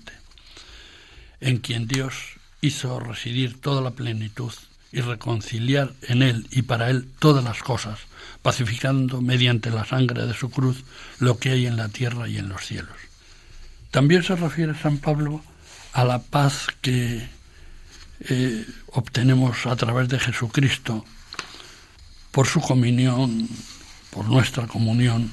en 1.40 1.60
quien 1.60 1.88
Dios 1.88 2.16
hizo 2.60 3.00
residir 3.00 3.62
toda 3.62 3.82
la 3.82 3.92
plenitud 3.92 4.52
y 4.92 5.00
reconciliar 5.00 5.94
en 6.02 6.22
Él 6.22 6.48
y 6.52 6.64
para 6.64 6.90
Él 6.90 7.08
todas 7.20 7.46
las 7.46 7.64
cosas, 7.64 7.98
pacificando 8.42 9.22
mediante 9.22 9.70
la 9.70 9.86
sangre 9.86 10.26
de 10.26 10.34
su 10.34 10.50
cruz 10.50 10.84
lo 11.20 11.38
que 11.38 11.52
hay 11.52 11.66
en 11.66 11.78
la 11.78 11.88
tierra 11.88 12.28
y 12.28 12.40
en 12.40 12.50
los 12.50 12.66
cielos. 12.66 12.98
También 13.90 14.24
se 14.24 14.36
refiere 14.36 14.78
San 14.78 14.98
Pablo 14.98 15.42
a 15.94 16.04
la 16.04 16.20
paz 16.20 16.68
que 16.82 17.26
eh, 18.28 18.66
obtenemos 18.88 19.66
a 19.66 19.78
través 19.78 20.10
de 20.10 20.20
Jesucristo 20.20 21.06
por 22.34 22.48
su 22.48 22.60
comunión 22.60 23.48
por 24.12 24.26
nuestra 24.26 24.68
comunión 24.68 25.32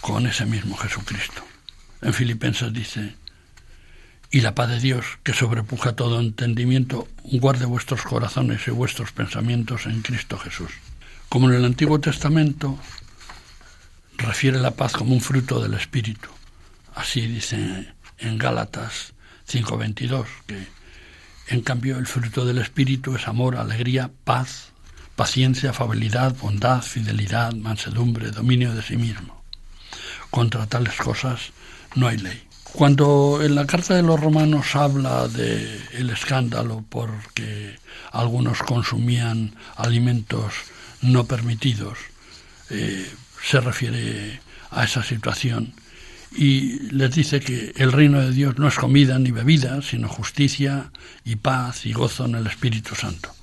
con 0.00 0.26
ese 0.26 0.46
mismo 0.46 0.76
Jesucristo. 0.76 1.42
En 2.00 2.12
Filipenses 2.12 2.72
dice, 2.72 3.14
y 4.30 4.40
la 4.40 4.54
paz 4.54 4.70
de 4.70 4.80
Dios, 4.80 5.04
que 5.22 5.34
sobrepuja 5.34 5.94
todo 5.94 6.18
entendimiento, 6.18 7.06
guarde 7.22 7.66
vuestros 7.66 8.02
corazones 8.02 8.66
y 8.66 8.70
vuestros 8.70 9.12
pensamientos 9.12 9.86
en 9.86 10.00
Cristo 10.00 10.38
Jesús. 10.38 10.70
Como 11.28 11.50
en 11.50 11.56
el 11.56 11.64
Antiguo 11.64 12.00
Testamento, 12.00 12.78
refiere 14.16 14.58
la 14.58 14.72
paz 14.72 14.92
como 14.92 15.12
un 15.12 15.20
fruto 15.20 15.62
del 15.62 15.74
Espíritu. 15.74 16.30
Así 16.94 17.26
dice 17.26 17.92
en 18.18 18.38
Gálatas 18.38 19.12
5:22, 19.46 20.26
que 20.46 20.66
en 21.48 21.60
cambio 21.60 21.98
el 21.98 22.06
fruto 22.06 22.44
del 22.44 22.58
Espíritu 22.58 23.14
es 23.14 23.28
amor, 23.28 23.56
alegría, 23.56 24.10
paz, 24.24 24.71
paciencia, 25.16 25.70
afabilidad, 25.70 26.34
bondad, 26.36 26.82
fidelidad, 26.82 27.52
mansedumbre, 27.54 28.30
dominio 28.30 28.74
de 28.74 28.82
sí 28.82 28.96
mismo. 28.96 29.42
Contra 30.30 30.66
tales 30.66 30.96
cosas 30.96 31.52
no 31.94 32.08
hay 32.08 32.18
ley. 32.18 32.42
Cuando 32.72 33.40
en 33.42 33.54
la 33.54 33.66
carta 33.66 33.94
de 33.94 34.02
los 34.02 34.18
romanos 34.18 34.74
habla 34.74 35.28
de 35.28 35.78
el 35.92 36.08
escándalo 36.08 36.82
porque 36.88 37.78
algunos 38.12 38.62
consumían 38.62 39.54
alimentos 39.76 40.54
no 41.02 41.24
permitidos, 41.24 41.98
eh, 42.70 43.06
se 43.44 43.60
refiere 43.60 44.40
a 44.70 44.84
esa 44.84 45.02
situación 45.02 45.74
y 46.34 46.78
les 46.90 47.14
dice 47.14 47.40
que 47.40 47.74
el 47.76 47.92
reino 47.92 48.22
de 48.22 48.32
Dios 48.32 48.56
no 48.56 48.68
es 48.68 48.76
comida 48.76 49.18
ni 49.18 49.32
bebida, 49.32 49.82
sino 49.82 50.08
justicia 50.08 50.90
y 51.26 51.36
paz 51.36 51.84
y 51.84 51.92
gozo 51.92 52.24
en 52.24 52.36
el 52.36 52.46
Espíritu 52.46 52.94
Santo 52.94 53.34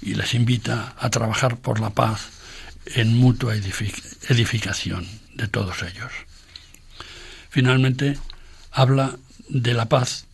y 0.00 0.14
les 0.14 0.34
invita 0.34 0.94
a 0.98 1.10
trabajar 1.10 1.56
por 1.58 1.80
la 1.80 1.90
paz 1.90 2.28
en 2.86 3.16
mutua 3.16 3.54
edificación 3.54 5.06
de 5.34 5.48
todos 5.48 5.82
ellos. 5.82 6.12
Finalmente, 7.50 8.18
habla 8.72 9.16
de 9.48 9.74
la 9.74 9.88
paz 9.88 10.26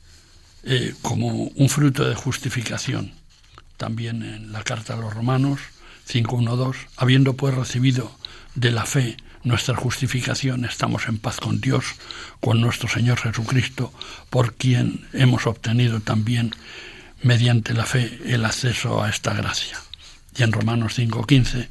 eh, 0.65 0.95
como 1.03 1.29
un 1.29 1.69
fruto 1.69 2.09
de 2.09 2.15
justificación. 2.15 3.13
También 3.77 4.23
en 4.23 4.53
la 4.53 4.63
carta 4.63 4.95
a 4.95 4.97
los 4.97 5.13
romanos 5.13 5.61
5.1.2, 6.09 6.77
habiendo 6.97 7.35
pues 7.35 7.55
recibido 7.55 8.17
de 8.55 8.71
la 8.71 8.87
fe 8.87 9.17
nuestra 9.43 9.77
justificación, 9.77 10.65
estamos 10.65 11.07
en 11.09 11.19
paz 11.19 11.39
con 11.39 11.61
Dios, 11.61 11.85
con 12.41 12.61
nuestro 12.61 12.89
Señor 12.89 13.19
Jesucristo, 13.19 13.93
por 14.31 14.55
quien 14.55 15.07
hemos 15.13 15.47
obtenido 15.47 16.01
también 16.01 16.55
mediante 17.25 17.73
la 17.73 17.87
fe 17.87 18.21
el 18.27 18.45
acceso 18.45 19.03
a 19.03 19.09
esta 19.09 19.33
gracia. 19.33 19.81
Y 20.37 20.43
en 20.43 20.53
Romanos 20.53 20.95
5:15, 20.99 21.69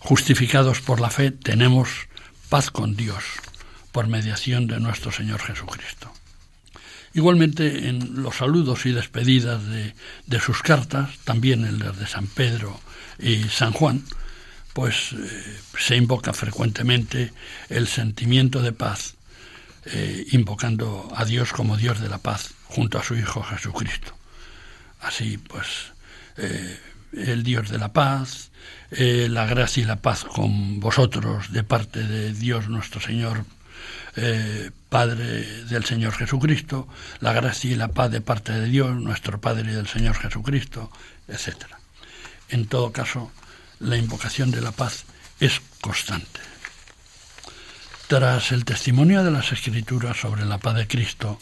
justificados 0.00 0.80
por 0.80 1.00
la 1.00 1.10
fe, 1.10 1.30
tenemos 1.30 1.88
paz 2.48 2.70
con 2.70 2.96
Dios 2.96 3.24
por 3.92 4.08
mediación 4.08 4.66
de 4.66 4.80
nuestro 4.80 5.12
Señor 5.12 5.40
Jesucristo. 5.40 6.12
Igualmente 7.14 7.88
en 7.88 8.22
los 8.22 8.36
saludos 8.36 8.86
y 8.86 8.92
despedidas 8.92 9.60
de, 9.66 10.40
sus 10.40 10.62
cartas, 10.62 11.10
también 11.24 11.64
en 11.64 11.78
las 11.78 11.98
de 11.98 12.06
San 12.06 12.26
Pedro 12.26 12.80
y 13.18 13.44
San 13.44 13.72
Juan, 13.72 14.04
pues 14.72 15.12
eh, 15.12 15.58
se 15.78 15.96
invoca 15.96 16.32
frecuentemente 16.32 17.32
el 17.68 17.88
sentimiento 17.88 18.62
de 18.62 18.72
paz, 18.72 19.14
eh, 19.86 20.24
invocando 20.30 21.12
a 21.14 21.24
Dios 21.24 21.52
como 21.52 21.76
Dios 21.76 22.00
de 22.00 22.08
la 22.08 22.18
paz 22.18 22.54
junto 22.66 22.98
a 22.98 23.02
su 23.02 23.16
Hijo 23.16 23.42
Jesucristo 23.42 24.19
así 25.00 25.38
pues 25.38 25.92
eh, 26.36 26.78
el 27.12 27.42
Dios 27.42 27.70
de 27.70 27.78
la 27.78 27.92
paz, 27.92 28.50
eh, 28.90 29.28
la 29.30 29.46
gracia 29.46 29.82
y 29.82 29.86
la 29.86 29.96
paz 29.96 30.24
con 30.24 30.80
vosotros 30.80 31.52
de 31.52 31.62
parte 31.62 32.02
de 32.02 32.32
Dios 32.32 32.68
nuestro 32.68 33.00
Señor, 33.00 33.44
eh, 34.16 34.70
Padre 34.88 35.64
del 35.64 35.84
Señor 35.84 36.14
Jesucristo, 36.14 36.88
la 37.20 37.32
gracia 37.32 37.70
y 37.70 37.74
la 37.76 37.88
paz 37.88 38.10
de 38.10 38.20
parte 38.20 38.52
de 38.52 38.66
Dios 38.66 38.96
nuestro 38.96 39.40
Padre 39.40 39.70
y 39.70 39.74
del 39.74 39.86
Señor 39.86 40.16
Jesucristo, 40.16 40.90
etc. 41.28 41.66
En 42.48 42.66
todo 42.66 42.92
caso, 42.92 43.30
la 43.78 43.96
invocación 43.96 44.50
de 44.50 44.60
la 44.60 44.72
paz 44.72 45.04
es 45.38 45.60
constante. 45.80 46.40
Tras 48.08 48.50
el 48.50 48.64
testimonio 48.64 49.22
de 49.22 49.30
las 49.30 49.52
Escrituras 49.52 50.16
sobre 50.16 50.44
la 50.44 50.58
paz 50.58 50.74
de 50.74 50.88
Cristo, 50.88 51.38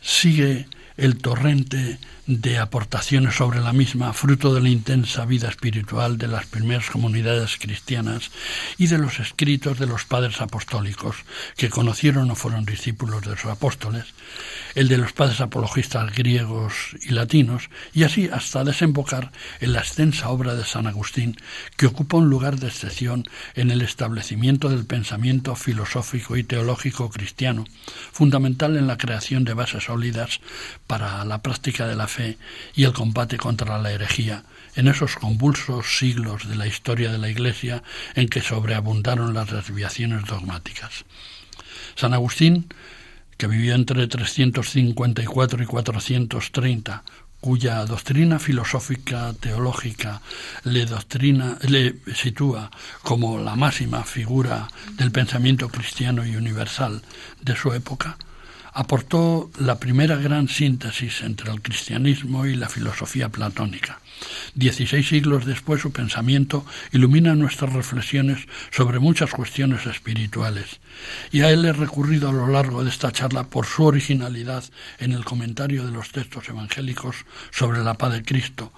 sigue 0.00 0.68
el 1.00 1.16
torrente 1.16 1.98
de 2.26 2.58
aportaciones 2.58 3.34
sobre 3.34 3.60
la 3.60 3.72
misma, 3.72 4.12
fruto 4.12 4.54
de 4.54 4.60
la 4.60 4.68
intensa 4.68 5.24
vida 5.24 5.48
espiritual 5.48 6.16
de 6.16 6.28
las 6.28 6.46
primeras 6.46 6.88
comunidades 6.90 7.56
cristianas 7.58 8.30
y 8.78 8.86
de 8.86 8.98
los 8.98 9.18
escritos 9.18 9.78
de 9.78 9.86
los 9.86 10.04
padres 10.04 10.40
apostólicos, 10.40 11.16
que 11.56 11.70
conocieron 11.70 12.30
o 12.30 12.36
fueron 12.36 12.66
discípulos 12.66 13.22
de 13.22 13.30
los 13.30 13.46
apóstoles, 13.46 14.04
el 14.74 14.86
de 14.88 14.98
los 14.98 15.12
padres 15.12 15.40
apologistas 15.40 16.14
griegos 16.14 16.94
y 17.02 17.08
latinos, 17.08 17.70
y 17.94 18.04
así 18.04 18.28
hasta 18.30 18.62
desembocar 18.62 19.32
en 19.60 19.72
la 19.72 19.80
extensa 19.80 20.28
obra 20.28 20.54
de 20.54 20.64
San 20.64 20.86
Agustín, 20.86 21.36
que 21.76 21.86
ocupa 21.86 22.18
un 22.18 22.28
lugar 22.30 22.60
de 22.60 22.68
excepción 22.68 23.24
en 23.54 23.70
el 23.70 23.80
establecimiento 23.80 24.68
del 24.68 24.84
pensamiento 24.84 25.56
filosófico 25.56 26.36
y 26.36 26.44
teológico 26.44 27.10
cristiano, 27.10 27.64
fundamental 28.12 28.76
en 28.76 28.86
la 28.86 28.98
creación 28.98 29.44
de 29.44 29.54
bases 29.54 29.84
sólidas 29.84 30.40
para 30.90 31.24
la 31.24 31.40
práctica 31.40 31.86
de 31.86 31.94
la 31.94 32.08
fe 32.08 32.36
y 32.74 32.82
el 32.82 32.92
combate 32.92 33.36
contra 33.36 33.78
la 33.78 33.92
herejía 33.92 34.42
en 34.74 34.88
esos 34.88 35.14
convulsos 35.14 35.98
siglos 35.98 36.48
de 36.48 36.56
la 36.56 36.66
historia 36.66 37.12
de 37.12 37.18
la 37.18 37.28
Iglesia 37.28 37.84
en 38.16 38.28
que 38.28 38.40
sobreabundaron 38.40 39.32
las 39.32 39.52
desviaciones 39.52 40.24
dogmáticas. 40.24 41.04
San 41.94 42.12
Agustín, 42.12 42.66
que 43.36 43.46
vivió 43.46 43.76
entre 43.76 44.08
354 44.08 45.62
y 45.62 45.66
430, 45.66 47.04
cuya 47.40 47.84
doctrina 47.84 48.40
filosófica 48.40 49.32
teológica 49.38 50.20
le 50.64 50.86
doctrina 50.86 51.56
le 51.68 51.94
sitúa 52.16 52.68
como 53.04 53.38
la 53.38 53.54
máxima 53.54 54.02
figura 54.02 54.66
del 54.96 55.12
pensamiento 55.12 55.68
cristiano 55.68 56.26
y 56.26 56.34
universal 56.34 57.00
de 57.40 57.54
su 57.54 57.72
época, 57.74 58.18
aportó 58.80 59.50
la 59.58 59.78
primera 59.78 60.16
gran 60.16 60.48
síntesis 60.48 61.20
entre 61.20 61.52
el 61.52 61.60
cristianismo 61.60 62.46
y 62.46 62.56
la 62.56 62.70
filosofía 62.70 63.28
platónica. 63.28 64.00
Dieciséis 64.54 65.06
siglos 65.06 65.44
después 65.44 65.82
su 65.82 65.92
pensamiento 65.92 66.64
ilumina 66.90 67.34
nuestras 67.34 67.74
reflexiones 67.74 68.38
sobre 68.70 68.98
muchas 68.98 69.32
cuestiones 69.32 69.84
espirituales, 69.84 70.80
y 71.30 71.42
a 71.42 71.50
él 71.50 71.66
he 71.66 71.74
recurrido 71.74 72.30
a 72.30 72.32
lo 72.32 72.48
largo 72.48 72.82
de 72.82 72.88
esta 72.88 73.12
charla 73.12 73.44
por 73.44 73.66
su 73.66 73.84
originalidad 73.84 74.64
en 74.98 75.12
el 75.12 75.26
comentario 75.26 75.84
de 75.84 75.92
los 75.92 76.10
textos 76.10 76.48
evangélicos 76.48 77.26
sobre 77.50 77.84
la 77.84 77.98
paz 77.98 78.14
de 78.14 78.22
Cristo, 78.22 78.72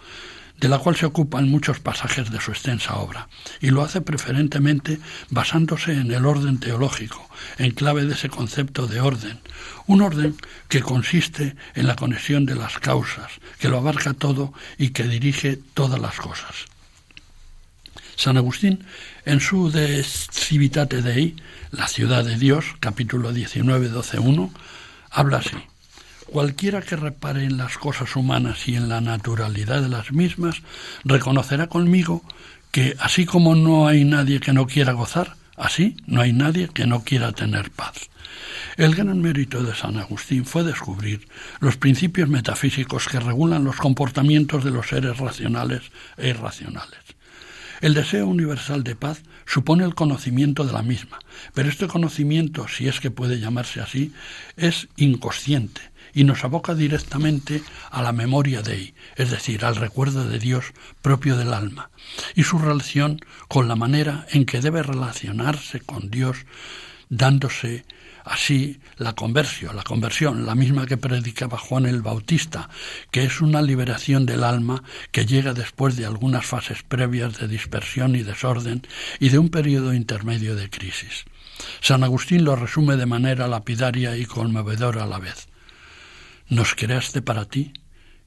de 0.62 0.68
la 0.68 0.78
cual 0.78 0.94
se 0.94 1.06
ocupan 1.06 1.50
muchos 1.50 1.80
pasajes 1.80 2.30
de 2.30 2.40
su 2.40 2.52
extensa 2.52 2.94
obra, 2.94 3.28
y 3.60 3.70
lo 3.70 3.82
hace 3.82 4.00
preferentemente 4.00 5.00
basándose 5.28 5.92
en 5.92 6.12
el 6.12 6.24
orden 6.24 6.60
teológico, 6.60 7.28
en 7.58 7.72
clave 7.72 8.04
de 8.04 8.14
ese 8.14 8.28
concepto 8.28 8.86
de 8.86 9.00
orden, 9.00 9.40
un 9.88 10.02
orden 10.02 10.36
que 10.68 10.80
consiste 10.80 11.56
en 11.74 11.88
la 11.88 11.96
conexión 11.96 12.46
de 12.46 12.54
las 12.54 12.78
causas, 12.78 13.32
que 13.58 13.68
lo 13.68 13.78
abarca 13.78 14.14
todo 14.14 14.54
y 14.78 14.90
que 14.90 15.02
dirige 15.02 15.58
todas 15.74 16.00
las 16.00 16.14
cosas. 16.14 16.66
San 18.14 18.36
Agustín, 18.36 18.84
en 19.24 19.40
su 19.40 19.72
De 19.72 20.04
Civitate 20.04 21.02
Dei, 21.02 21.34
la 21.72 21.88
ciudad 21.88 22.24
de 22.24 22.38
Dios, 22.38 22.66
capítulo 22.78 23.32
19, 23.32 23.88
12, 23.88 24.20
1, 24.20 24.54
habla 25.10 25.38
así. 25.38 25.56
Cualquiera 26.32 26.80
que 26.80 26.96
repare 26.96 27.44
en 27.44 27.58
las 27.58 27.76
cosas 27.76 28.16
humanas 28.16 28.66
y 28.66 28.74
en 28.74 28.88
la 28.88 29.02
naturalidad 29.02 29.82
de 29.82 29.90
las 29.90 30.12
mismas, 30.12 30.62
reconocerá 31.04 31.66
conmigo 31.66 32.22
que 32.70 32.96
así 33.00 33.26
como 33.26 33.54
no 33.54 33.86
hay 33.86 34.04
nadie 34.04 34.40
que 34.40 34.54
no 34.54 34.66
quiera 34.66 34.92
gozar, 34.92 35.36
así 35.58 35.94
no 36.06 36.22
hay 36.22 36.32
nadie 36.32 36.70
que 36.72 36.86
no 36.86 37.04
quiera 37.04 37.32
tener 37.32 37.70
paz. 37.70 38.08
El 38.78 38.94
gran 38.94 39.20
mérito 39.20 39.62
de 39.62 39.74
San 39.74 39.98
Agustín 39.98 40.46
fue 40.46 40.64
descubrir 40.64 41.28
los 41.60 41.76
principios 41.76 42.30
metafísicos 42.30 43.08
que 43.08 43.20
regulan 43.20 43.64
los 43.64 43.76
comportamientos 43.76 44.64
de 44.64 44.70
los 44.70 44.88
seres 44.88 45.18
racionales 45.18 45.82
e 46.16 46.30
irracionales. 46.30 47.00
El 47.82 47.92
deseo 47.92 48.26
universal 48.26 48.84
de 48.84 48.96
paz 48.96 49.22
supone 49.44 49.84
el 49.84 49.94
conocimiento 49.94 50.64
de 50.64 50.72
la 50.72 50.82
misma, 50.82 51.18
pero 51.52 51.68
este 51.68 51.88
conocimiento, 51.88 52.68
si 52.68 52.88
es 52.88 53.00
que 53.00 53.10
puede 53.10 53.38
llamarse 53.38 53.82
así, 53.82 54.14
es 54.56 54.88
inconsciente, 54.96 55.91
y 56.14 56.24
nos 56.24 56.44
aboca 56.44 56.74
directamente 56.74 57.62
a 57.90 58.02
la 58.02 58.12
memoria 58.12 58.62
Dei, 58.62 58.94
es 59.16 59.30
decir, 59.30 59.64
al 59.64 59.76
recuerdo 59.76 60.28
de 60.28 60.38
Dios 60.38 60.72
propio 61.00 61.36
del 61.36 61.52
alma, 61.52 61.90
y 62.34 62.44
su 62.44 62.58
relación 62.58 63.20
con 63.48 63.68
la 63.68 63.76
manera 63.76 64.26
en 64.30 64.44
que 64.44 64.60
debe 64.60 64.82
relacionarse 64.82 65.80
con 65.80 66.10
Dios, 66.10 66.38
dándose 67.08 67.84
así 68.24 68.80
la 68.96 69.14
conversión, 69.14 69.76
la 69.76 69.82
conversión, 69.82 70.46
la 70.46 70.54
misma 70.54 70.86
que 70.86 70.96
predicaba 70.96 71.58
Juan 71.58 71.86
el 71.86 72.02
Bautista, 72.02 72.68
que 73.10 73.24
es 73.24 73.40
una 73.40 73.62
liberación 73.62 74.26
del 74.26 74.44
alma 74.44 74.82
que 75.10 75.26
llega 75.26 75.54
después 75.54 75.96
de 75.96 76.06
algunas 76.06 76.46
fases 76.46 76.82
previas 76.82 77.38
de 77.38 77.48
dispersión 77.48 78.14
y 78.16 78.22
desorden 78.22 78.82
y 79.18 79.30
de 79.30 79.38
un 79.38 79.48
periodo 79.48 79.94
intermedio 79.94 80.54
de 80.56 80.70
crisis. 80.70 81.24
San 81.80 82.02
Agustín 82.02 82.44
lo 82.44 82.56
resume 82.56 82.96
de 82.96 83.06
manera 83.06 83.46
lapidaria 83.46 84.16
y 84.16 84.24
conmovedora 84.24 85.04
a 85.04 85.06
la 85.06 85.18
vez. 85.18 85.48
Nos 86.48 86.74
creaste 86.74 87.22
para 87.22 87.46
ti 87.46 87.72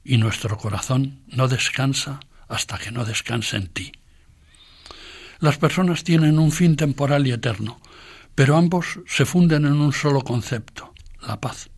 y 0.04 0.18
nuestro 0.18 0.56
corazón 0.56 1.22
no 1.26 1.48
descansa 1.48 2.20
hasta 2.48 2.78
que 2.78 2.90
no 2.90 3.04
descanse 3.04 3.56
en 3.56 3.68
ti. 3.68 3.92
Las 5.40 5.58
personas 5.58 6.04
tienen 6.04 6.38
un 6.38 6.52
fin 6.52 6.76
temporal 6.76 7.26
y 7.26 7.32
eterno, 7.32 7.80
pero 8.34 8.56
ambos 8.56 9.00
se 9.06 9.26
funden 9.26 9.66
en 9.66 9.74
un 9.74 9.92
solo 9.92 10.22
concepto, 10.22 10.94
la 11.26 11.40
paz. 11.40 11.70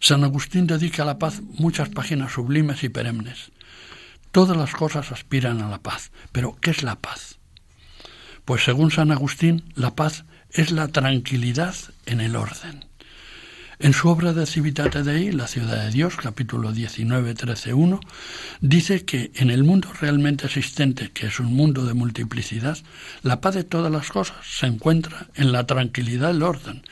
San 0.00 0.24
Agustín 0.24 0.66
dedica 0.66 1.02
a 1.02 1.06
la 1.06 1.18
paz 1.18 1.40
muchas 1.42 1.88
páginas 1.88 2.32
sublimes 2.32 2.82
y 2.84 2.88
perennes. 2.88 3.52
Todas 4.32 4.56
las 4.56 4.72
cosas 4.72 5.12
aspiran 5.12 5.60
a 5.62 5.68
la 5.68 5.82
paz, 5.82 6.10
pero 6.32 6.56
¿qué 6.60 6.70
es 6.70 6.82
la 6.82 6.96
paz? 6.96 7.38
Pues 8.44 8.64
según 8.64 8.90
San 8.90 9.10
Agustín, 9.10 9.72
la 9.74 9.94
paz 9.94 10.24
es 10.50 10.70
la 10.70 10.88
tranquilidad 10.88 11.74
en 12.06 12.20
el 12.20 12.36
orden. 12.36 12.85
En 13.78 13.92
su 13.92 14.08
obra 14.08 14.32
de 14.32 14.46
Civitate 14.46 15.02
Dei, 15.02 15.32
La 15.32 15.46
ciudad 15.46 15.84
de 15.84 15.90
Dios, 15.90 16.16
capítulo 16.16 16.72
19, 16.72 17.34
13, 17.34 17.74
1, 17.74 18.00
dice 18.62 19.04
que 19.04 19.30
en 19.34 19.50
el 19.50 19.64
mundo 19.64 19.92
realmente 20.00 20.46
existente, 20.46 21.10
que 21.10 21.26
es 21.26 21.40
un 21.40 21.52
mundo 21.52 21.84
de 21.84 21.92
multiplicidad, 21.92 22.78
la 23.22 23.42
paz 23.42 23.54
de 23.54 23.64
todas 23.64 23.92
las 23.92 24.08
cosas 24.08 24.38
se 24.46 24.64
encuentra 24.64 25.26
en 25.34 25.52
la 25.52 25.66
tranquilidad 25.66 26.28
del 26.28 26.42
orden, 26.42 26.84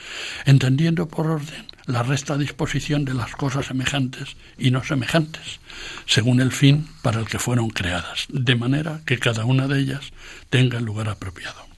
entendiendo 0.45 1.09
por 1.09 1.27
orden 1.27 1.65
la 1.87 2.03
resta 2.03 2.37
disposición 2.37 3.07
de 3.07 3.15
las 3.15 3.33
cosas 3.35 3.65
semejantes 3.65 4.37
y 4.59 4.71
no 4.71 4.85
semejantes, 4.85 5.61
según 6.05 6.39
el 6.43 6.53
fin 6.53 6.87
para 7.01 7.19
el 7.19 7.27
que 7.27 7.39
fueron 7.39 7.71
creadas, 7.71 8.27
de 8.29 8.57
manera 8.57 9.01
que 9.07 9.19
cada 9.19 9.47
una 9.47 9.69
de 9.69 9.81
ellas 9.81 10.13
tenga 10.51 10.77
el 10.77 10.85
lugar 10.85 11.09
apropiado. 11.09 11.74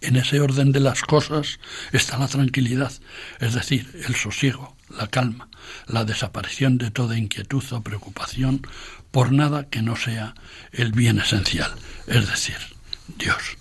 En 0.00 0.16
ese 0.16 0.40
orden 0.40 0.72
de 0.72 0.80
las 0.80 1.02
cosas 1.02 1.60
está 1.92 2.18
la 2.18 2.28
tranquilidad, 2.28 2.92
es 3.38 3.54
decir, 3.54 3.90
el 4.06 4.14
sosiego, 4.14 4.76
la 4.88 5.08
calma, 5.08 5.48
la 5.86 6.04
desaparición 6.04 6.78
de 6.78 6.90
toda 6.90 7.18
inquietud 7.18 7.64
o 7.72 7.82
preocupación 7.82 8.66
por 9.10 9.32
nada 9.32 9.68
que 9.68 9.82
no 9.82 9.96
sea 9.96 10.34
el 10.72 10.92
bien 10.92 11.18
esencial, 11.18 11.72
es 12.06 12.28
decir, 12.28 12.56
Dios. 13.18 13.56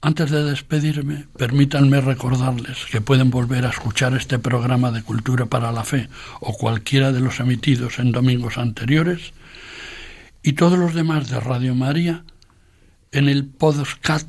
Antes 0.00 0.30
de 0.30 0.44
despedirme, 0.44 1.26
permítanme 1.36 2.00
recordarles 2.00 2.86
que 2.90 3.00
pueden 3.00 3.30
volver 3.30 3.66
a 3.66 3.70
escuchar 3.70 4.14
este 4.14 4.38
programa 4.38 4.92
de 4.92 5.02
Cultura 5.02 5.46
para 5.46 5.72
la 5.72 5.82
Fe 5.82 6.08
o 6.40 6.56
cualquiera 6.56 7.10
de 7.10 7.18
los 7.18 7.40
emitidos 7.40 7.98
en 7.98 8.12
domingos 8.12 8.58
anteriores 8.58 9.32
y 10.44 10.52
todos 10.52 10.78
los 10.78 10.94
demás 10.94 11.28
de 11.28 11.40
Radio 11.40 11.74
María 11.74 12.22
en 13.12 13.28
el 13.28 13.46
podcast 13.46 14.28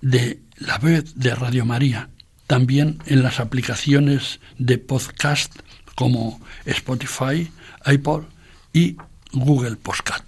de 0.00 0.40
la 0.56 0.76
web 0.78 1.04
de 1.14 1.34
Radio 1.34 1.64
María, 1.64 2.08
también 2.46 2.98
en 3.06 3.22
las 3.22 3.40
aplicaciones 3.40 4.40
de 4.58 4.78
podcast 4.78 5.52
como 5.94 6.40
Spotify, 6.64 7.50
iPod 7.86 8.24
y 8.72 8.96
Google 9.32 9.76
Podcast. 9.76 10.24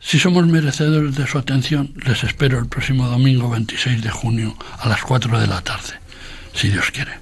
Si 0.00 0.18
somos 0.18 0.46
merecedores 0.46 1.16
de 1.16 1.26
su 1.26 1.38
atención, 1.38 1.92
les 2.04 2.22
espero 2.24 2.58
el 2.58 2.68
próximo 2.68 3.08
domingo 3.08 3.50
26 3.50 4.02
de 4.02 4.10
junio 4.10 4.56
a 4.78 4.88
las 4.88 5.02
4 5.02 5.40
de 5.40 5.46
la 5.46 5.62
tarde, 5.62 5.94
si 6.54 6.68
Dios 6.68 6.90
quiere. 6.90 7.12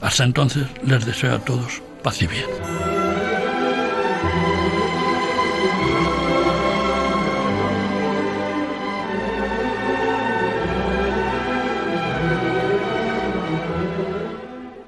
Hasta 0.00 0.24
entonces 0.24 0.66
les 0.86 1.04
deseo 1.04 1.34
a 1.34 1.44
todos 1.44 1.82
paz 2.02 2.22
y 2.22 2.26
bien. 2.28 2.46